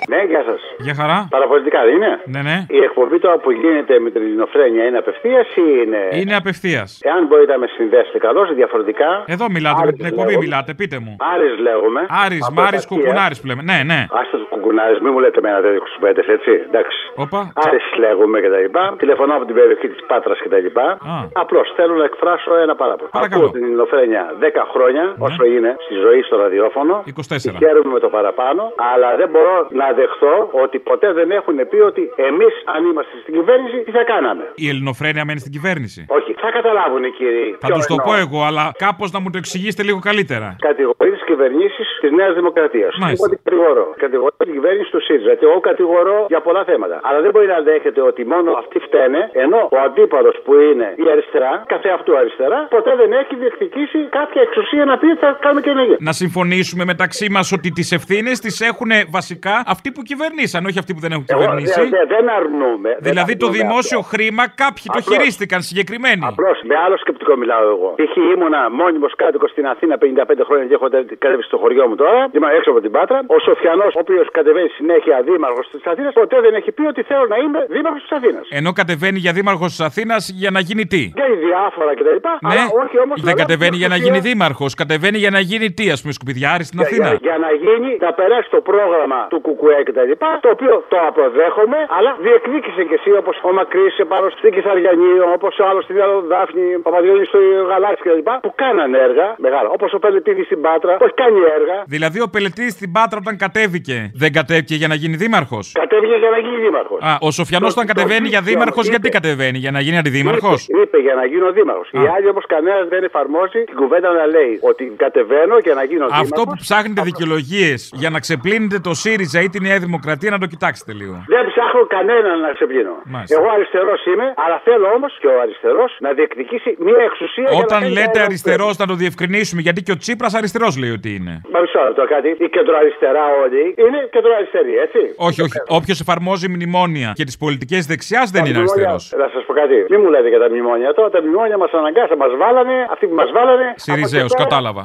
Ναι, 0.08 0.20
γεια 0.30 0.42
σας. 0.48 0.60
Για 0.86 0.94
χαρά. 1.00 1.18
Παραπολιτικά 1.30 1.78
δεν 1.84 1.94
είναι; 1.94 2.12
Ναι, 2.34 2.40
ναι. 2.48 2.56
Η 2.68 2.80
εκπομπή 2.88 3.18
τώρα 3.18 3.36
που 3.38 3.50
γίνεται 3.50 3.98
με 3.98 4.10
την 4.10 4.22
ελληνοφρένεια 4.22 4.84
είναι 4.86 4.98
απευθείας 4.98 5.46
ή 5.64 5.64
είναι. 5.82 6.02
Είναι 6.20 6.34
απευθείας. 6.36 6.88
Εάν 7.02 7.26
μπορείτε 7.26 7.52
να 7.52 7.58
με 7.58 7.68
συνδέσετε 7.76 8.18
καλώς, 8.18 8.54
διαφορετικά. 8.54 9.10
Εδώ 9.26 9.46
μιλάτε, 9.50 9.84
με 9.84 9.92
την 9.92 10.04
εκπομπή 10.04 10.30
λέγω. 10.30 10.40
μιλάτε, 10.40 10.74
πείτε 10.74 10.98
μου. 11.04 11.16
Άρης 11.32 11.58
λέγομαι. 11.58 12.02
Άρης, 12.24 12.44
Από 12.46 12.54
Μάρη, 12.54 12.76
Ταρκία. 12.76 12.90
Κουκουνάρης 12.90 13.40
που 13.40 13.46
λέμε. 13.46 13.62
Ναι, 13.70 13.78
ναι. 13.90 14.00
Άστε 14.20 14.36
τους 14.40 14.48
κουκουνάρες, 14.54 14.98
μην 15.04 15.10
μου 15.14 15.20
λέτε 15.24 15.40
με 15.44 15.48
ένα 15.48 15.60
τέτοιο 15.64 15.80
κουσουμπέτε, 15.84 16.22
έτσι. 16.36 16.52
Εντάξει. 16.68 16.98
Όπα. 17.24 17.40
Άρης 17.64 17.86
λέγομαι 18.04 18.40
και 18.40 18.50
τα 18.54 18.58
λοιπά. 18.64 18.94
Τηλεφωνώ 18.98 19.32
από 19.38 19.44
την 19.44 19.54
περιοχή 19.54 19.88
της 19.88 20.00
Πάτρας 20.10 20.38
και 20.42 20.48
τα 20.48 20.58
λοιπά. 20.58 20.86
Απλώς 21.32 21.72
θέλω 21.76 21.94
να 21.94 22.04
εκφράσω 22.04 22.50
ένα 22.64 22.74
παράπονο. 22.74 23.10
Ακούω 23.12 23.50
την 23.50 23.62
ελληνοφρένεια 23.64 24.22
10 24.40 24.64
χρόνια, 24.72 25.04
όσο 25.18 25.44
είναι 25.44 25.70
στη 25.86 25.94
ζωή 25.94 26.20
στο 26.22 26.36
ραδιόφωνο. 26.36 26.94
24. 27.06 27.36
Και 27.42 27.50
χαίρομαι 27.64 27.92
με 27.92 28.00
το 28.00 28.08
παραπάνω, 28.08 28.62
αλλά 28.92 29.08
δεν 29.16 29.28
μπορώ 29.32 29.66
να 29.70 29.86
δεχθώ 30.00 30.34
ότι 30.64 30.76
ποτέ 30.78 31.08
δεν 31.12 31.28
έχουν 31.38 31.56
πει 31.70 31.78
ότι 31.90 32.02
εμείς, 32.28 32.54
αν 32.74 32.80
είμαστε 32.88 33.14
στην 33.22 33.32
κυβέρνηση, 33.38 33.76
τι 33.86 33.90
θα 33.98 34.04
κάναμε. 34.12 34.44
Η 34.64 34.66
ελληνοφρένεια 34.72 35.24
μένει 35.24 35.40
στην 35.44 35.52
κυβέρνηση. 35.56 36.00
Όχι, 36.18 36.30
θα 36.42 36.50
καταλάβουν 36.56 37.02
οι 37.04 37.10
κύριοι. 37.18 37.48
Θα 37.60 37.66
ποιο 37.66 37.76
τους 37.76 37.86
το 37.86 37.96
εννοώ. 37.98 38.06
πω 38.06 38.12
εγώ, 38.24 38.40
αλλά 38.48 38.64
κάπως 38.86 39.08
να 39.14 39.18
μου 39.22 39.28
το 39.34 39.38
εξηγήσετε 39.42 39.82
λίγο 39.88 39.98
καλύτερα. 40.08 40.48
Κατηγορεί 40.68 41.10
τις 41.16 41.24
κυβερνήσεις 41.30 41.86
της 42.00 42.10
Νέας 42.18 42.34
Δημοκρατίας. 42.40 42.92
Μάλιστα. 43.02 43.24
Εγώ 43.24 43.26
την 43.34 43.40
κατηγορώ. 43.44 43.84
Κατηγορώ 44.04 44.34
την 44.44 44.54
κυβέρνηση 44.58 44.90
του 44.94 45.00
ΣΥΡΙΖΑ. 45.06 45.28
Γιατί 45.32 45.44
εγώ 45.50 45.60
κατηγορώ 45.70 46.16
για 46.32 46.40
πολλά 46.46 46.62
θέματα. 46.70 46.96
Αλλά 47.06 47.18
δεν 47.24 47.30
μπορεί 47.32 47.46
να 47.56 47.60
δέχεται 47.68 48.00
ότι 48.10 48.22
μόνο 48.34 48.50
αυτοί 48.62 48.78
φταίνε, 48.86 49.20
ενώ 49.44 49.60
ο 49.76 49.78
αντίπαλος 49.86 50.36
που 50.44 50.52
είναι 50.68 50.88
η 51.04 51.06
αριστερά, 51.14 51.52
καθε 51.72 51.88
αυτού 51.98 52.10
αριστερά, 52.20 52.58
ποτέ 52.76 52.92
δεν 53.02 53.10
έχει 53.20 53.34
διεκδικήσει 53.42 53.98
κάποια 54.18 54.40
εξουσία 54.46 54.84
να 54.90 54.94
πει 55.00 55.06
ότι 55.14 55.20
θα 55.26 55.38
κάνουμε 55.44 55.60
και 55.60 55.70
ενέργεια. 55.70 55.96
Να 56.00 56.12
συμφωνήσουμε 56.12 56.84
μεταξύ 56.84 57.26
μας 57.30 57.52
ότι 57.56 57.68
τις 57.70 57.92
ευθύνες 57.92 58.36
τις 58.44 58.60
έχουν 58.60 58.90
βασικά 59.10 59.54
αυτοί 59.66 59.81
που 59.94 60.02
κυβερνήσαν, 60.10 60.60
όχι 60.68 60.78
αυτοί 60.82 60.92
που 60.94 61.00
δεν 61.04 61.12
έχουν 61.14 61.24
Εγώ 61.28 61.40
κυβερνήσει. 61.40 61.80
δεν, 61.80 61.88
δεν- 61.96 62.08
δεν 62.14 62.24
αρνούμε. 62.38 62.88
δεν 63.04 63.08
Δηλαδή 63.10 63.34
το 63.36 63.46
αρνούμε 63.46 63.62
δημόσιο 63.62 63.98
αυτό. 64.04 64.10
χρήμα 64.12 64.44
κάποιοι 64.62 64.86
το 64.94 64.98
Απλώς. 64.98 65.08
χειρίστηκαν 65.10 65.60
συγκεκριμένοι. 65.68 66.22
Απλώς 66.32 66.56
με 66.70 66.74
άλλο 66.84 66.96
σκεπτικό 67.04 67.32
μιλάω 67.42 67.62
εγώ. 67.74 67.88
Π.χ. 68.00 68.14
ήμουνα 68.34 68.60
μόνιμος 68.80 69.12
κάτοικος 69.22 69.50
στην 69.54 69.64
Αθήνα 69.72 69.94
55 69.98 70.44
χρόνια 70.48 70.66
και 70.68 70.74
έχω 70.78 70.88
κατέβει 71.24 71.42
στο 71.50 71.56
χωριό 71.62 71.84
μου 71.88 71.96
τώρα. 72.02 72.20
Είμαι 72.34 72.48
έξω 72.58 72.70
από 72.74 72.80
την 72.86 72.90
Πάτρα. 72.96 73.18
Ο 73.36 73.38
Σοφιανός, 73.46 73.92
ο 73.98 74.00
οποίος 74.04 74.26
κατεβαίνει 74.38 74.68
συνέχεια 74.80 75.14
δήμαρχος 75.28 75.66
της 75.72 75.84
Αθήνας, 75.92 76.12
ποτέ 76.20 76.36
δεν 76.46 76.54
έχει 76.60 76.70
πει 76.76 76.84
ότι 76.92 77.00
θέλω 77.10 77.24
να 77.34 77.36
είμαι 77.42 77.60
δήμαρχος 77.76 78.02
της 78.06 78.12
Αθήνας. 78.18 78.44
Ενώ 78.58 78.70
κατεβαίνει 78.80 79.18
για 79.24 79.32
δήμαρχος 79.38 79.68
της 79.74 79.80
Αθήνας 79.88 80.22
για 80.42 80.50
να 80.56 80.60
γίνει 80.68 80.84
τι; 80.92 81.02
Για 81.18 81.26
διάφορα 81.48 81.92
κτλ. 81.98 82.18
Ναι, 82.22 82.52
Αλλά 82.52 82.62
όχι 82.84 82.96
όμως. 83.04 83.16
δεν 83.28 83.34
κατεβαίνει 83.42 83.76
για 83.82 83.88
να 83.94 83.96
γίνει 84.04 84.18
δήμαρχος. 84.28 84.70
Κατεβαίνει 84.74 85.18
για 85.24 85.30
να 85.36 85.40
γίνει 85.50 85.66
τι, 85.78 85.84
ας 85.94 86.00
πούμε, 86.00 86.12
σκουπιδιάρη 86.18 86.64
στην 86.68 86.78
Για, 86.78 86.86
Αθήνα. 86.88 87.08
για, 87.08 87.18
για 87.28 87.36
να 87.44 87.50
γίνει, 87.64 87.90
να 88.06 88.10
περάσει 88.18 88.48
το 88.56 88.60
πρόγραμμα 88.70 89.20
του 89.32 89.40
Κουκουέ 89.46 89.71
κτλ. 89.88 90.12
Το 90.44 90.48
οποίο 90.56 90.72
το 90.92 90.98
αποδέχομαι, 91.08 91.78
αλλά 91.96 92.10
διεκδίκησε 92.24 92.82
κι 92.88 92.96
εσύ 92.98 93.10
όπως 93.20 93.36
ο 93.48 93.50
Μακρύς 93.58 93.94
πάνω 94.12 94.26
στην 94.36 94.50
Κιθαριανή, 94.54 95.12
όπως 95.36 95.52
ο 95.62 95.64
άλλος 95.68 95.82
στην 95.84 95.96
Δάφνη, 96.32 96.66
ο 96.78 96.80
Παπαδιώτη 96.86 97.24
στο 97.30 97.38
Γαλάξι 97.70 98.02
κτλ. 98.06 98.22
Που 98.46 98.52
κάνανε 98.62 98.98
έργα 99.08 99.26
μεγάλα. 99.46 99.68
Όπως 99.76 99.90
ο 99.96 99.98
Πελετήδη 100.04 100.42
στην 100.48 100.60
Πάτρα, 100.66 100.92
που 101.00 101.04
έχει 101.08 101.18
κάνει 101.24 101.40
έργα. 101.58 101.76
Δηλαδή 101.94 102.18
ο 102.26 102.28
Πελετή 102.34 102.66
στην 102.70 102.92
Πάτρα 102.96 103.18
όταν 103.24 103.36
κατέβηκε, 103.44 103.96
δεν 104.22 104.30
κατέβηκε 104.38 104.74
για 104.74 104.88
να 104.92 104.94
γίνει 104.94 105.16
δήμαρχος; 105.16 105.66
Κατέβηκε 105.82 106.16
για 106.22 106.30
να 106.34 106.38
γίνει 106.44 106.58
δήμαρχος. 106.66 107.00
Α, 107.02 107.12
ο 107.20 107.30
Σοφιανός 107.30 107.70
όταν 107.76 107.86
κατεβαίνει 107.86 108.28
για 108.28 108.40
δήμαρχος, 108.40 108.88
γιατί 108.88 109.08
κατεβαίνει, 109.08 109.58
για 109.58 109.70
να 109.70 109.80
γίνει 109.80 109.98
αντιδήμαρχος; 109.98 110.68
Είπε, 110.68 110.80
είπε 110.82 110.98
για 110.98 111.14
να 111.14 111.24
γίνω 111.24 111.52
δήμαρχος. 111.52 111.88
Οι 111.92 112.06
άλλοι 112.14 112.28
όμω 112.28 112.40
κανένας 112.54 112.88
δεν 112.88 113.04
εφαρμόζει 113.04 113.64
την 113.64 113.76
κουβέντα 113.76 114.12
να 114.12 114.26
λέει 114.26 114.58
ότι 114.70 114.92
κατεβαίνω 114.96 115.60
και 115.60 115.74
να 115.74 115.84
γίνω 115.84 116.04
δήμαρχος. 116.06 116.30
Αυτό 116.30 116.42
που 116.42 116.56
ψάχνετε 116.56 117.02
δικαιολογίες 117.02 117.90
για 117.94 118.10
να 118.10 118.18
ξεπλύνετε 118.20 118.78
το 118.78 118.94
ΣΥΡΙΖΑ 118.94 119.40
ή 119.40 119.48
τη 119.48 119.60
Νέα 119.66 119.78
Δημοκρατία 119.86 120.30
να 120.34 120.38
το 120.42 120.46
κοιτάξετε 120.52 120.92
λίγο. 121.00 121.16
Δεν 121.34 121.42
ψάχνω 121.50 121.82
κανέναν 121.96 122.36
να 122.46 122.50
ξεπλύνω. 122.56 122.94
Μάλιστα. 123.14 123.34
Εγώ 123.38 123.46
αριστερός 123.56 124.00
είμαι, 124.10 124.26
αλλά 124.44 124.56
θέλω 124.66 124.86
όμως 124.98 125.12
και 125.22 125.28
ο 125.34 125.36
αριστερός 125.44 125.90
να 126.04 126.10
διεκδικήσει 126.18 126.70
μια 126.86 127.02
εξουσία. 127.10 127.46
για 127.48 127.58
να 127.58 127.64
Όταν 127.64 127.80
κάνει 127.80 127.92
λέτε 127.96 128.18
τα 128.18 128.22
αριστερός, 128.28 128.72
να 128.82 128.86
το 128.90 128.94
διευκρινίσουμε, 129.02 129.60
γιατί 129.66 129.80
και 129.86 129.92
ο 129.96 129.98
Τσίπρας 130.02 130.32
αριστερός 130.40 130.72
λέει 130.82 130.92
ότι 130.98 131.10
είναι. 131.18 131.34
Μα 131.52 131.58
μισό 131.60 131.78
λεπτό 131.86 132.04
κάτι. 132.14 132.28
Η 132.46 132.48
κεντροαριστερά 132.56 133.24
όλοι 133.44 133.62
είναι 133.84 133.98
κεντροαριστεροί, 134.16 134.74
έτσι. 134.86 135.00
Όχι, 135.28 135.40
όχι. 135.46 135.56
Όποιος 135.78 135.98
εφαρμόζει 136.04 136.48
μνημόνια 136.54 137.10
και 137.18 137.24
τις 137.28 137.36
πολιτικές 137.44 137.82
δεξιάς 137.92 138.26
δεν 138.34 138.42
Τα 138.42 138.48
είναι 138.48 138.58
μνημόνια- 138.58 138.88
αριστερός. 138.90 139.22
Να 139.24 139.28
σας 139.34 139.42
πω 139.46 139.52
κάτι. 139.60 139.76
Μην 139.92 140.00
μου 140.02 140.08
λέτε 140.14 140.28
για 140.28 140.38
τα 140.44 140.48
μνημόνια 140.52 140.94
τώρα. 140.94 141.10
Τα 141.10 141.20
μνημόνια 141.22 141.56
μας 141.62 141.70
αναγκάσαν, 141.80 142.16
μας 142.24 142.32
βάλανε. 142.42 142.76
Αυτοί 142.94 143.04
που 143.10 143.14
μας 143.14 143.30
βάλανε. 143.36 143.66
Συριζαίος, 143.76 144.12
από 144.14 144.24
εκεί 144.24 144.34
πέρα- 144.34 144.48
κατάλαβα. 144.48 144.84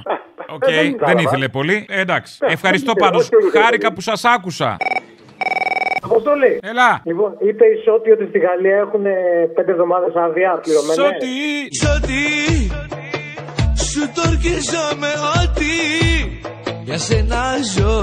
Οκ, 0.55 0.65
δεν 0.65 0.75
δεν 0.75 0.97
κατάλαβα. 0.97 1.21
ήθελε 1.21 1.47
πολύ. 1.57 1.77
Ε, 1.89 1.99
εντάξει. 2.05 2.31
Ε, 2.41 2.53
Ευχαριστώ 2.57 2.91
δεν 2.95 3.03
πάντως. 3.03 3.23
ήθελε, 3.25 3.41
όχι, 3.47 3.51
Χάρηκα 3.57 3.75
ήθελε. 3.75 3.93
που 3.95 4.01
σας 4.09 4.21
άκουσα. 4.35 4.66
Αποστόλη. 6.01 6.53
Έλα. 6.71 6.89
Λοιπόν, 7.03 7.31
είπε 7.49 7.65
η 7.65 7.75
Σώτη 7.85 8.11
ότι 8.11 8.25
στη 8.31 8.39
Γαλλία 8.39 8.77
έχουν 8.85 9.05
ε, 9.05 9.11
πέντε 9.55 9.71
εβδομάδες 9.71 10.13
άδεια 10.15 10.59
πληρωμένες. 10.63 10.93
Σώτη. 11.01 11.35
Σώτη 11.83 12.21
σου 13.89 14.01
το 14.15 14.21
ορκίζομαι 14.29 15.11
ότι 15.43 15.73
για 16.87 16.97
σένα 16.97 17.41
ζω 17.75 17.93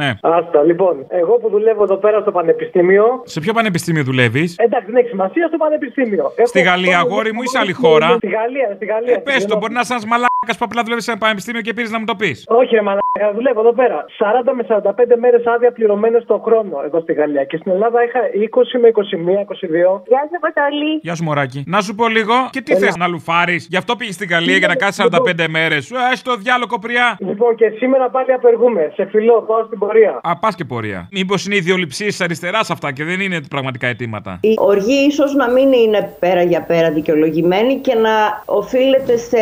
Ναι. 0.00 0.08
Άστα, 0.20 0.62
λοιπόν, 0.62 0.94
εγώ 1.08 1.34
που 1.40 1.48
δουλεύω 1.50 1.82
εδώ 1.82 1.96
πέρα 1.96 2.20
στο 2.20 2.32
πανεπιστήμιο. 2.32 3.04
Σε 3.24 3.40
ποιο 3.40 3.52
πανεπιστήμιο 3.52 4.04
δουλεύεις; 4.04 4.54
Εντάξει, 4.58 4.86
δεν 4.90 4.96
έχει 5.00 5.08
σημασία 5.08 5.46
στο 5.48 5.56
πανεπιστήμιο. 5.56 6.32
Στη 6.44 6.60
Έχω- 6.60 6.68
Γαλλία, 6.70 6.98
αγόρι 6.98 7.32
μου, 7.34 7.42
ή 7.42 7.48
σε 7.48 7.58
άλλη 7.58 7.72
χώρα. 7.72 8.08
Στη 8.16 8.28
Γαλλία, 8.36 8.68
στη 8.76 8.84
Γαλλία. 8.84 9.20
Πες 9.22 9.44
το, 9.46 9.56
μπορεί 9.58 9.72
να 9.72 9.80
είσαι 9.80 9.92
ένα 9.92 10.02
μαλάκας 10.44 10.56
που 10.58 10.64
απλά 10.68 10.82
δουλεύεις 10.82 11.04
σε 11.04 11.10
ένα 11.10 11.20
πανεπιστήμιο 11.20 11.60
και 11.60 11.72
πήρες 11.72 11.90
να 11.90 11.98
μου 11.98 12.04
το 12.04 12.14
πεις. 12.14 12.44
Όχι, 12.60 12.74
ρε 12.74 12.82
μαλάκα, 12.88 13.26
δουλεύω 13.34 13.60
εδώ 13.60 13.72
πέρα. 13.72 14.04
40 14.18 14.52
με 14.58 14.62
45 14.68 15.16
μέρες 15.24 15.46
άδεια 15.46 15.72
πληρωμένες 15.72 16.24
το 16.26 16.36
χρόνο 16.44 16.76
εδώ 16.86 17.00
στη 17.00 17.12
Γαλλία. 17.12 17.44
Και 17.44 17.56
στην 17.56 17.72
Ελλάδα 17.72 17.98
είχα 18.06 18.20
20 18.50 18.78
με 18.82 18.88
21, 18.88 19.40
22. 19.40 20.02
Γεια 20.12 20.22
σα, 20.30 20.36
Αποστολή. 20.42 20.92
Γεια 21.02 21.14
σου, 21.14 21.24
Μωράκι. 21.24 21.64
Να 21.66 21.80
σου 21.80 21.94
πω 21.94 22.08
λίγο, 22.08 22.34
και 22.50 22.60
τι 22.60 22.76
θες 22.76 22.96
να 22.96 23.06
λουφάρεις; 23.06 23.66
Γι' 23.70 23.76
αυτό 23.76 23.96
πήγες 23.96 24.14
στην 24.14 24.28
Γαλλία 24.28 24.56
για 24.56 24.68
να 24.68 24.76
κάτσεις 24.76 25.04
45 25.04 25.46
μέρες. 25.48 25.84
Σου 25.84 25.94
έσαι 26.12 26.22
το 26.24 26.34
διάλογο 26.36 26.66
κοπριά. 26.74 27.16
Λοιπόν, 27.18 27.54
και 27.54 27.68
σήμερα 27.80 28.10
πάλι 28.10 28.32
απεργούμε. 28.32 28.92
Σε 28.94 29.04
φιλό, 29.12 29.42
πάω 29.48 29.64
στην 29.66 29.78
πορεία. 29.78 30.20
Α, 30.22 30.38
πας 30.38 30.54
και 30.54 30.64
πορεία. 30.64 31.08
Μήπως 31.10 31.46
είναι 31.46 31.56
ιδιοληψίες 31.56 32.16
τη 32.16 32.24
αριστεράς 32.24 32.70
αυτά 32.70 32.92
και 32.92 33.04
δεν 33.04 33.20
είναι 33.20 33.38
πραγματικά 33.50 33.86
αιτήματα; 33.86 34.38
Η 34.42 34.54
οργή 34.58 35.06
ίσως 35.10 35.34
να 35.34 35.50
μην 35.50 35.72
είναι 35.72 36.16
πέρα 36.20 36.42
για 36.42 36.62
πέρα 36.62 36.90
δικαιολογημένη 36.90 37.74
και 37.76 37.94
να 37.94 38.42
οφείλεται 38.44 39.16
σε 39.16 39.38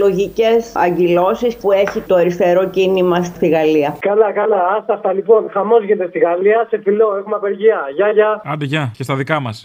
ιδεολογικέ 0.00 0.50
αγκυλώσει 0.72 1.56
που 1.60 1.72
έχει 1.72 2.00
το 2.00 2.14
αριστερό 2.14 2.68
κίνημα 2.70 3.22
στη 3.22 3.48
Γαλλία. 3.48 3.96
Καλά, 3.98 4.32
καλά, 4.32 4.76
άστα 4.78 4.94
αυτά 4.94 5.12
λοιπόν. 5.12 5.50
Χαμός 5.50 5.84
γίνεται 5.84 6.08
στη 6.08 6.18
Γαλλία. 6.18 6.66
Σε 6.68 6.80
φιλό, 6.84 7.16
έχουμε 7.18 7.36
απεργία. 7.36 7.78
Γεια, 7.94 8.10
γεια. 8.10 8.42
Άντε, 8.44 8.64
γεια, 8.64 8.92
και 8.96 9.02
στα 9.02 9.14
δικά 9.14 9.40
μας. 9.40 9.64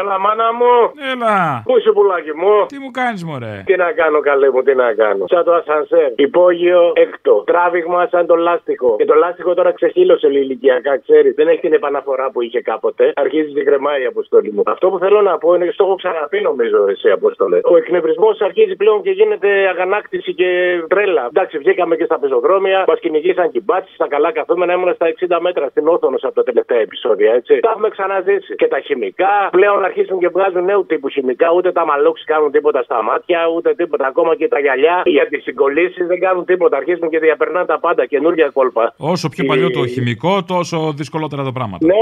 Έλα, 0.00 0.18
μάνα 0.18 0.48
μου. 0.58 0.72
Έλα. 1.12 1.62
Πού 1.66 1.76
είσαι, 1.78 1.90
πουλάκι 1.92 2.34
μου; 2.40 2.54
Τι 2.72 2.78
μου 2.78 2.90
κάνεις, 2.90 3.24
μωρέ; 3.24 3.62
Τι 3.66 3.76
να 3.76 3.92
κάνω, 3.92 4.20
καλέ 4.20 4.50
μου, 4.50 4.62
τι 4.62 4.74
να 4.74 4.88
κάνω. 4.94 5.24
Σαν 5.28 5.44
το 5.44 5.52
ασανσέρ. 5.52 6.10
Υπόγειο 6.16 6.92
έκτο. 6.94 7.42
Τράβηγμα 7.46 8.06
σαν 8.10 8.26
το 8.26 8.34
λάστιχο. 8.34 8.96
Και 8.96 9.04
το 9.04 9.14
λάστιχο 9.14 9.54
τώρα 9.54 9.72
ξεχύλωσε 9.72 10.26
ηλικιακά, 10.26 10.98
ξέρεις. 10.98 11.34
Δεν 11.34 11.48
έχει 11.48 11.60
την 11.60 11.72
επαναφορά 11.72 12.30
που 12.30 12.40
είχε 12.42 12.60
κάποτε. 12.60 13.12
Αρχίζει 13.16 13.52
την 13.52 13.64
κρεμάει 13.64 14.02
η 14.02 14.04
αποστολή 14.04 14.50
μου. 14.52 14.62
Αυτό 14.66 14.88
που 14.90 14.98
θέλω 14.98 15.20
να 15.22 15.38
πω 15.38 15.54
είναι 15.54 15.64
και 15.66 15.74
το 15.76 15.84
έχω 15.84 15.94
ξαναπεί, 15.94 16.40
νομίζω, 16.40 16.86
εσύ 16.88 17.10
αποστολέ. 17.10 17.58
Ο 17.64 17.76
εκνευρισμός 17.76 18.40
αρχίζει 18.40 18.76
πλέον 18.76 19.02
και 19.02 19.10
γίνεται 19.10 19.48
αγανάκτηση 19.68 20.34
και 20.34 20.48
τρέλα. 20.88 21.24
Εντάξει, 21.28 21.58
βγήκαμε 21.58 21.96
και 21.96 22.04
στα 22.04 22.18
πεζοδρόμια, 22.18 22.84
μας 22.88 22.98
κυνηγήσαν 23.00 23.50
κυμπάτσει, 23.50 23.94
στα 23.94 24.08
καλά 24.08 24.32
καθόμενα 24.32 24.72
ήμουν 24.72 24.94
στα 24.94 25.06
60 25.36 25.38
μέτρα 25.40 25.68
στην 25.68 25.88
Όθωνος 25.88 26.24
από 26.24 26.34
τα 26.34 26.42
τελευταία 26.42 26.78
επεισόδια, 26.78 27.32
έτσι. 27.32 27.60
Τα 27.60 27.70
έχουμε 27.70 27.88
ξαναζήσει. 27.88 28.54
Και 28.54 28.66
τα 28.66 28.80
χημικά 28.80 29.48
πλέον 29.50 29.83
αρχίζουν 29.84 30.18
και 30.18 30.28
βγάζουν 30.28 30.64
νέου 30.64 30.86
τύπους 30.86 31.12
χημικά. 31.12 31.52
Ούτε 31.56 31.72
τα 31.72 31.84
μαλόξι 31.86 32.24
κάνουν 32.24 32.50
τίποτα 32.50 32.82
στα 32.82 33.02
μάτια, 33.02 33.38
ούτε 33.56 33.74
τίποτα. 33.74 34.06
Ακόμα 34.06 34.36
και 34.36 34.48
τα 34.48 34.58
γυαλιά 34.58 35.02
για 35.04 35.26
τι 35.28 35.38
συγκολήσει 35.38 36.04
δεν 36.04 36.20
κάνουν 36.20 36.44
τίποτα. 36.44 36.76
Αρχίζουν 36.76 37.08
και 37.08 37.18
διαπερνάνε 37.18 37.66
τα 37.66 37.78
πάντα, 37.78 38.06
καινούργια 38.06 38.48
κόλπα. 38.52 38.94
Όσο 38.96 39.28
πιο 39.28 39.44
παλιό 39.44 39.70
το 39.70 39.86
χημικό, 39.86 40.42
τόσο 40.44 40.92
δυσκολότερα 40.96 41.42
τα 41.42 41.52
πράγματα. 41.52 41.86
Ναι, 41.86 41.94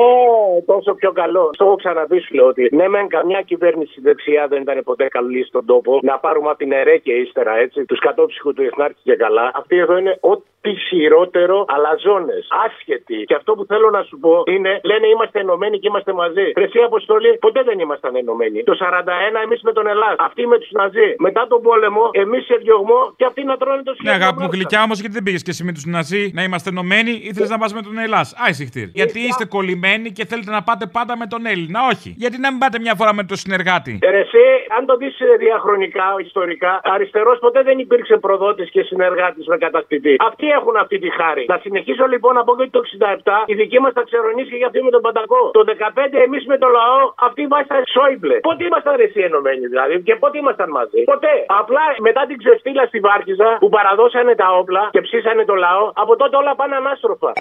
τόσο 0.67 0.95
πιο 0.95 1.13
καλό. 1.13 1.51
Το 1.57 1.65
έχω 1.65 1.75
ξαναπεί 1.75 2.19
σου 2.21 2.35
λέω 2.35 2.47
ότι 2.47 2.69
ναι, 2.73 2.89
μεν 2.89 3.09
καμιά 3.09 3.41
κυβέρνηση 3.43 4.01
δεξιά 4.01 4.47
δεν 4.49 4.63
ήταν 4.63 4.81
ποτέ 4.85 5.09
καλή 5.09 5.45
στον 5.45 5.65
τόπο. 5.67 5.99
Να 6.03 6.19
πάρουμε 6.19 6.49
από 6.49 6.59
την 6.59 6.73
ΕΡΕ 6.73 6.97
και 6.97 7.13
ύστερα 7.13 7.53
έτσι, 7.57 7.85
τους 7.85 7.99
κατόψυχους 7.99 8.55
του 8.55 8.63
Εθνάρχη 8.63 9.01
και 9.03 9.17
καλά. 9.17 9.51
Αυτή 9.55 9.77
εδώ 9.77 9.97
είναι 9.99 10.17
ό,τι 10.21 10.47
χειρότερο, 10.71 11.65
αλλά 11.69 11.91
ζώνε. 12.05 12.39
Άσχετοι. 12.65 13.25
Και 13.25 13.35
αυτό 13.35 13.53
που 13.55 13.65
θέλω 13.65 13.91
να 13.91 14.03
σου 14.03 14.19
πω 14.19 14.43
είναι, 14.47 14.81
λένε 14.85 15.07
είμαστε 15.07 15.41
ενωμένοι 15.41 15.79
και 15.79 15.89
είμαστε 15.89 16.13
μαζί. 16.13 16.53
Χρυσή 16.55 16.79
αποστολή, 16.79 17.37
ποτέ 17.41 17.63
δεν 17.63 17.79
ήμασταν 17.79 18.17
ενωμένοι. 18.17 18.63
Το 18.63 18.75
41 18.81 19.43
εμείς 19.45 19.61
με 19.63 19.73
τον 19.73 19.87
Ελλάδα. 19.87 20.17
Αυτοί 20.19 20.47
με 20.47 20.59
τους 20.59 20.71
Ναζί. 20.71 21.15
Μετά 21.19 21.47
τον 21.47 21.63
πόλεμο, 21.63 22.11
εμείς 22.13 22.45
σε 22.45 22.57
διωγμό 22.63 23.13
και 23.17 23.25
αυτοί 23.25 23.45
να 23.45 23.57
τρώνε 23.57 23.83
το 23.83 23.95
Ναι, 24.03 24.11
αγάπη 24.11 24.43
μου 24.43 24.49
γλυκιά 24.53 24.83
όμως, 24.83 24.99
γιατί 25.01 25.15
δεν 25.15 25.23
πήγες 25.23 25.43
και 25.43 25.51
εσύ 25.51 25.65
με 25.65 25.73
τους 25.73 25.85
Ναζί 25.85 26.31
να 26.35 26.43
είμαστε 26.43 26.69
ενωμένοι, 26.71 27.11
ήθελε 27.11 27.47
να 27.47 27.59
πας 27.59 27.75
με 27.75 27.83
τον 27.83 27.99
Ελλάς; 27.99 28.35
Άισιχτήρ. 28.47 28.89
Γιατί 28.93 29.21
είστε 29.21 29.45
κολλημένοι 29.45 30.11
και 30.13 30.25
θέλετε 30.27 30.51
να 30.51 30.63
πάτε 30.63 30.87
πάντα 30.87 31.17
με 31.17 31.27
τον 31.27 31.47
Έλληνα. 31.47 31.81
Όχι. 31.93 32.15
Γιατί 32.17 32.39
να 32.41 32.51
μην 32.51 32.59
πάτε 32.59 32.79
μια 32.79 32.95
φορά 32.95 33.15
με 33.15 33.25
τον 33.25 33.37
συνεργάτη; 33.37 33.99
Ε, 34.03 34.11
ρε, 34.11 34.19
εσύ, 34.19 34.45
αν 34.79 34.87
το 34.87 34.97
δεις 34.97 35.17
διαχρονικά, 35.39 36.05
ιστορικά, 36.25 36.81
αριστερός 36.83 37.39
ποτέ 37.39 37.63
δεν 37.63 37.79
υπήρξε 37.79 38.17
προδότης 38.17 38.71
και 38.71 38.83
συνεργάτης 38.83 39.47
με 39.47 39.57
κατακτητή. 39.59 40.17
Αυτοί 40.19 40.52
έχουν 40.59 40.75
αυτή 40.85 40.97
τη 41.05 41.09
χάρη. 41.19 41.45
Να 41.53 41.59
συνεχίσω 41.65 42.05
λοιπόν 42.13 42.33
να 42.39 42.43
πω 42.47 42.53
και 42.59 42.69
το 42.77 42.81
67, 42.93 43.53
η 43.53 43.55
δική 43.61 43.79
μα 43.85 43.89
τα 43.97 44.03
ξερονίσει 44.09 44.55
για 44.61 44.67
αυτή 44.71 44.81
με 44.87 44.91
τον 44.97 45.03
Παντακό. 45.07 45.43
Το 45.59 45.63
15 45.69 46.27
εμεί 46.27 46.39
με 46.53 46.57
το 46.63 46.69
λαό, 46.79 47.01
αυτοί 47.27 47.43
βάσαν 47.53 47.83
Σόιμπλε. 47.95 48.37
Πότε 48.49 48.63
ήμασταν 48.69 48.95
εσύ 49.07 49.21
ενωμένοι 49.29 49.67
δηλαδή 49.73 49.95
και 50.07 50.15
πότε 50.23 50.37
ήμασταν 50.43 50.69
μαζί. 50.79 51.01
Ποτέ. 51.13 51.35
Απλά 51.61 51.85
μετά 52.09 52.23
την 52.29 52.37
ξεφτύλα 52.43 52.85
στη 52.91 52.99
Βάρκιζα 53.07 53.49
που 53.63 53.69
παραδώσανε 53.77 54.35
τα 54.43 54.49
όπλα 54.61 54.83
και 54.95 55.01
ψήσανε 55.07 55.45
το 55.51 55.55
λαό, 55.65 55.85
από 56.03 56.13
τότε 56.17 56.35
όλα 56.37 56.53
πάνε 56.61 56.75
ανάστροφα. 56.83 57.33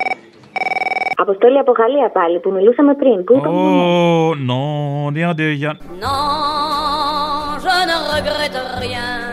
Αποστόλη 1.16 1.58
από 1.58 1.72
Γαλλία 1.72 2.10
πάλι 2.10 2.40
που 2.40 2.52
μιλούσαμε 2.52 2.94
πριν. 2.96 3.24
Πού 3.24 3.34
είπαμε. 3.38 3.58
Oh, 3.64 4.36
non, 4.50 5.14
rien 5.16 5.32
de 5.40 5.46
rien. 5.56 5.74
Non, 6.04 7.60
je 7.64 7.76
ne 7.90 7.98
regrette 8.14 8.60
rien. 8.84 9.31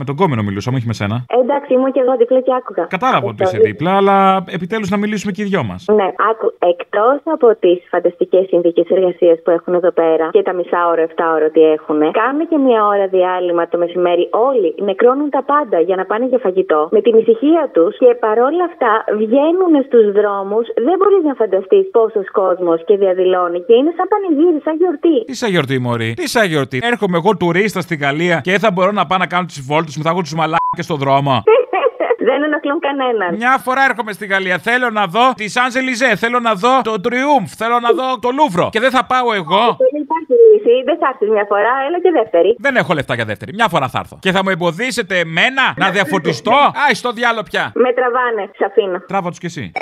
Με 0.00 0.04
τον 0.04 0.16
κόμενο 0.20 0.42
μιλούσα, 0.42 0.68
μου 0.70 0.76
όχι 0.80 0.86
με 0.92 0.96
σένα. 1.00 1.16
Ε, 1.34 1.36
Εντάξει, 1.44 1.70
ήμουν 1.76 1.92
και 1.94 2.00
εγώ 2.04 2.12
δίπλα 2.20 2.40
και 2.46 2.52
άκουγα. 2.58 2.84
Κατάλαβα 2.96 3.26
ότι 3.30 3.42
είσαι 3.42 3.56
Αποστόλη. 3.56 3.70
δίπλα, 3.70 3.92
αλλά 4.00 4.16
επιτέλους 4.58 4.88
να 4.94 4.96
μιλήσουμε 5.02 5.32
και 5.32 5.42
οι 5.42 5.48
δυο 5.50 5.62
μας. 5.70 5.80
Ναι, 5.98 6.08
άκου. 6.30 6.46
Εκτός 6.72 7.16
από 7.34 7.48
τις 7.62 7.78
φανταστικές 7.92 8.44
συνθήκες 8.52 8.86
εργασίας 8.96 9.36
που 9.44 9.50
έχουν 9.56 9.72
εδώ 9.80 9.90
πέρα 10.00 10.26
και 10.36 10.42
τα 10.48 10.52
μισά 10.58 10.80
ώρα, 10.92 11.02
7 11.02 11.24
ώρα 11.36 11.44
ότι 11.52 11.62
έχουν, 11.76 11.98
κάνουν 12.20 12.42
και 12.50 12.58
μια 12.66 12.80
ώρα 12.92 13.06
διάλειμμα 13.16 13.68
το 13.72 13.76
μεσημέρι. 13.82 14.24
Όλοι 14.50 14.68
νεκρώνουν 14.88 15.28
τα 15.36 15.42
πάντα 15.52 15.78
για 15.88 15.96
να 16.00 16.04
πάνε 16.10 16.24
για 16.32 16.38
φαγητό 16.46 16.80
με 16.94 17.00
την 17.06 17.14
ησυχία 17.20 17.62
τους 17.74 17.92
και 18.02 18.10
παρόλα 18.26 18.64
αυτά 18.70 18.92
βγαίνουν 19.22 19.72
στους 19.88 20.06
δρόμους. 20.18 20.66
Δεν 20.86 20.96
μπορείς 20.98 21.22
να 21.28 21.34
φανταστείς 21.40 21.84
πόσος 21.96 22.26
κόσμος 22.40 22.78
και 22.86 22.94
διαδηλώνει 23.02 23.58
και 23.66 23.74
είναι 23.78 23.92
σαν 23.96 24.06
πανηγύρι, 24.12 24.60
σαν 24.66 24.74
γιορτή. 24.80 25.16
Τι 25.28 25.34
σαν 25.40 25.50
γιορτή, 25.54 25.76
Μωρή. 25.86 26.10
Τι 26.20 26.26
σαν 26.34 26.46
γιορτή. 26.52 26.78
Έρχομαι 26.92 27.16
εγώ 27.20 27.30
τουρίστα 27.36 27.80
στη 27.80 27.94
Γαλλία 27.96 28.36
και 28.44 28.50
δεν 28.50 28.60
θα 28.60 28.70
μπορώ 28.74 28.90
να 29.00 29.06
πάω 29.06 29.18
να 29.18 29.26
κάνω 29.26 29.46
τις 29.46 29.60
βόλτες 29.68 29.87
μου. 29.96 30.02
Θα 30.02 30.10
έχω 30.10 30.20
τους 30.20 30.34
μαλάκες 30.34 30.84
στο 30.84 30.96
δρόμο. 30.96 31.42
Δεν 32.28 32.42
ενοχλούν 32.42 32.80
κανέναν. 32.80 33.34
Μια 33.34 33.58
φορά 33.64 33.84
έρχομαι 33.84 34.12
στη 34.12 34.26
Γαλλία. 34.26 34.58
Θέλω 34.58 34.90
να 34.90 35.06
δω 35.06 35.32
τη 35.36 35.48
Σάνζελιζέ. 35.48 36.16
Θέλω 36.16 36.40
να 36.40 36.54
δω 36.54 36.80
το 36.82 37.00
Τριούμφ. 37.00 37.52
Θέλω 37.54 37.80
να 37.80 37.92
δω 37.92 38.18
το 38.18 38.28
Λούβρο. 38.38 38.68
Και 38.72 38.80
δεν 38.80 38.90
θα 38.90 39.04
πάω 39.04 39.32
εγώ. 39.32 39.64
Δεν 39.78 40.02
υπάρχει 40.02 40.32
λύση. 40.52 40.82
Δεν 40.84 40.98
θα 40.98 41.08
έρθεις 41.12 41.28
μια 41.28 41.44
φορά, 41.48 41.72
έλα 41.86 42.00
και 42.00 42.10
δεύτερη. 42.10 42.56
Δεν 42.58 42.76
έχω 42.76 42.94
λεφτά 42.94 43.14
για 43.14 43.24
δεύτερη. 43.24 43.52
Μια 43.54 43.68
φορά 43.68 43.88
θα 43.88 43.98
έρθω. 43.98 44.18
Και 44.20 44.32
θα 44.32 44.42
μου 44.44 44.50
εμποδίσετε 44.50 45.18
εμένα 45.18 45.74
να 45.76 45.90
διαφωτιστώ; 45.90 46.56
Άι 46.86 46.94
στο 46.94 47.12
διάλο 47.12 47.42
πια. 47.42 47.72
Με 47.74 47.92
τραβάνε, 47.92 48.50
σ' 48.58 48.62
αφήνω. 48.62 48.98
Τράβα 49.06 49.28
τους 49.28 49.38
κι 49.38 49.46
εσύ. 49.46 49.72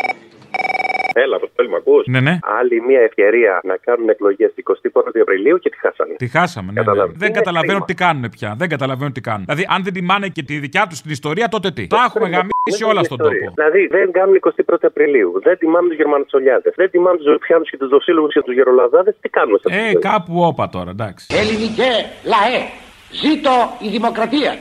Έλα, 1.22 1.36
Αποστόλη, 1.36 1.68
μ' 1.68 1.74
ακούς; 1.74 2.06
Ναι, 2.06 2.20
ναι. 2.20 2.38
Άλλη 2.58 2.76
μια 2.88 3.00
ευκαιρία 3.00 3.60
να 3.64 3.76
κάνουν 3.76 4.08
εκλογές 4.08 4.50
21η 4.56 5.18
Απριλίου 5.20 5.58
και 5.58 5.70
τη 5.70 5.78
χάσανε. 5.78 6.14
Τη 6.14 6.28
χάσαμε, 6.28 6.72
ναι. 6.72 6.82
ναι. 6.82 7.04
Δεν 7.14 7.32
καταλαβαίνω 7.32 7.80
τι 7.86 7.94
κάνουν 7.94 8.24
πια. 8.30 8.54
Δεν 8.58 8.68
καταλαβαίνω 8.68 9.10
τι 9.10 9.20
κάνουν. 9.20 9.44
Δηλαδή, 9.44 9.66
αν 9.74 9.82
δεν 9.84 9.92
τιμάνε 9.92 10.28
και 10.28 10.42
τη 10.42 10.58
δικιά 10.58 10.86
τους 10.88 11.00
την 11.00 11.10
ιστορία, 11.10 11.48
τότε 11.48 11.70
τι; 11.70 11.86
Τα 11.86 12.02
έχουμε 12.08 12.28
γαμίσει 12.28 12.84
όλα 12.90 13.02
στον 13.02 13.18
τόπο. 13.18 13.46
Δηλαδή, 13.54 13.86
δεν 13.86 14.12
κάνουν 14.12 14.34
21η 14.40 14.84
Απριλίου. 14.92 15.40
Δεν 15.42 15.58
τιμάμε 15.58 15.88
τους 15.88 15.96
Γερμανοτσολιάδε. 15.96 16.72
Δεν 16.76 16.90
τιμάμε 16.90 17.16
τους 17.16 17.26
Ρουφιάνου 17.26 17.64
και 17.64 17.76
τους 17.76 17.88
Δοσύλλογους 17.88 18.32
και 18.32 18.40
τους 18.40 18.54
Γερολαδάδες. 18.54 19.14
Τι 19.20 19.28
κάνουμε 19.28 19.58
σε 19.58 19.76
Ε, 19.76 19.92
κάπου 19.94 20.34
όπα 20.50 20.68
τώρα, 20.68 20.90
εντάξει. 20.90 21.26
Ελληνικέ 21.40 21.92
λαέ, 22.32 22.60
ζήτω 23.22 23.54
η 23.86 23.88
δημοκρατία. 23.88 24.52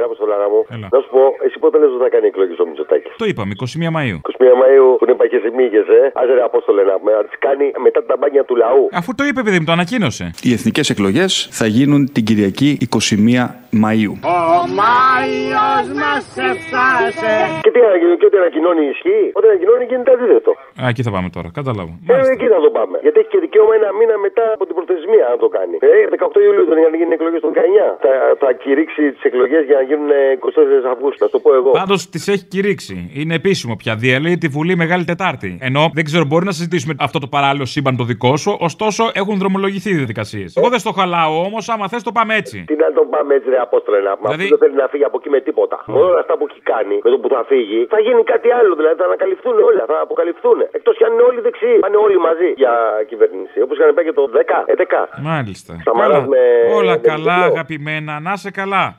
Έλα, 0.00 0.08
Αποστολάρα 0.10 0.46
μου. 0.52 0.60
Να 0.94 0.98
σου 1.02 1.08
πω, 1.14 1.22
εσύ 1.46 1.56
πότε 1.62 1.76
λες 1.80 1.90
ότι 1.94 2.02
θα 2.06 2.10
κάνει 2.14 2.26
εκλογή 2.32 2.52
στο 2.58 2.64
Μητσοτάκι. 2.70 3.08
Το 3.22 3.26
είπαμε, 3.30 3.52
21 3.54 3.90
Μαου. 3.96 4.16
21 4.28 4.54
Μαΐου 4.62 4.88
που 4.98 5.04
είναι 5.06 5.16
παχεσημίγες, 5.20 5.86
ε. 5.98 6.00
Άσε 6.20 6.32
ρε 6.38 6.42
Απόστολε 6.50 6.82
να 6.90 6.94
με- 7.04 7.12
να 7.18 7.22
τις 7.28 7.36
κάνει 7.46 7.66
μετά 7.86 8.00
τα 8.10 8.14
μπάνια 8.18 8.42
του 8.48 8.54
λαού. 8.62 8.82
Αφού 9.00 9.10
το 9.18 9.22
είπε, 9.28 9.40
παιδί 9.46 9.58
μου, 9.60 9.66
το 9.70 9.72
ανακοίνωσε. 9.78 10.24
Οι 10.46 10.50
εθνικές 10.56 10.86
εκλογές 10.94 11.30
θα 11.58 11.66
γίνουν 11.76 12.00
την 12.14 12.24
Κυριακή 12.28 12.70
21 12.80 13.42
Μαΐου. 13.82 14.12
Ο 14.36 14.38
Μάιος 14.80 15.86
μας 16.02 16.24
έφτασε. 16.50 17.32
Και 17.64 17.70
τι 17.74 17.78
ανακοινώνει, 17.88 18.16
και 18.20 18.26
ό,τι 18.30 18.36
ανακοινώνει 18.42 18.82
ισχύει. 18.94 19.24
Ό,τι 19.38 19.46
ανακοινώνει 19.50 19.84
γίνεται 19.90 20.10
αντίθετο. 20.16 20.50
Α, 20.80 20.82
εκεί 20.92 21.02
θα 21.06 21.10
πάμε 21.16 21.28
τώρα, 21.36 21.48
κατάλαβα. 21.58 21.92
Ε, 22.14 22.14
εκεί 22.34 22.46
θα 22.54 22.58
το 22.64 22.70
πάμε. 22.78 22.96
Γιατί 23.04 23.16
έχει 23.22 23.30
και 23.34 23.40
δικαίωμα 23.46 23.72
ένα 23.80 23.88
μήνα 23.98 24.14
μετά 24.26 24.44
από 24.56 24.64
την 24.68 24.74
προθεσμία 25.10 25.26
να 25.34 25.38
το 25.44 25.48
κάνει. 25.56 25.74
Ε, 25.80 25.88
18 26.10 26.40
Ιουλίου 26.46 26.64
δεν 26.70 26.78
είχαν 26.80 26.94
γίνει 27.00 27.12
εκλογές 27.18 27.40
το 27.46 27.50
19. 27.54 27.88
Θα, 28.04 28.12
θα 28.42 28.48
κηρύξει 28.62 29.02
τις 29.12 29.22
εκλογές 29.28 29.62
για 29.68 29.76
να 29.80 29.82
γίνουν 29.88 30.10
24 30.40 30.92
Αυγούστου. 30.94 31.18
Θα 31.24 31.30
το 31.34 31.38
πω 31.44 31.50
εγώ. 31.60 31.70
Πάντως 31.70 32.00
τις 32.12 32.28
έχει 32.34 32.44
κηρύξει. 32.54 32.94
Είναι 33.20 33.34
επίσημο 33.40 33.74
πια. 33.80 33.92
Διαλύει 34.04 34.38
τη 34.44 34.48
Βουλή 34.56 34.74
Μεγάλη 34.82 35.04
Τετάρτη. 35.12 35.50
Ενώ 35.68 35.82
δεν 35.96 36.04
ξέρω, 36.08 36.24
μπορεί 36.30 36.44
να 36.50 36.54
συζητήσουμε 36.58 36.94
αυτό 37.06 37.18
το 37.24 37.28
παράλληλο 37.36 37.64
σύμπαν 37.74 37.94
το 38.00 38.04
δικό 38.12 38.32
σου, 38.42 38.52
ωστόσο 38.68 39.02
έχουν 39.20 39.34
δρομολογηθεί 39.42 39.90
οι 39.90 39.98
διαδικασίες. 40.00 40.48
Εγώ 40.58 40.68
δεν 40.72 40.78
στο 40.84 40.92
χαλάω 40.98 41.34
όμως, 41.48 41.62
άμα 41.72 41.88
θες 41.88 42.02
το 42.08 42.12
πάμε 42.18 42.32
έτσι. 42.40 42.56
Τι 42.70 42.74
να 42.84 42.88
το 42.98 43.02
πάμε 43.14 43.30
έτσι, 43.34 43.48
ρε 43.54 43.58
Απόστολε, 43.66 43.98
να 44.08 44.12
πούμε. 44.16 44.28
Δηλαδή- 44.28 44.44
Αυτό 44.44 44.56
δεν 44.56 44.62
θέλει 44.68 44.76
να 44.82 44.88
φύγει 44.92 45.04
από 45.10 45.16
εκεί 45.20 45.28
με 45.36 45.40
τίποτα. 45.48 45.76
Μόνο 45.86 46.06
όλα 46.12 46.20
αυτά 46.24 46.34
που 46.38 46.44
έχει 46.50 46.60
κάνει, 46.72 46.96
με 47.06 47.10
το 47.14 47.18
που 47.22 47.28
θα 47.36 47.42
φύγει, 47.50 47.80
θα 47.94 47.98
γίνει 48.06 48.22
κάτι 48.32 48.48
άλλο. 48.58 48.72
Δηλαδή 48.80 48.96
θα 49.00 49.06
ανακαλυφθούν 49.10 49.56
όλα, 49.68 49.82
θα 49.92 49.96
αποκαλυφθούν. 50.06 50.58
Εκτός 50.78 50.94
κι 50.98 51.04
αν 51.06 51.12
είναι 51.14 51.22
όλοι 51.30 51.40
δεξιοί. 51.46 51.76
Πάνε 51.86 51.96
όλοι 52.06 52.18
μαζί 52.28 52.48
για 52.62 52.72
κυβέρνηση. 53.10 53.56
Όπως 53.64 53.74
είχαν 53.78 53.94
πάει 53.96 54.04
και 54.08 54.16
το 54.20 54.24
10, 54.38 54.58
11. 54.76 54.99
Μάλιστα. 55.20 55.76
Σαμαράς 55.84 56.12
Καλά. 56.16 56.26
με- 56.28 56.74
Όλα 56.74 56.90
με 56.92 56.96
καλά, 56.98 57.34
Βουλίο. 57.34 57.52
αγαπημένα. 57.52 58.20
Να 58.20 58.36
σε 58.36 58.50
καλά. 58.50 58.96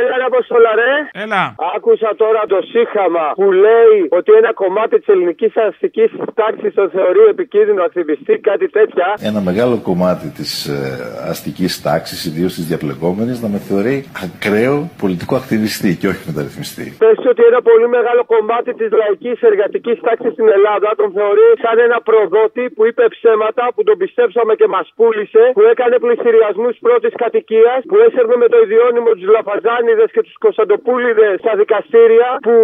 Έλα, 0.00 0.14
ρε 0.20 0.26
Αποστολά, 0.32 0.72
ρε. 0.80 0.92
Έλα. 1.24 1.42
Άκουσα 1.76 2.10
τώρα 2.22 2.42
το 2.52 2.58
σύγχαμα 2.72 3.24
που 3.38 3.46
λέει 3.64 3.96
ότι 4.18 4.30
ένα 4.40 4.52
κομμάτι 4.62 4.94
της 4.98 5.08
ελληνικής 5.14 5.52
αστικής 5.56 6.10
τάξης 6.40 6.74
το 6.74 6.84
θεωρεί 6.96 7.22
επικίνδυνο 7.34 7.82
ακτιβιστή, 7.88 8.34
κάτι 8.50 8.66
τέτοια. 8.76 9.06
Ένα 9.30 9.40
μεγάλο 9.40 9.76
κομμάτι 9.88 10.26
της 10.38 10.50
ε, 10.66 10.78
αστικής 11.32 11.72
τάξης, 11.86 12.18
ιδίως 12.28 12.52
της 12.56 12.64
διαπλεκόμενη, 12.70 13.32
να 13.44 13.48
με 13.54 13.58
θεωρεί 13.68 13.96
ακραίο 14.26 14.76
πολιτικό 15.02 15.34
ακτιβιστή 15.40 15.90
και 16.00 16.08
όχι 16.12 16.22
μεταρρυθμιστή. 16.30 16.86
Πες 17.04 17.18
ότι 17.32 17.42
ένα 17.50 17.60
πολύ 17.70 17.88
μεγάλο 17.96 18.22
κομμάτι 18.34 18.70
της 18.80 18.90
λαϊκής 19.00 19.38
εργατικής 19.50 19.96
τάξης 20.06 20.32
στην 20.36 20.48
Ελλάδα 20.56 20.88
τον 21.00 21.08
θεωρεί 21.18 21.48
σαν 21.62 21.76
ένα 21.86 21.98
προδότη 22.08 22.64
που 22.74 22.82
είπε 22.88 23.04
ψέματα, 23.16 23.64
που 23.74 23.82
τον 23.88 23.96
πιστέψαμε 24.02 24.52
και 24.60 24.68
μας 24.74 24.86
πούλησε, 24.98 25.42
που 25.56 25.62
έκανε 25.72 25.94
πληστηριασμού 26.04 26.70
πρώτης 26.86 27.14
κατοικίας, 27.22 27.80
που 27.88 27.96
έσερνε 28.06 28.36
με 28.42 28.46
το 28.52 28.58
ιδιώνυμο 28.66 29.08
τους 29.16 29.26
Λαφαζάνιδε 29.76 30.06
και 30.14 30.22
τους 30.26 30.36
Κωνσταντοπούλιδες 30.44 31.34
στα 31.42 31.52
δικαστήρια, 31.60 32.28
που 32.46 32.54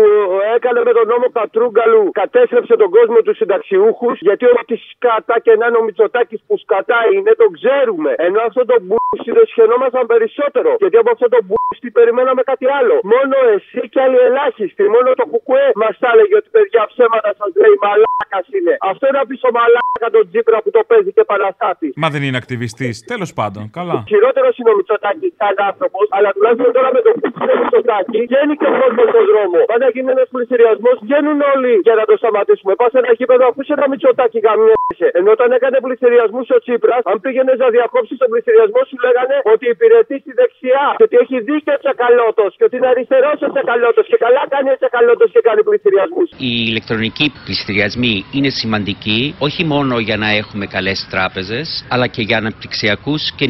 έκανε 0.56 0.80
με 0.88 0.92
τον 0.98 1.06
νόμο 1.12 1.26
Κατρούγκαλου, 1.38 2.10
κατέστρεψε 2.20 2.74
τον 2.82 2.90
κόσμο 2.96 3.18
του 3.24 3.34
συνταξιούχους, 3.34 4.16
γιατί 4.28 4.44
ό,τι 4.60 4.76
σκάτα 4.90 5.36
και 5.44 5.52
να 5.60 5.66
είναι 5.66 5.78
ο 5.80 5.84
Μητσοτάκης 5.86 6.40
που 6.46 6.54
σκατά 6.64 7.00
είναι, 7.14 7.30
τον 7.42 7.50
ξέρουμε. 7.58 8.10
Ενώ 8.26 8.40
αυτό 8.48 8.62
το 8.70 8.76
μπούστι 8.86 9.30
το 9.38 9.44
σχαινόμασταν 9.52 10.06
περισσότερο. 10.12 10.70
Γιατί 10.82 10.96
από 11.02 11.10
αυτό 11.14 11.26
το 11.34 11.40
μπούστι 11.46 11.88
περιμέναμε 11.98 12.42
κάτι 12.50 12.66
άλλο. 12.78 12.94
Μόνο 13.14 13.36
εσύ 13.56 13.80
και 13.92 14.00
άλλοι 14.04 14.18
ελάχιστοι. 14.28 14.82
Μόνο 14.94 15.08
το 15.20 15.24
κουκουέ 15.32 15.66
μας 15.82 15.94
τα 16.02 16.08
έλεγε 16.12 16.34
ότι 16.40 16.48
παιδιά 16.56 16.82
ψέματα 16.92 17.30
σα 17.38 17.46
λέει 17.60 17.74
μαλάκα 17.84 18.38
είναι. 18.62 18.74
Αυτό 18.90 19.04
είναι 19.08 19.20
πίσω 19.32 19.46
μαλάκα 19.56 20.08
τον 20.16 20.24
Τζίπρα 20.30 20.58
που 20.64 20.70
το 20.76 20.80
παίζει 20.90 21.10
και 21.16 21.24
παραστάτη. 21.32 21.88
Μα 22.02 22.08
δεν 22.14 22.22
είναι 22.26 22.38
ακτιβιστής. 22.42 22.94
Τέλος 23.12 23.30
πάντων. 23.38 23.62
Καλά. 23.78 23.98
Χειρότερος 24.12 24.54
είναι 24.58 24.70
ο 24.74 24.76
Μητσοτάκης 24.78 25.32
σαν 25.40 25.54
άνθρωπος, 25.70 26.04
αλλά 26.16 26.28
τουλάχιστον 26.34 26.70
τώρα 26.76 26.90
με 26.96 27.00
το 27.06 27.10
κουκουέ 27.20 27.54
Μητσοτάκη 27.60 28.18
βγαίνει 28.26 28.54
και 28.60 28.66
ο 28.72 28.74
κόσμο 28.80 29.02
στον 29.12 29.24
δρόμο. 29.30 29.58
Όταν 29.74 29.88
γίνει 29.94 30.10
ένας 30.16 30.28
πληστηριασμό, 30.34 30.90
βγαίνουν 31.04 31.38
όλοι 31.52 31.72
για 31.86 31.94
να 31.98 32.04
το 32.10 32.14
σταματήσουμε. 32.20 32.72
Πας 32.80 32.90
σε 32.92 32.98
ένα 33.02 33.12
γήπεδο, 33.18 33.44
αφού 33.50 33.60
σε 33.68 33.72
ένα 33.76 33.86
Μητσοτάκη 33.92 34.38
γαμιέσαι. 34.46 35.08
Ενώ 35.18 35.30
όταν 35.36 35.48
έκανε 35.56 35.76
πληστηριασμού 35.86 36.40
ο 36.56 36.58
Τσίπρας, 36.64 37.02
αν 37.10 37.16
πήγαινες 37.24 37.56
να 37.64 37.68
διακόψεις 37.76 38.16
τον 38.22 38.28
πληστηριασμό, 38.32 38.80
σου 38.90 38.96
λέγανε 39.04 39.36
ότι 39.52 39.64
υπηρετεί 39.74 40.16
στη 40.22 40.32
δεξιά. 40.40 40.84
Και 40.98 41.06
ότι 41.08 41.16
έχει 41.22 41.36
δίκιο 41.48 41.72
ο 41.76 41.80
Τσακαλώτος. 41.82 42.50
Και 42.58 42.64
ότι 42.68 42.74
είναι 42.78 42.88
αριστερός 42.94 43.38
ο 43.46 43.48
Τσακαλώτος. 43.54 44.04
Και 44.10 44.18
καλά 44.24 44.42
κάνει 44.54 44.68
ο 44.74 44.76
Τσακαλώτος 44.80 45.28
και 45.34 45.40
κάνει 45.48 45.60
πληστηριασμού. 45.68 46.22
Οι 46.46 46.52
ηλεκτρονικοί 46.70 47.26
πληστηριασμοί 47.46 48.14
είναι 48.36 48.50
σημαντικοί 48.60 49.34
όχι 49.38 49.64
μόνο 49.64 49.98
για 49.98 50.16
να 50.16 50.28
έχουμε 50.40 50.66
καλές 50.66 51.06
τράπεζες, 51.10 51.84
αλλά 51.88 52.06
και 52.06 52.22
για 52.22 52.36
αναπτυξιακούς 52.36 53.22
και 53.36 53.46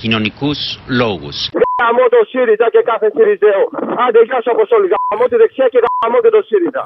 κοινωνικούς 0.00 0.58
λόγους. 1.00 1.36
Γαμώ 1.82 2.04
το 2.14 2.20
ΣΥΡΙΖΑ 2.30 2.66
και 2.74 2.82
κάθε 2.90 3.08
ΣΥΡΙΖΑΕΟ. 3.14 3.64
Άντε, 4.04 4.20
γεια 4.28 4.38
σου 4.42 4.50
Αποστόλη. 4.56 4.86
Γαμώ 4.94 5.24
τη 5.30 5.36
δεξιά 5.42 5.66
και 5.72 5.78
γαμώ 6.02 6.18
και 6.24 6.30
το 6.36 6.40
ΣΥΡΙΖΑ. 6.48 6.82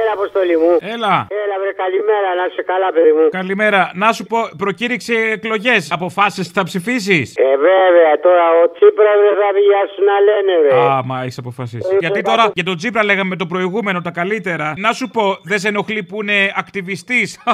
Έλα, 0.00 0.12
Αποστόλη 0.18 0.56
μου. 0.62 0.72
Έλα. 0.94 1.14
Έλα, 1.42 1.56
βρε, 1.62 1.72
καλημέρα, 1.82 2.28
να 2.38 2.44
είσαι 2.48 2.62
καλά, 2.72 2.88
παιδί 2.94 3.12
μου. 3.16 3.24
Καλημέρα. 3.40 3.80
Να 4.02 4.08
σου 4.16 4.24
πω, 4.30 4.38
προκήρυξε 4.62 5.14
εκλογές. 5.36 5.82
Αποφάσισε 5.98 6.42
τι 6.48 6.54
θα 6.58 6.62
ψηφίσεις; 6.70 7.26
Ε, 7.36 7.42
βέβαια, 7.68 8.12
τώρα 8.26 8.44
ο 8.62 8.64
Τσίπρας 8.74 9.16
δεν 9.26 9.34
θα 9.40 9.48
βγει 9.56 9.66
για 9.72 9.82
σου 9.92 10.02
να 10.10 10.16
λένε, 10.26 10.52
ρε. 10.64 10.70
Α, 10.92 11.02
μα 11.04 11.16
έχεις 11.22 11.38
αποφασίσει. 11.38 11.96
Γιατί 11.98 12.20
τώρα 12.22 12.50
για 12.54 12.64
τον 12.64 12.76
Τσίπρα 12.76 13.04
λέγαμε 13.04 13.36
το 13.36 13.46
προηγούμενο 13.46 14.00
τα 14.00 14.10
καλύτερα. 14.10 14.72
Να 14.76 14.92
σου 14.92 15.08
πω, 15.08 15.22
δεν 15.42 15.58
σε 15.58 15.68
ενοχλεί 15.68 16.02
που 16.02 16.22
είναι 16.22 16.52
ακτιβιστής; 16.54 17.28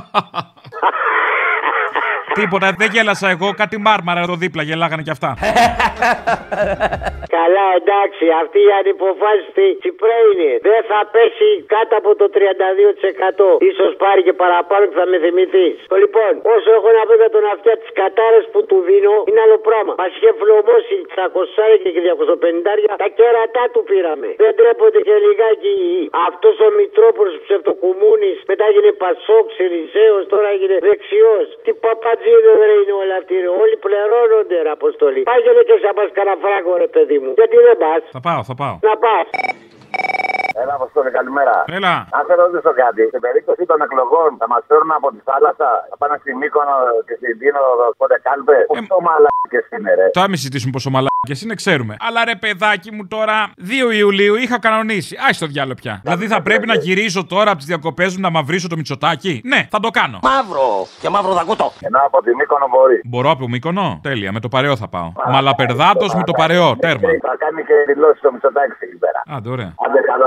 Τίποτα, 2.40 2.74
δεν 2.78 2.88
γέλασα 2.92 3.28
εγώ, 3.28 3.52
κάτι 3.54 3.78
μάρμαρα 3.78 4.20
εδώ 4.20 4.34
δίπλα 4.36 4.62
γελάγανε 4.62 5.02
κι 5.02 5.10
αυτά. 5.10 5.34
Καλά, 7.44 7.66
εντάξει, 7.80 8.24
αυτή 8.42 8.58
η 8.68 8.70
ανυποφάσιστη 8.80 9.66
Τσιπρέ 9.80 10.18
είναι. 10.30 10.50
Δεν 10.68 10.80
θα 10.90 11.00
πέσει 11.14 11.48
κάτω 11.74 11.92
από 12.00 12.10
το 12.20 12.26
32%. 12.36 13.48
σω 13.78 13.86
πάρει 14.04 14.20
και 14.26 14.34
παραπάνω 14.42 14.82
και 14.88 14.96
θα 15.00 15.06
με 15.10 15.16
θυμηθείς. 15.24 15.76
Λοιπόν, 16.02 16.32
όσο 16.54 16.68
έχω 16.78 16.88
να 16.98 17.02
πω 17.08 17.14
για 17.22 17.30
τον 17.36 17.44
αυτιά 17.54 17.74
τι 17.80 17.88
κατάρε 18.00 18.40
που 18.52 18.60
του 18.68 18.78
δίνω, 18.88 19.14
είναι 19.28 19.40
άλλο 19.46 19.58
πράγμα. 19.68 19.92
Μας 20.00 20.10
είχε 20.16 20.30
φλωμώσει 20.40 20.96
600 21.14 21.78
και 21.82 21.90
250 21.96 22.94
τα 23.02 23.08
κέρατά 23.18 23.64
του 23.72 23.80
πήραμε. 23.90 24.28
Δεν 24.42 24.52
τρέπονται 24.58 25.00
και 25.06 25.14
λιγάκι 25.24 25.74
αυτός 26.28 26.54
ο 26.66 26.68
Μητρόπουλο 26.78 27.30
ψευτοκουμούνης 27.44 28.36
μετά 28.50 28.64
έγινε 28.70 28.90
Πασόκ, 29.02 29.46
Σιριζέος, 29.56 30.22
τώρα 30.32 30.48
έγινε 30.54 30.76
δεξιός. 30.88 31.46
Τι 31.64 31.70
παπατζίδε 31.84 32.50
δεν 32.60 32.70
είναι 32.80 32.94
όλα 33.02 33.16
αυτοί. 33.20 33.34
ρε. 33.44 33.48
Όλοι 33.62 33.76
πληρώνονται, 33.84 34.56
ρε 34.66 34.72
αποστολή. 34.78 35.22
Πάγαινε 35.30 35.62
και 35.68 35.76
σε 35.82 35.90
μα 35.98 36.04
κανένα 36.18 36.34
ρε 36.84 36.88
παιδί 36.94 37.18
μου. 37.22 37.33
Γιατί 37.38 37.56
δεν 37.66 37.76
πα. 37.82 37.92
Θα 38.12 38.20
πάω, 38.20 38.42
θα 38.44 38.54
πάω. 38.54 38.76
Να 38.88 38.94
πας. 39.04 39.26
Έλα, 40.62 40.74
Αποστόλη, 40.78 41.10
καλημέρα. 41.18 41.54
Έλα. 41.78 41.94
Αν 42.16 42.22
σε 42.28 42.34
ρωτήσω 42.42 42.72
κάτι, 42.82 43.02
στην 43.12 43.20
περίπτωση 43.26 43.62
των 43.70 43.78
εκλογών 43.86 44.30
θα 44.40 44.46
μας 44.52 44.62
φέρουν 44.68 44.90
από 44.98 45.08
τη 45.14 45.20
θάλασσα, 45.28 45.68
θα 45.90 45.96
πάνε 46.00 46.16
στη 46.22 46.30
Μύκονο 46.40 46.76
και 47.06 47.14
στην 47.20 47.32
Τίνο, 47.40 47.62
πότε 48.00 48.16
κάλπε; 48.26 48.56
Πόσο 48.72 48.96
μαλάκες 49.08 49.66
είναι, 49.74 49.90
ρε; 49.98 50.06
Τώρα 50.16 50.28
μην 50.30 50.38
συζητήσουμε 50.42 50.72
πόσο 50.76 50.90
μαλάκες 50.94 51.38
είναι, 51.42 51.54
ξέρουμε. 51.62 51.94
Αλλά 52.06 52.20
ρε 52.30 52.36
παιδάκι 52.42 52.90
μου 52.96 53.04
τώρα, 53.14 53.36
2 53.88 53.88
Ιουλίου 54.02 54.34
είχα 54.44 54.56
κανονίσει. 54.66 55.12
Άι 55.24 55.32
το 55.42 55.46
διάλογο 55.52 55.78
πια. 55.82 55.94
Δηλαδή 56.04 56.24
θα 56.34 56.38
πρέπει 56.46 56.66
να 56.72 56.76
γυρίσω 56.84 57.20
τώρα 57.34 57.48
από 57.52 57.60
τις 57.62 57.68
διακοπές 57.72 58.10
μου 58.14 58.22
να 58.26 58.30
μαυρίσω 58.36 58.68
το 58.72 58.76
μυτσοτάκι. 58.80 59.34
Ναι, 59.52 59.60
θα 59.74 59.78
το 59.84 59.90
κάνω. 59.98 60.18
Μαύρο 60.30 60.68
και 61.00 61.08
μαύρο 61.14 61.32
δακούτο. 61.40 61.66
Ενώ 61.88 61.98
από 62.08 62.18
τη 62.24 62.30
Μύκονο 62.40 62.66
μπορεί. 62.74 62.98
Μπορώ 63.04 63.28
από 63.36 63.44
Μύκονο; 63.48 63.86
Τέλεια, 64.02 64.30
με 64.32 64.40
το 64.44 64.48
παρεό 64.48 64.76
θα 64.82 64.88
πάω. 64.94 65.08
Μαλαπερδάτος 65.32 66.14
με 66.14 66.22
το 66.30 66.32
παρεό. 66.32 66.76
Τέρμα. 66.84 67.08
Θα 67.28 67.34
κάνει 67.42 67.60
και 67.68 67.74
δηλώσεις 67.86 68.20
το 68.20 68.32
Μητσοτάκη 68.32 68.74
εκεί 68.86 68.96
πέρα. 69.04 69.22
Άντε, 69.36 69.48
ωραία. 69.48 69.70
Άντε, 69.86 70.00
καλό 70.10 70.26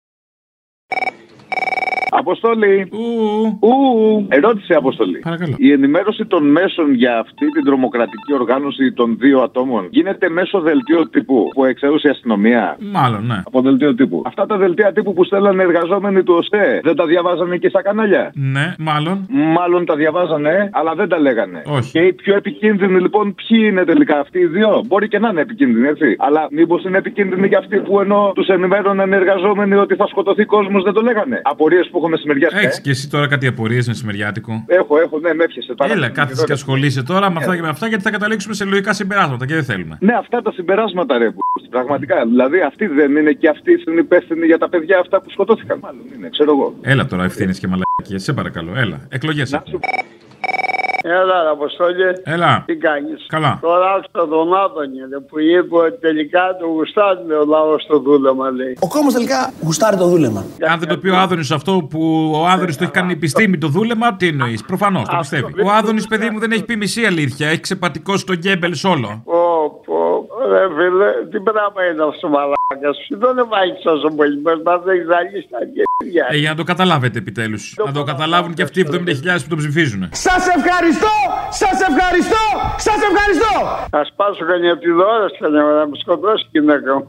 Αποστολή. 2.13 2.89
Ου. 3.59 4.25
Ερώτηση, 4.29 4.73
Αποστολή. 4.73 5.19
Παρακαλώ. 5.19 5.55
Η 5.57 5.71
ενημέρωση 5.71 6.25
των 6.25 6.51
μέσων 6.51 6.93
για 6.93 7.19
αυτή 7.19 7.51
την 7.51 7.63
τρομοκρατική 7.63 8.33
οργάνωση 8.33 8.93
των 8.93 9.17
δύο 9.19 9.39
ατόμων 9.41 9.87
γίνεται 9.89 10.29
μέσω 10.29 10.59
δελτίου 10.59 11.09
τύπου 11.09 11.47
που 11.53 11.65
εξαιρούσε 11.65 12.07
η 12.07 12.11
αστυνομία; 12.11 12.77
Μάλλον, 12.91 13.25
ναι. 13.25 13.41
Από 13.45 13.61
δελτίο 13.61 13.95
τύπου. 13.95 14.21
Αυτά 14.25 14.45
τα 14.45 14.57
δελτία 14.57 14.91
τύπου 14.93 15.13
που 15.13 15.23
στέλνανε 15.23 15.63
εργαζόμενοι 15.63 16.23
του 16.23 16.33
ΟΣΕ 16.37 16.79
δεν 16.83 16.95
τα 16.95 17.05
διαβάζανε 17.05 17.57
και 17.57 17.69
στα 17.69 17.81
κανάλια; 17.81 18.31
Ναι, 18.35 18.75
μάλλον. 18.79 19.27
Μάλλον 19.29 19.85
τα 19.85 19.95
διαβάζανε, 19.95 20.69
αλλά 20.71 20.93
δεν 20.95 21.09
τα 21.09 21.19
λέγανε. 21.19 21.61
Όχι. 21.65 21.91
Και 21.91 21.99
οι 21.99 22.13
πιο 22.13 22.35
επικίνδυνοι 22.35 22.99
λοιπόν 23.01 23.35
ποιοι 23.35 23.59
είναι 23.69 23.83
τελικά 23.83 24.19
αυτοί 24.19 24.39
οι 24.39 24.45
δύο; 24.45 24.83
Μπορεί 24.87 25.07
και 25.07 25.19
να 25.19 25.29
είναι 25.29 25.41
επικίνδυνοι, 25.41 25.87
έτσι. 25.87 26.15
Αλλά 26.19 26.47
μήπως 26.51 26.83
είναι 26.83 26.97
επικίνδυνοι 26.97 27.49
και 27.49 27.55
αυτοί 27.55 27.77
που 27.77 27.99
ενώ 27.99 28.31
τους 28.35 28.47
ενημέρωναν 28.47 29.11
οι 29.11 29.15
εργαζόμενοι 29.15 29.75
ότι 29.75 29.95
θα 29.95 30.07
σκοτωθεί 30.07 30.45
κόσμος 30.45 30.83
δεν 30.83 30.93
το 30.93 31.01
λέγανε; 31.01 31.41
Απορίες 31.43 31.89
που 31.91 32.00
έχω 32.01 32.09
μεσημεριάτικα. 32.09 32.61
Έχεις 32.61 32.81
και 32.81 32.89
εσύ 32.89 33.09
τώρα 33.09 33.27
κάτι 33.27 33.47
απορίες 33.47 33.87
μεσημεριάτικο; 33.87 34.63
Έχω, 34.67 34.99
έχω, 34.99 35.19
ναι, 35.19 35.33
με 35.33 35.43
έπιασε. 35.43 35.73
πάρα 35.77 35.91
Έλα, 35.91 36.01
πολύ. 36.01 36.13
κάθεσαι 36.13 36.45
και 36.45 36.53
ασχολείσαι 36.53 37.03
τώρα 37.03 37.31
με 37.31 37.37
αυτά 37.39 37.55
και 37.55 37.61
με 37.61 37.67
αυτά 37.67 37.87
γιατί 37.87 38.03
θα 38.03 38.09
καταλήξουμε 38.11 38.53
σε 38.53 38.65
λογικά 38.65 38.93
συμπεράσματα 38.93 39.45
και 39.45 39.53
δεν 39.53 39.63
θέλουμε. 39.63 39.97
Ναι, 40.01 40.13
αυτά 40.13 40.41
τα 40.41 40.51
συμπεράσματα 40.51 41.17
ρε. 41.17 41.31
που- 41.31 41.39
Πραγματικά. 41.69 42.25
Δηλαδή 42.25 42.61
αυτοί 42.61 42.85
δεν 42.87 43.15
είναι 43.15 43.31
και 43.31 43.49
αυτοί 43.49 43.71
είναι 43.87 43.99
υπεύθυνοι 43.99 44.45
για 44.45 44.57
τα 44.57 44.69
παιδιά 44.69 44.99
αυτά 44.99 45.21
που 45.21 45.29
σκοτώθηκαν. 45.29 45.79
Μάλλον 45.81 46.01
είναι, 46.15 46.29
ξέρω 46.29 46.51
εγώ. 46.51 46.75
Έλα 46.81 47.05
τώρα 47.05 47.23
ευθύνες 47.23 47.59
και 47.59 47.67
μαλακίες, 47.67 48.23
σε 48.23 48.33
παρακαλώ. 48.33 48.71
Έλα, 48.75 49.07
εκλογές. 49.09 49.61
Έλα, 51.03 51.43
ρε, 51.43 51.49
Αποστόλη. 51.49 52.03
Έλα. 52.23 52.63
Τι 52.65 52.75
κάνεις; 52.75 53.25
Καλά. 53.27 53.59
Τώρα 53.61 53.85
άκουσα 53.93 54.27
τον 54.27 54.53
Άδωνη 54.53 54.99
ρε, 55.11 55.19
που 55.19 55.39
είπε 55.39 55.75
ότι 55.75 55.99
τελικά 55.99 56.57
το 56.59 56.65
γουστάρει 56.65 57.33
ο 57.41 57.45
λαός 57.45 57.81
στο 57.81 57.99
δούλεμα, 57.99 58.49
λέει. 58.49 58.77
Ο 58.79 58.87
κόσμος 58.87 59.13
τελικά 59.13 59.53
γουστάρει 59.63 59.97
το 59.97 60.07
δούλεμα. 60.07 60.45
Αν 60.71 60.79
δεν 60.79 60.87
το 60.87 60.97
πει 60.97 61.09
ο 61.09 61.17
Άδωνης 61.17 61.51
αυτό 61.51 61.87
που 61.89 62.31
ο 62.35 62.47
Άδωνης 62.47 62.77
το 62.77 62.83
έχει 62.83 62.93
κάνει 62.93 63.11
επιστήμη 63.11 63.57
το 63.57 63.67
δούλεμα, 63.67 64.15
τι 64.15 64.27
εννοείς; 64.27 64.63
Προφανώς 64.63 65.09
το 65.09 65.15
πιστεύει. 65.19 65.61
Ο 65.61 65.71
Άδωνης, 65.71 66.07
παιδί 66.07 66.29
μου, 66.29 66.39
δεν 66.39 66.51
έχει 66.51 66.63
πει 66.65 66.75
μισή 66.75 67.05
αλήθεια. 67.05 67.47
Έχει 67.47 67.59
ξεπατικώσει 67.59 68.25
τον 68.25 68.35
Γκέμπελς 68.35 68.83
όλο. 68.83 69.21
Πω, 69.25 69.31
πω, 69.33 69.37
ρε 69.37 69.50
φίλε, 70.77 71.09
τι 71.31 71.39
πράγμα 71.47 71.81
είναι 71.89 72.03
αυτό 72.11 72.25
μαλάκας 72.35 72.95
σου. 73.03 73.17
Δεν 73.23 73.35
βάζει 73.51 73.75
τόσο 73.87 74.07
πολύ. 74.17 74.35
Μας 74.45 74.59
μα 74.65 74.75
έχει 74.93 75.05
ζαλίσει 75.11 75.47
τα 75.53 75.59
γένια. 75.73 76.25
Ε, 76.33 76.37
για 76.43 76.49
να 76.53 76.57
το 76.61 76.65
καταλάβετε 76.71 77.17
επιτέλους. 77.23 77.63
Να 77.85 77.91
το 77.97 78.03
καταλάβουν 78.11 78.53
και 78.57 78.63
αυτοί 78.67 78.79
οι 78.79 78.85
70.000 78.91 79.43
που 79.43 79.51
τον 79.53 79.57
ψηφίζουν. 79.57 80.01
Σας 80.27 80.43
ευχαριστώ! 80.57 81.15
Σας 81.61 81.77
ευχαριστώ! 81.89 82.45
Σας 82.87 82.99
ευχαριστώ! 83.09 83.53
Θα 83.95 84.01
σπάσω 84.09 84.45
κανένα 84.45 84.77
τη 84.77 84.89
δώρα 84.99 85.27
και 85.37 85.47
να 85.47 85.63
με 85.89 85.95
σκοτώσει 86.03 86.43
η 86.45 86.59
γυναίκα 86.59 86.89
μου. 86.95 87.05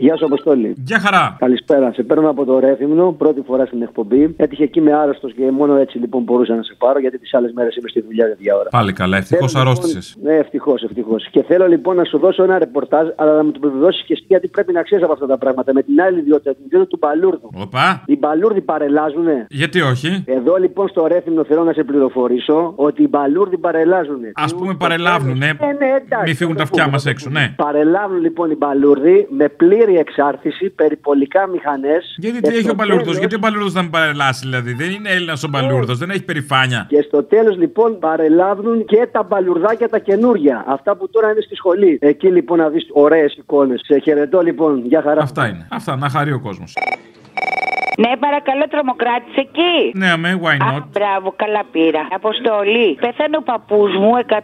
Γεια 0.00 0.16
σου, 0.16 0.24
Αποστόλη. 0.24 0.74
Γεια 0.84 0.98
χαρά. 0.98 1.36
Καλησπέρα. 1.38 1.92
Σε 1.92 2.02
παίρνω 2.02 2.30
από 2.30 2.44
το 2.44 2.58
Ρέθυμνο, 2.58 3.12
πρώτη 3.12 3.40
φορά 3.46 3.66
στην 3.66 3.82
εκπομπή. 3.82 4.34
Έτυχε 4.36 4.62
εκεί 4.62 4.80
με 4.80 4.92
άρρωστος 4.92 5.32
και 5.32 5.50
μόνο 5.50 5.76
έτσι 5.76 5.98
λοιπόν 5.98 6.22
μπορούσα 6.22 6.54
να 6.54 6.62
σε 6.62 6.74
πάρω, 6.78 6.98
γιατί 6.98 7.18
τις 7.18 7.34
άλλες 7.34 7.52
μέρες 7.52 7.76
είμαι 7.76 7.88
στη 7.88 8.00
δουλειά 8.00 8.26
για 8.26 8.36
δύο 8.38 8.56
ώρα. 8.56 8.68
Πάλι 8.68 8.92
καλά, 8.92 9.16
ευτυχώς 9.16 9.52
Θέλω, 9.52 9.64
λοιπόν, 9.64 9.76
αρρώστησες. 9.78 10.16
Ναι, 10.22 10.32
ευτυχώς, 10.34 10.82
ευτυχώς. 10.82 11.28
Και 11.30 11.42
θέλω 11.42 11.66
λοιπόν 11.66 11.96
να 11.96 12.04
σου 12.04 12.18
δώσω 12.18 12.42
ένα 12.42 12.58
ρεπορτάζ, 12.58 13.06
αλλά 13.16 13.36
να 13.36 13.44
μου 13.44 13.50
το 13.52 13.60
επιβεβαιώσεις 13.62 14.02
και 14.04 14.12
εσύ 14.12 14.24
γιατί 14.28 14.48
πρέπει 14.48 14.72
να 14.72 14.82
ξέρεις 14.82 15.04
από 15.04 15.12
αυτά 15.12 15.26
τα 15.26 15.38
πράγματα. 15.38 15.72
Με 15.72 15.82
την 15.82 16.00
άλλη 16.00 16.18
ιδιότητα, 16.18 16.54
την 16.54 16.62
ιδιότητα 16.64 16.90
του 16.90 16.98
Μπαλούρδου. 17.00 17.50
Οπα. 17.54 18.02
Οι 18.06 18.16
Μπαλούρδοι 18.18 18.60
παρελάζουνε. 18.60 19.46
Γιατί 19.50 19.80
όχι; 19.80 20.22
Εδώ 20.26 20.56
λοιπόν 20.56 20.88
στο 20.88 21.06
Ρέθυμνο 21.06 21.44
θέλω 21.44 21.64
να 21.64 21.72
σε 21.72 21.84
πληροφορήσω 21.84 22.72
ότι 22.76 23.02
οι 23.02 23.06
Μπαλούρδοι 23.10 23.58
παρελάζουνε. 23.58 24.30
Α 24.34 24.54
πούμε 24.56 24.74
παρελάβουν, 24.74 25.36
ναι. 25.38 25.46
Ε, 25.46 25.72
ναι, 25.72 25.86
εντάξει, 26.04 26.24
Μην 26.24 26.36
φύγουν 26.36 26.56
θα 26.56 26.62
τα 26.62 26.68
το 26.68 26.70
πούμε, 26.70 26.82
αυτιά 26.82 26.84
μα 26.92 26.98
θα 26.98 27.04
το 27.04 27.10
έξω, 27.10 27.28
πούμε. 27.28 27.40
ναι. 27.40 27.54
Παρελάβουν 27.56 28.20
λοιπόν 28.20 28.50
οι 28.50 28.56
Μπαλούρδοι 28.56 29.26
με 29.30 29.48
πλήρη 29.48 29.87
εξάρτηση, 29.96 30.70
περιπολικά 30.70 31.46
μηχανές. 31.46 32.14
Γιατί 32.18 32.40
τι 32.40 32.56
έχει 32.56 32.70
ο 32.70 32.74
Μπαλούρδο, 32.74 33.12
γιατί 33.12 33.34
ο 33.34 33.38
Μπαλούρδο 33.38 33.70
θα 33.70 33.82
με 33.82 33.88
παρελάσει, 33.88 34.40
δηλαδή. 34.48 34.72
Δεν 34.72 34.90
είναι 34.90 35.10
Έλληνας 35.10 35.42
ο 35.42 35.48
Μπαλούρδο, 35.48 35.94
δεν 35.94 36.10
έχει 36.10 36.24
περηφάνεια. 36.24 36.86
Και 36.88 37.02
στο 37.02 37.22
τέλος 37.22 37.56
λοιπόν 37.56 37.98
παρελάβουν 37.98 38.84
και 38.84 39.08
τα 39.12 39.22
μπαλουρδάκια 39.22 39.88
τα 39.88 39.98
καινούργια. 39.98 40.64
Αυτά 40.68 40.96
που 40.96 41.10
τώρα 41.10 41.30
είναι 41.30 41.40
στη 41.40 41.54
σχολή. 41.54 41.98
Εκεί 42.00 42.28
λοιπόν 42.28 42.58
να 42.58 42.68
δεις 42.68 42.86
ωραίες 42.92 43.34
εικόνες. 43.34 43.80
Σε 43.84 43.98
χαιρετώ 43.98 44.40
λοιπόν. 44.40 44.86
Γεια 44.86 45.02
χαρά. 45.02 45.22
Αυτά 45.22 45.46
είναι. 45.48 45.66
Αυτά, 45.70 45.96
να 45.96 46.08
χαρεί 46.08 46.32
ο 46.32 46.40
κόσμος. 46.40 46.74
Ναι, 48.02 48.10
παρακαλώ, 48.24 48.64
τρομοκράτης 48.68 49.36
εκεί. 49.36 49.74
Ναι, 50.00 50.08
αμέ, 50.10 50.40
why 50.42 50.56
Α, 50.64 50.76
not; 50.76 50.84
μπράβο, 50.92 51.34
καλά 51.36 51.62
πήρα. 51.72 52.02
Αποστολή. 52.10 52.88
Πέθανε 53.00 53.36
ο 53.36 53.42
παππούς 53.42 53.90
μου 54.00 54.10
103 54.28 54.34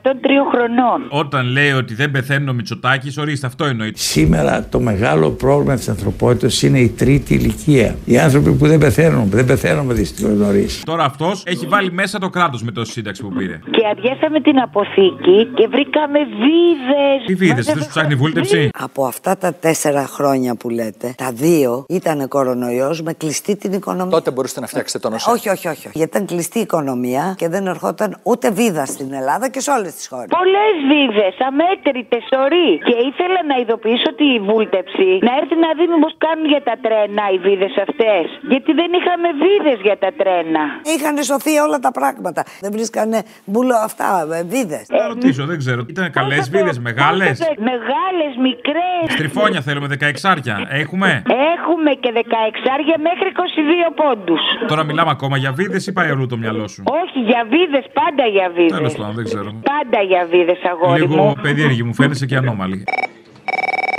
χρονών. 0.52 0.98
Όταν 1.08 1.46
λέει 1.46 1.70
ότι 1.70 1.94
δεν 1.94 2.10
πεθαίνει 2.10 2.50
ο 2.50 2.52
Μητσοτάκης, 2.52 3.18
ορίστε, 3.18 3.46
αυτό 3.46 3.64
εννοεί. 3.64 3.92
Σήμερα 3.94 4.68
το 4.70 4.80
μεγάλο 4.80 5.30
πρόβλημα 5.30 5.74
της 5.74 5.88
ανθρωπότητας 5.88 6.62
είναι 6.62 6.78
η 6.78 6.88
τρίτη 6.88 7.34
ηλικία. 7.34 7.96
Οι 8.04 8.18
άνθρωποι 8.18 8.52
που 8.52 8.66
δεν 8.66 8.78
πεθαίνουν, 8.78 9.28
δεν 9.30 9.44
πεθαίνουμε 9.44 9.94
δυστυχώς 9.94 10.32
νωρίς. 10.32 10.82
Τώρα 10.84 11.04
αυτός 11.04 11.42
έχει 11.46 11.66
βάλει 11.66 11.92
μέσα 11.92 12.18
το 12.18 12.28
κράτος 12.30 12.62
με 12.62 12.70
το 12.70 12.84
σύνταξη 12.84 13.22
που 13.22 13.28
πήρε. 13.28 13.60
Και 13.70 13.86
αδειάσαμε 13.90 14.40
την 14.40 14.58
αποθήκη 14.58 15.48
και 15.54 15.68
βρήκαμε 15.68 16.18
βίδες. 16.18 17.26
Τι 17.26 17.34
βίδες, 17.34 17.66
δεν 17.66 17.76
τους 17.76 17.86
ψάχνει 17.86 18.14
βούλτεψη; 18.14 18.68
Από 18.78 19.04
αυτά 19.04 19.36
τα 19.36 19.54
τέσσερα 19.54 20.06
χρόνια 20.06 20.54
που 20.56 20.68
λέτε, 20.68 21.14
τα 21.16 21.32
δύο 21.32 21.84
ήταν 21.88 22.28
κορονοϊός 22.28 23.02
με 23.02 23.12
κλειστή 23.12 23.43
την 23.52 23.72
οικονομία. 23.72 24.16
Τότε 24.18 24.30
μπορούσατε 24.30 24.60
να 24.60 24.66
φτιάξετε 24.66 24.98
το 25.04 25.08
νοσό. 25.14 25.30
Όχι, 25.30 25.48
όχι, 25.48 25.66
όχι. 25.68 25.88
Γιατί 25.92 26.10
ήταν 26.12 26.26
κλειστή 26.26 26.58
η 26.58 26.66
οικονομία 26.68 27.34
και 27.40 27.48
δεν 27.48 27.66
ερχόταν 27.66 28.10
ούτε 28.22 28.50
βίδα 28.50 28.84
στην 28.86 29.12
Ελλάδα 29.12 29.46
και 29.48 29.60
σε 29.60 29.70
όλες 29.76 29.92
τις 29.94 30.06
χώρες. 30.08 30.28
Πολλές 30.40 30.74
βίδες, 30.90 31.34
αμέτρητες, 31.48 32.22
σωροί. 32.32 32.70
Και 32.88 32.96
ήθελα 33.10 33.40
να 33.50 33.56
ειδοποιήσω 33.62 34.10
τη 34.20 34.28
βούλτεψη 34.48 35.08
να 35.26 35.32
έρθει 35.40 35.56
να 35.64 35.70
δει 35.78 35.84
μήπω 35.92 36.08
κάνουν 36.24 36.46
για 36.54 36.62
τα 36.68 36.74
τρένα 36.84 37.24
οι 37.32 37.38
βίδες 37.46 37.74
αυτές. 37.86 38.24
Γιατί 38.52 38.70
δεν 38.80 38.90
είχαμε 38.98 39.28
βίδες 39.44 39.78
για 39.86 39.96
τα 40.04 40.10
τρένα. 40.20 40.62
Είχαν 40.94 41.14
σωθεί 41.30 41.54
όλα 41.66 41.78
τα 41.86 41.90
πράγματα. 41.98 42.40
Δεν 42.64 42.70
βρίσκανε 42.76 43.18
μπουλο 43.50 43.76
αυτά, 43.88 44.08
βίδες. 44.52 44.84
Να 44.98 45.06
ρωτήσω, 45.12 45.42
δεν 45.50 45.58
ξέρω. 45.62 45.80
Ήταν 45.94 46.06
καλές 46.18 46.44
βίδες, 46.54 46.78
μεγάλες; 46.88 47.36
Μεγάλες, 47.72 48.32
μικρές. 48.48 49.04
Στριφόνια 49.16 49.60
θέλουμε, 49.60 49.86
16 49.86 50.28
άρια. 50.32 50.54
Έχουμε; 50.82 51.22
Έχουμε 51.54 51.90
και 52.02 52.10
16 52.14 52.70
άρια 52.76 52.96
μέχρι 53.08 53.30
22 53.34 53.90
πόντους. 54.00 54.40
Τώρα 54.68 54.84
μιλάμε 54.84 55.10
ακόμα 55.10 55.36
για 55.36 55.52
βίδες 55.52 55.86
ή 55.86 55.92
πάει 55.92 56.08
αλλού 56.10 56.26
το 56.26 56.36
μυαλό 56.36 56.68
σου; 56.68 56.82
Όχι, 56.86 57.18
για 57.30 57.46
βίδες, 57.50 57.84
πάντα 57.92 58.26
για 58.26 58.50
βίδες. 58.54 58.76
Τέλος 58.76 58.94
πάντων, 58.94 59.14
δεν 59.14 59.24
ξέρω. 59.24 59.50
Πάντα 59.70 60.00
για 60.10 60.26
βίδες, 60.30 60.58
αγόρι 60.70 61.00
Λίγο 61.00 61.22
μου. 61.22 61.34
περίεργη 61.42 61.82
μου 61.82 61.94
φαίνεσαι 61.94 62.26
και 62.26 62.36
ανώμαλη. 62.36 62.84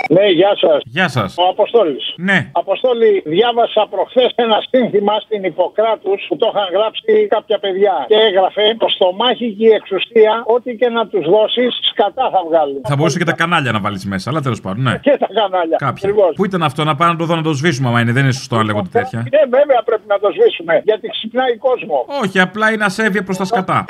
Ναι, 0.09 0.25
γεια 0.39 0.53
σας. 0.63 0.81
Γεια 0.85 1.07
σας. 1.07 1.37
Ο 1.37 1.47
Αποστόλης. 1.53 2.13
Ναι. 2.17 2.49
Αποστόλη, 2.51 3.23
διάβασα 3.25 3.87
προχθές 3.89 4.31
ένα 4.35 4.57
σύνθημα 4.69 5.19
στην 5.19 5.43
Ιπποκράτους 5.43 6.25
που 6.27 6.37
το 6.37 6.51
είχαν 6.53 6.67
γράψει 6.75 7.27
κάποια 7.29 7.57
παιδιά. 7.59 8.05
Και 8.07 8.15
έγραφε 8.15 8.75
το 8.77 8.87
στομάχι 8.87 9.47
και 9.57 9.65
η 9.65 9.73
εξουσία, 9.79 10.43
ό,τι 10.45 10.75
και 10.75 10.89
να 10.89 11.07
τους 11.07 11.25
δώσεις, 11.29 11.79
σκατά 11.91 12.29
θα 12.33 12.41
βγάλουν. 12.47 12.81
Θα 12.83 12.95
μπορούσε 12.95 13.17
και 13.17 13.23
τα 13.23 13.35
κανάλια 13.41 13.71
να 13.71 13.79
βάλεις 13.79 14.05
μέσα, 14.05 14.29
αλλά 14.29 14.41
τέλος 14.41 14.61
πάντων, 14.61 14.83
ναι. 14.83 14.97
Και 15.01 15.17
τα 15.19 15.27
κανάλια. 15.39 15.77
Κάποια. 15.77 16.09
Ακριβώς. 16.09 16.31
Πού 16.35 16.45
ήταν 16.45 16.63
αυτό, 16.63 16.83
να 16.83 16.95
πάμε 16.95 17.11
να 17.11 17.17
το 17.17 17.25
δω 17.25 17.35
να 17.35 17.43
το 17.43 17.53
σβήσουμε, 17.53 17.87
άμα 17.87 17.99
είναι. 18.01 18.11
Δεν 18.11 18.23
είναι 18.23 18.31
σωστό 18.31 18.55
να 18.55 18.63
λέγονται 18.63 18.89
τέτοια. 18.91 19.19
Ναι, 19.19 19.41
βέβαια 19.57 19.81
πρέπει 19.85 20.05
να 20.07 20.19
το 20.19 20.29
σβήσουμε. 20.35 20.81
Γιατί 20.83 21.07
ξυπνάει 21.07 21.57
κόσμο. 21.57 22.05
Όχι, 22.23 22.39
απλά 22.39 22.71
είναι 22.71 22.85
ασέβεια 22.85 23.23
προς 23.23 23.37
τα 23.37 23.45
σκατά. 23.45 23.85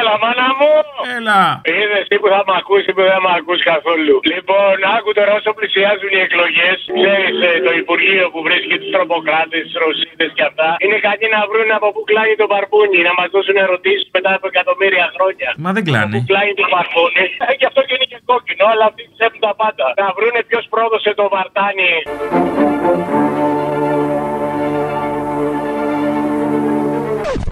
Έλα, 0.00 0.14
μάνα 0.22 0.48
μου! 0.58 0.72
Έλα! 1.16 1.40
Είδες 1.76 2.04
τι 2.08 2.16
που 2.22 2.28
θα 2.34 2.40
μ' 2.48 2.54
ακούσεις 2.60 2.90
που 2.96 3.02
δεν 3.08 3.20
μ' 3.26 3.32
ακούς 3.38 3.60
καθόλου. 3.72 4.16
Λοιπόν, 4.32 4.74
άκου 4.96 5.10
τώρα 5.18 5.32
όσο 5.38 5.50
πλησιάζουν 5.58 6.12
οι 6.16 6.20
εκλογές, 6.26 6.76
ξέρεις 6.98 7.34
το 7.66 7.72
Υπουργείο 7.82 8.24
που 8.32 8.40
βρίσκει 8.46 8.74
τους 8.80 8.90
τροποκράτε, 8.94 9.56
του 9.66 9.72
Ρωσίδε 9.82 10.26
και 10.36 10.44
αυτά. 10.50 10.68
Είναι 10.84 10.98
κακοί 11.06 11.28
να 11.36 11.40
βρουν 11.50 11.68
από 11.78 11.88
πού 11.94 12.00
κλάνει 12.10 12.34
το 12.42 12.46
παρπούνι, 12.54 12.98
να 13.08 13.12
μας 13.18 13.28
δώσουν 13.34 13.56
ερωτήσεις 13.64 14.06
μετά 14.16 14.30
από 14.36 14.46
εκατομμύρια 14.52 15.06
χρόνια. 15.14 15.48
Μα 15.64 15.70
δεν 15.76 15.84
κλάνει. 15.88 16.16
Πού 16.16 16.20
κλάνει 16.30 16.52
το 16.60 16.66
παρπούνι. 16.74 17.24
Ε, 17.48 17.52
γι' 17.60 17.68
αυτό 17.70 17.80
και 17.86 17.94
είναι 17.96 18.08
και 18.12 18.18
κόκκινο, 18.30 18.64
αλλά 18.72 18.84
αυτοί 18.90 19.02
ψεύδουν 19.14 19.42
τα 19.46 19.52
πάντα. 19.60 19.86
Να 20.00 20.06
βρούνε 20.16 20.40
ποιος 20.48 20.64
πρόδωσε 20.72 21.10
το 21.20 21.24
βαρτάνι. 21.34 21.92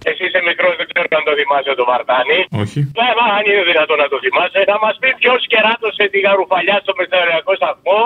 Εσύ 0.09 0.23
είσαι 0.27 0.41
μικρός, 0.49 0.75
δεν 0.81 0.87
ξέρω 0.91 1.07
αν 1.19 1.25
το 1.29 1.33
θυμάσαι 1.39 1.73
το 1.81 1.85
βαρτάνι. 1.91 2.41
Όχι. 2.63 2.81
Ναι, 3.01 3.09
μα 3.19 3.25
αν 3.37 3.43
είναι 3.49 3.65
δυνατόν 3.71 3.99
να 4.05 4.09
το 4.13 4.17
θυμάσαι, 4.25 4.61
θα 4.71 4.77
μας 4.85 4.95
πει 5.01 5.09
ποιος 5.21 5.41
κεράτωσε 5.53 6.05
τη 6.13 6.19
γαρουφαλιά 6.27 6.77
στο 6.85 6.93
μεθοριακό 6.99 7.53
σταθμό. 7.61 8.01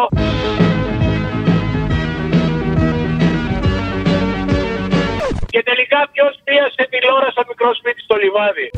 Και 5.53 5.62
τελικά 5.68 5.99
ποιος 6.12 6.33
πίασε 6.45 6.83
τη 6.91 6.99
λόρα 7.07 7.29
στο 7.35 7.43
μικρό 7.51 7.70
σπίτι 7.79 8.01
στο 8.07 8.16
λιβάδι. 8.22 8.68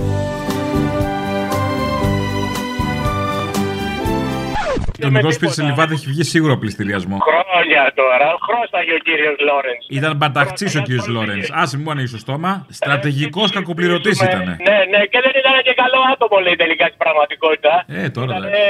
Το 5.01 5.11
μικρό 5.11 5.31
σπίτι 5.39 5.53
σε 5.53 5.63
λιβάδι 5.63 5.95
έχει 5.95 6.07
βγει 6.13 6.25
σίγουρο 6.35 6.55
πληστηριασμό. 6.63 7.17
Χρόνια 7.31 7.83
τώρα, 8.01 8.29
χρώσταγε 8.47 8.93
ο 8.99 9.01
κύριος 9.09 9.37
Λόρενς. 9.49 9.83
Ήταν 9.99 10.13
μπαταχτσή 10.19 10.67
ο 10.79 10.83
κύριος 10.87 11.07
Λόρενς. 11.15 11.47
Άσε 11.63 11.77
μου 11.79 11.91
ανοίξει 11.95 12.13
το 12.17 12.21
στόμα. 12.27 12.51
Στρατηγικός 12.81 13.49
κακοπληρωτής 13.57 14.17
ήταν. 14.29 14.45
Ναι, 14.69 14.79
ναι, 14.93 15.01
και 15.13 15.21
δεν 15.25 15.35
ήταν 15.43 15.55
και 15.67 15.75
καλό 15.83 15.99
άτομο 16.13 16.37
λέει 16.47 16.57
τελικά 16.65 16.85
στην 16.91 17.01
πραγματικότητα. 17.05 17.73
Ε, 18.01 18.09
τώρα 18.19 18.35
Ε, 18.35 18.61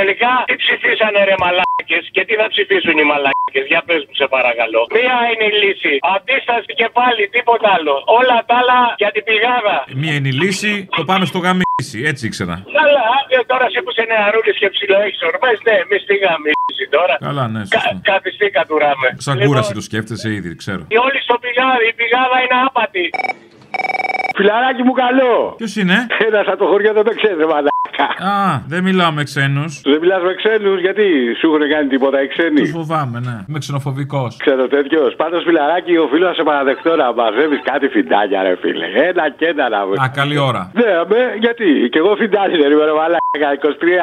τελικά 0.00 0.30
τι 0.48 0.54
ψηφίσανε 0.62 1.18
ρε 1.30 1.36
μαλάκες 1.44 2.04
και 2.14 2.22
τι 2.26 2.34
θα 2.40 2.46
ψηφίσουν 2.52 2.96
οι 3.02 3.06
μαλάκες. 3.12 3.64
Για 3.72 3.82
πες 3.88 4.00
μου 4.06 4.14
σε 4.20 4.26
παρακαλώ. 4.36 4.80
Μία 4.98 5.16
είναι 5.30 5.46
η 5.52 5.54
λύση. 5.62 5.94
Αντίσταση 6.16 6.70
και 6.80 6.88
πάλι 6.98 7.22
τίποτα 7.36 7.68
άλλο. 7.76 7.94
Όλα 8.20 8.36
τα 8.48 8.54
άλλα 8.60 8.78
για 9.02 9.10
την 9.14 9.22
πηγάδα. 9.28 9.76
Μία 10.02 10.14
είναι 10.18 10.30
η 10.34 10.36
λύση, 10.42 10.72
το 10.98 11.02
πάμε 11.10 11.24
στο 11.30 11.38
γαμίσι. 11.44 11.98
Έτσι 12.10 12.22
ήξερα. 12.30 12.54
Καλά, 12.80 13.02
άδειο 13.18 13.42
τώρα 13.50 13.64
εσύ 13.70 13.78
που 13.84 13.90
είσαι 13.92 14.04
νεαρούλης 14.12 14.56
και 14.62 14.68
ψηλό 14.74 14.98
έχεις 15.06 15.20
ορμές, 15.30 15.58
ναι, 15.68 15.76
μη 15.88 15.96
στη 16.04 16.14
γαμίση 16.24 16.84
τώρα. 16.96 17.14
Καλά, 17.28 17.44
ναι, 17.54 17.62
Κα, 17.74 17.80
σωστό. 17.82 18.00
καθιστή 18.10 18.46
κατουράμε. 18.58 19.08
Σαν 19.26 19.36
κούραση 19.44 19.72
το 19.78 19.82
σκέφτεσαι 19.88 20.28
ήδη, 20.38 20.50
ξέρω. 20.62 20.82
Οι 20.94 20.96
όλοι 21.06 21.20
στο 21.26 21.36
πηγάδι, 21.42 21.84
η 21.92 21.94
πηγάδα 22.00 22.36
είναι 22.44 22.56
άπατη. 22.66 23.06
Φιλαράκι 24.36 24.82
μου 24.86 24.92
καλό. 25.04 25.32
Ποιος 25.60 25.76
είναι; 25.80 25.96
Ένας 26.28 26.46
από 26.46 26.56
το 26.62 26.66
χωριό 26.70 26.92
δεν 26.92 27.04
με 27.08 27.12
ξέρει, 27.20 27.36
μαλάκα. 27.52 27.77
Α, 28.32 28.60
δεν 28.66 28.82
μιλάω 28.82 29.12
με 29.12 29.22
ξένους. 29.22 29.80
Δεν 29.84 29.98
μιλάς 30.00 30.22
με 30.22 30.34
ξένους, 30.34 30.80
γιατί 30.80 31.04
σου 31.38 31.46
έχουν 31.48 31.68
κάνει 31.72 31.88
τίποτα 31.88 32.22
οι 32.22 32.28
ξένοι; 32.28 32.60
Του 32.60 32.66
φοβάμαι, 32.66 33.18
ναι. 33.20 33.36
Είμαι 33.48 33.58
ξενοφοβικός. 33.58 34.36
Ξέρω 34.36 34.68
τέτοιος. 34.68 35.14
Πάντως, 35.14 35.42
φιλαράκι, 35.46 35.96
οφείλω 35.96 36.26
να 36.26 36.34
σε 36.34 36.42
παραδεχτώ 36.42 36.96
να 36.96 37.12
μαζεύεις 37.12 37.60
κάτι 37.70 37.86
φιντάνια, 37.88 38.42
ρε 38.42 38.56
φίλε. 38.60 38.86
Ένα 39.08 39.24
και 39.38 39.46
ένα 39.46 39.68
να 39.68 39.86
βρει. 39.86 39.96
Α, 40.02 40.08
καλή 40.20 40.38
ώρα. 40.38 40.62
Ναι, 40.74 40.90
με, 41.10 41.20
γιατί; 41.44 41.88
Και 41.92 41.98
εγώ 41.98 42.14
φιντάνι 42.20 42.56
δεν 42.62 42.70
είμαι, 42.72 42.84
ρε 42.84 42.92
μαλάκα. 43.00 43.16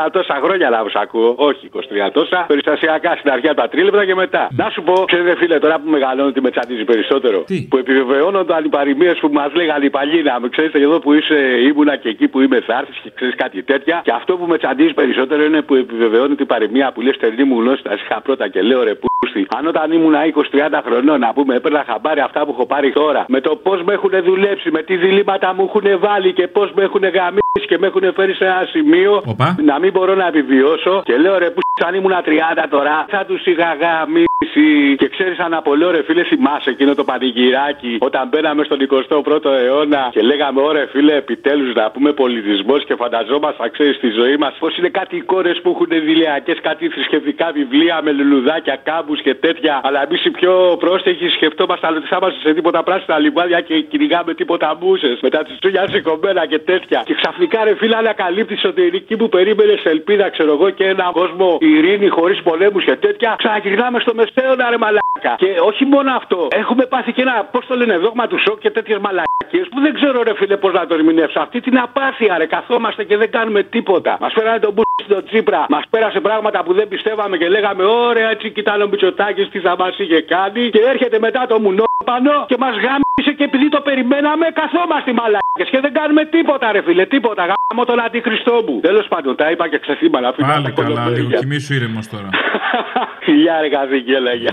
23 0.08 0.10
τόσα 0.12 0.40
χρόνια 0.44 0.70
να 0.70 0.78
σου 0.92 1.00
ακούω. 1.06 1.34
Όχι 1.38 1.70
23 1.74 1.80
τόσα. 2.14 2.46
Περιστασιακά 2.48 3.12
στην 3.20 3.32
αρχή 3.32 3.48
από 3.48 3.62
τα 3.62 3.68
τρίλεπτα 3.68 4.06
και 4.06 4.16
μετά. 4.16 4.48
Να 4.52 4.70
σου 4.74 4.82
πω, 4.84 4.94
ξέρετε, 4.94 5.36
φίλε, 5.36 5.60
τώρα 5.60 5.76
που 5.80 5.90
μεγαλώνω 5.90 6.32
τι 6.32 6.42
με 6.42 6.50
τσαντίζει 6.52 6.84
περισσότερο. 6.84 7.44
Που 7.70 7.78
επιβεβαιώνονταν 7.78 8.66
οι 8.66 8.70
παροιμίε 8.70 9.14
που 9.22 9.30
μας 9.34 9.54
λέγανε 9.54 9.86
οι 9.86 9.90
παλιοί 9.90 10.22
να 10.26 10.40
με 10.40 10.48
ξέρετε 10.50 10.80
εδώ 10.82 11.00
που 11.00 11.14
είσαι 11.14 11.38
ήμουνα 11.70 11.96
και 11.96 12.10
εκεί 12.10 12.28
που 12.28 12.42
είμαι 12.42 12.60
θα 12.68 12.74
έρθεις 12.80 12.98
και 13.04 13.12
ξέρεις 13.16 13.36
κάτι 13.36 13.64
τέτοια. 13.76 14.02
Και 14.04 14.12
αυτό 14.20 14.32
που 14.38 14.46
με 14.52 14.58
τσαντίζει 14.58 14.94
περισσότερο 14.94 15.42
είναι 15.44 15.62
που 15.62 15.76
επιβεβαιώνει 15.76 16.36
την 16.36 16.46
παροιμία 16.46 16.92
που 16.94 17.02
λες 17.02 17.16
στερνή 17.16 17.44
μου 17.44 17.60
γνώση 17.60 17.84
τα 17.84 17.94
είχα 17.94 18.22
πρώτα 18.22 18.46
και 18.48 18.62
λέω 18.62 18.84
ρε 18.84 18.96
πούστη. 19.04 19.42
Αν 19.58 19.68
όταν 19.68 19.92
ήμουν 19.92 20.14
20-30 20.14 20.82
χρονών 20.86 21.20
να 21.20 21.34
πούμε 21.34 21.56
έπαιρνα 21.56 21.84
χαμπάρι 21.88 22.20
αυτά 22.20 22.40
που 22.46 22.52
έχω 22.56 22.66
πάρει 22.66 22.92
τώρα 22.92 23.26
με 23.28 23.40
το 23.42 23.56
πώς 23.56 23.84
με 23.84 23.94
έχουν 23.94 24.12
δουλέψει, 24.24 24.72
με 24.72 24.82
τι 24.88 24.96
διλήμματα 24.96 25.54
μου 25.54 25.64
έχουν 25.70 26.00
βάλει 26.00 26.34
και 26.34 26.48
πώς 26.48 26.72
με 26.76 26.84
έχουν 26.84 27.04
γαμίσει 27.18 27.66
και 27.68 27.78
με 27.78 27.88
έχουν 27.88 28.14
φέρει 28.14 28.34
σε 28.34 28.46
ένα 28.46 28.68
σημείο 28.72 29.22
Οπα. 29.26 29.56
να 29.70 29.80
μην 29.80 29.92
μπορώ 29.92 30.16
να 30.16 30.28
επιβιώσω. 30.28 31.02
Και 31.06 31.18
λέω 31.18 31.38
ρε 31.38 31.50
που 31.50 31.60
αν 31.84 31.94
ήμουν 31.94 32.12
30 32.26 32.66
τώρα 32.70 33.06
θα 33.10 33.26
τους 33.26 33.46
είχα 33.46 33.74
γαμίσει. 33.74 34.96
Και 34.98 35.08
ξέρεις 35.08 35.40
αν 35.40 35.54
από 35.54 35.76
λέω 35.76 35.92
ρε 35.92 36.04
φίλε 36.04 36.24
θυμάσαι 36.24 36.70
εκείνο 36.70 36.96
το 36.96 37.04
πανηγυράκι 37.04 37.98
όταν 38.00 38.28
μπαίναμε 38.28 38.64
στον 38.64 38.80
21ο 39.10 39.46
αιώνα 39.46 40.10
και 40.12 40.22
λέγαμε 40.22 40.62
ωραία 40.62 40.88
φίλε 40.88 41.16
επιτέλους 41.16 41.74
να 41.74 41.92
πούμε 41.92 42.12
πολιτισμός 42.14 42.86
και 42.86 42.96
φανταζόμασταν 42.96 43.72
ξέρεις 43.72 43.96
στη 43.96 44.10
ζωή 44.10 44.36
μας 44.38 44.54
πω 44.60 44.68
είναι 44.78 44.90
κάτι 44.90 45.16
εικόνες 45.16 45.60
που 45.62 45.70
έχουν 45.70 46.06
δηλιακέ, 46.06 46.54
κάτι 46.54 46.90
θρησκευτικά 46.90 47.52
βιβλία 47.52 48.02
με 48.04 48.12
λουλουδάκια, 48.12 48.76
κάμπους 48.84 49.22
και 49.22 49.36
τέτοια. 49.36 49.82
Αλλά 49.84 50.04
εμείς 50.04 50.26
οι 50.26 50.30
πιο 50.30 50.78
πρόστεχοι 50.80 51.28
σκεφτόμασταν 51.28 51.96
ότι 51.96 52.08
θα 52.08 52.18
είμαστε 52.22 52.40
σε 52.48 52.54
τίποτα 52.54 52.84
πράσινα 52.84 53.20
λιβάδια 53.20 53.62
και 53.62 53.82
κυνηγάμε 53.82 54.34
τίποτα 54.34 54.78
μπούσε. 54.80 55.18
Μετά 55.22 55.44
τις 55.44 55.60
τσουνιά 55.60 55.88
σηκωμένα 55.92 56.46
και 56.46 56.60
τέτοια. 56.60 57.02
Και 57.06 57.14
ξαφνικά 57.14 57.64
ρε 57.64 57.76
φίλε 57.76 57.96
ανακαλύπτεις 57.96 58.64
ότι 58.66 58.82
η 58.82 58.92
εκεί 58.94 59.16
που 59.18 59.30
περίμενες 59.30 59.84
ελπίδα, 59.84 60.30
ξέρω 60.30 60.52
εγώ, 60.52 60.70
και 60.70 60.84
ένα 60.84 61.10
κόσμο 61.14 61.58
ειρήνη 61.68 62.08
χωρίς 62.08 62.42
πολέμους 62.42 62.84
και 62.84 62.96
τέτοια. 62.96 63.36
Ξαναγυρνάμε 63.38 64.00
στο 64.00 64.14
μεσαίωνα 64.16 64.70
ρε 64.70 64.78
μαλάκα. 64.78 65.34
Και 65.38 65.50
όχι 65.70 65.86
μόνο 65.86 66.12
αυτό. 66.16 66.48
Έχουμε 66.52 66.86
πάθει 66.86 67.12
και 67.12 67.22
ένα, 67.22 67.48
πώς 67.52 67.66
το 67.66 67.76
λένε, 67.76 67.98
δόγμα 67.98 68.28
του 68.28 68.40
σοκ 68.40 68.60
και 68.60 68.72
τέτοιες 68.72 69.00
μαλακίες 69.06 69.68
που 69.72 69.80
δεν 69.82 69.94
ξέρω 69.94 70.24
ρε 70.24 70.34
φίλε 70.36 70.58
πώς 70.58 70.74
να 70.74 70.88
το 70.88 70.94
ερμηνεύσω. 70.94 71.40
Αυτή 71.40 71.62
την 71.62 71.80
απάθεια 71.80 72.38
ρε. 72.38 72.46
Καθόμαστε 72.46 73.04
και 73.04 73.18
δεν 73.18 73.32
κάνουμε 73.32 73.64
τίποτα. 73.64 74.18
Μας 74.20 74.34
φέρανε 74.34 74.60
τον 74.60 74.74
μπου 74.74 74.82
στο 75.04 75.24
Τσίπρα. 75.24 75.66
Μας 75.70 75.84
πέρασε 75.90 76.20
πράγματα 76.20 76.64
που 76.64 76.74
δεν 76.74 76.88
πιστεύαμε 76.88 77.38
και 77.38 77.50
λέγαμε 77.50 77.84
ωραία 77.84 78.30
έτσι 78.30 78.50
κοιτάνε 78.50 78.84
ο 78.84 78.88
Μπιτσοτάκη 78.88 79.46
τι 79.46 79.60
θα 79.60 79.76
μας 79.80 79.98
είχε 79.98 80.22
κάνει. 80.22 80.70
Και 80.70 80.80
έρχεται 80.80 81.20
μετά 81.20 81.46
το 81.48 81.60
μουνόπανο 81.60 82.46
και 82.48 82.58
μας 82.60 82.76
γάμισε 82.76 83.05
και 83.24 83.44
επειδή 83.44 83.70
το 83.70 83.82
περιμέναμε 83.82 84.46
καθόμαστε 84.62 85.14
μαλάκες 85.14 85.70
και 85.72 85.80
δεν 85.80 85.94
κάνουμε 85.94 86.26
τίποτα 86.26 86.72
ρε 86.72 86.82
φίλε. 86.82 87.06
Τίποτα. 87.06 87.42
Γάμω 87.42 87.86
τον 87.86 88.00
αντιχριστό 88.06 88.64
μου. 88.68 88.80
Τέλος 88.80 89.08
πάντων 89.08 89.36
τα 89.36 89.52
είπα 89.52 89.70
και 89.70 89.80
ξεθύμανα. 89.80 90.34
Πάλι 90.34 90.72
καλά, 90.72 91.10
λίγο 91.10 91.30
κοιμήσου 91.30 91.74
ήρεμος 91.74 92.08
τώρα. 92.08 92.30
Φιλιά 93.26 93.62
ρε 93.62 93.70
καθήκη 93.70 94.12
έλεγε. 94.12 94.50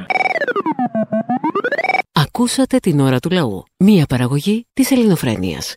Ακούσατε 2.13 2.79
την 2.79 3.01
ώρα 3.01 3.19
του 3.19 3.31
λαού. 3.31 3.65
Μία 3.79 4.05
παραγωγή 4.09 4.67
της 4.75 4.91
ελληνοφρένειας. 4.91 5.77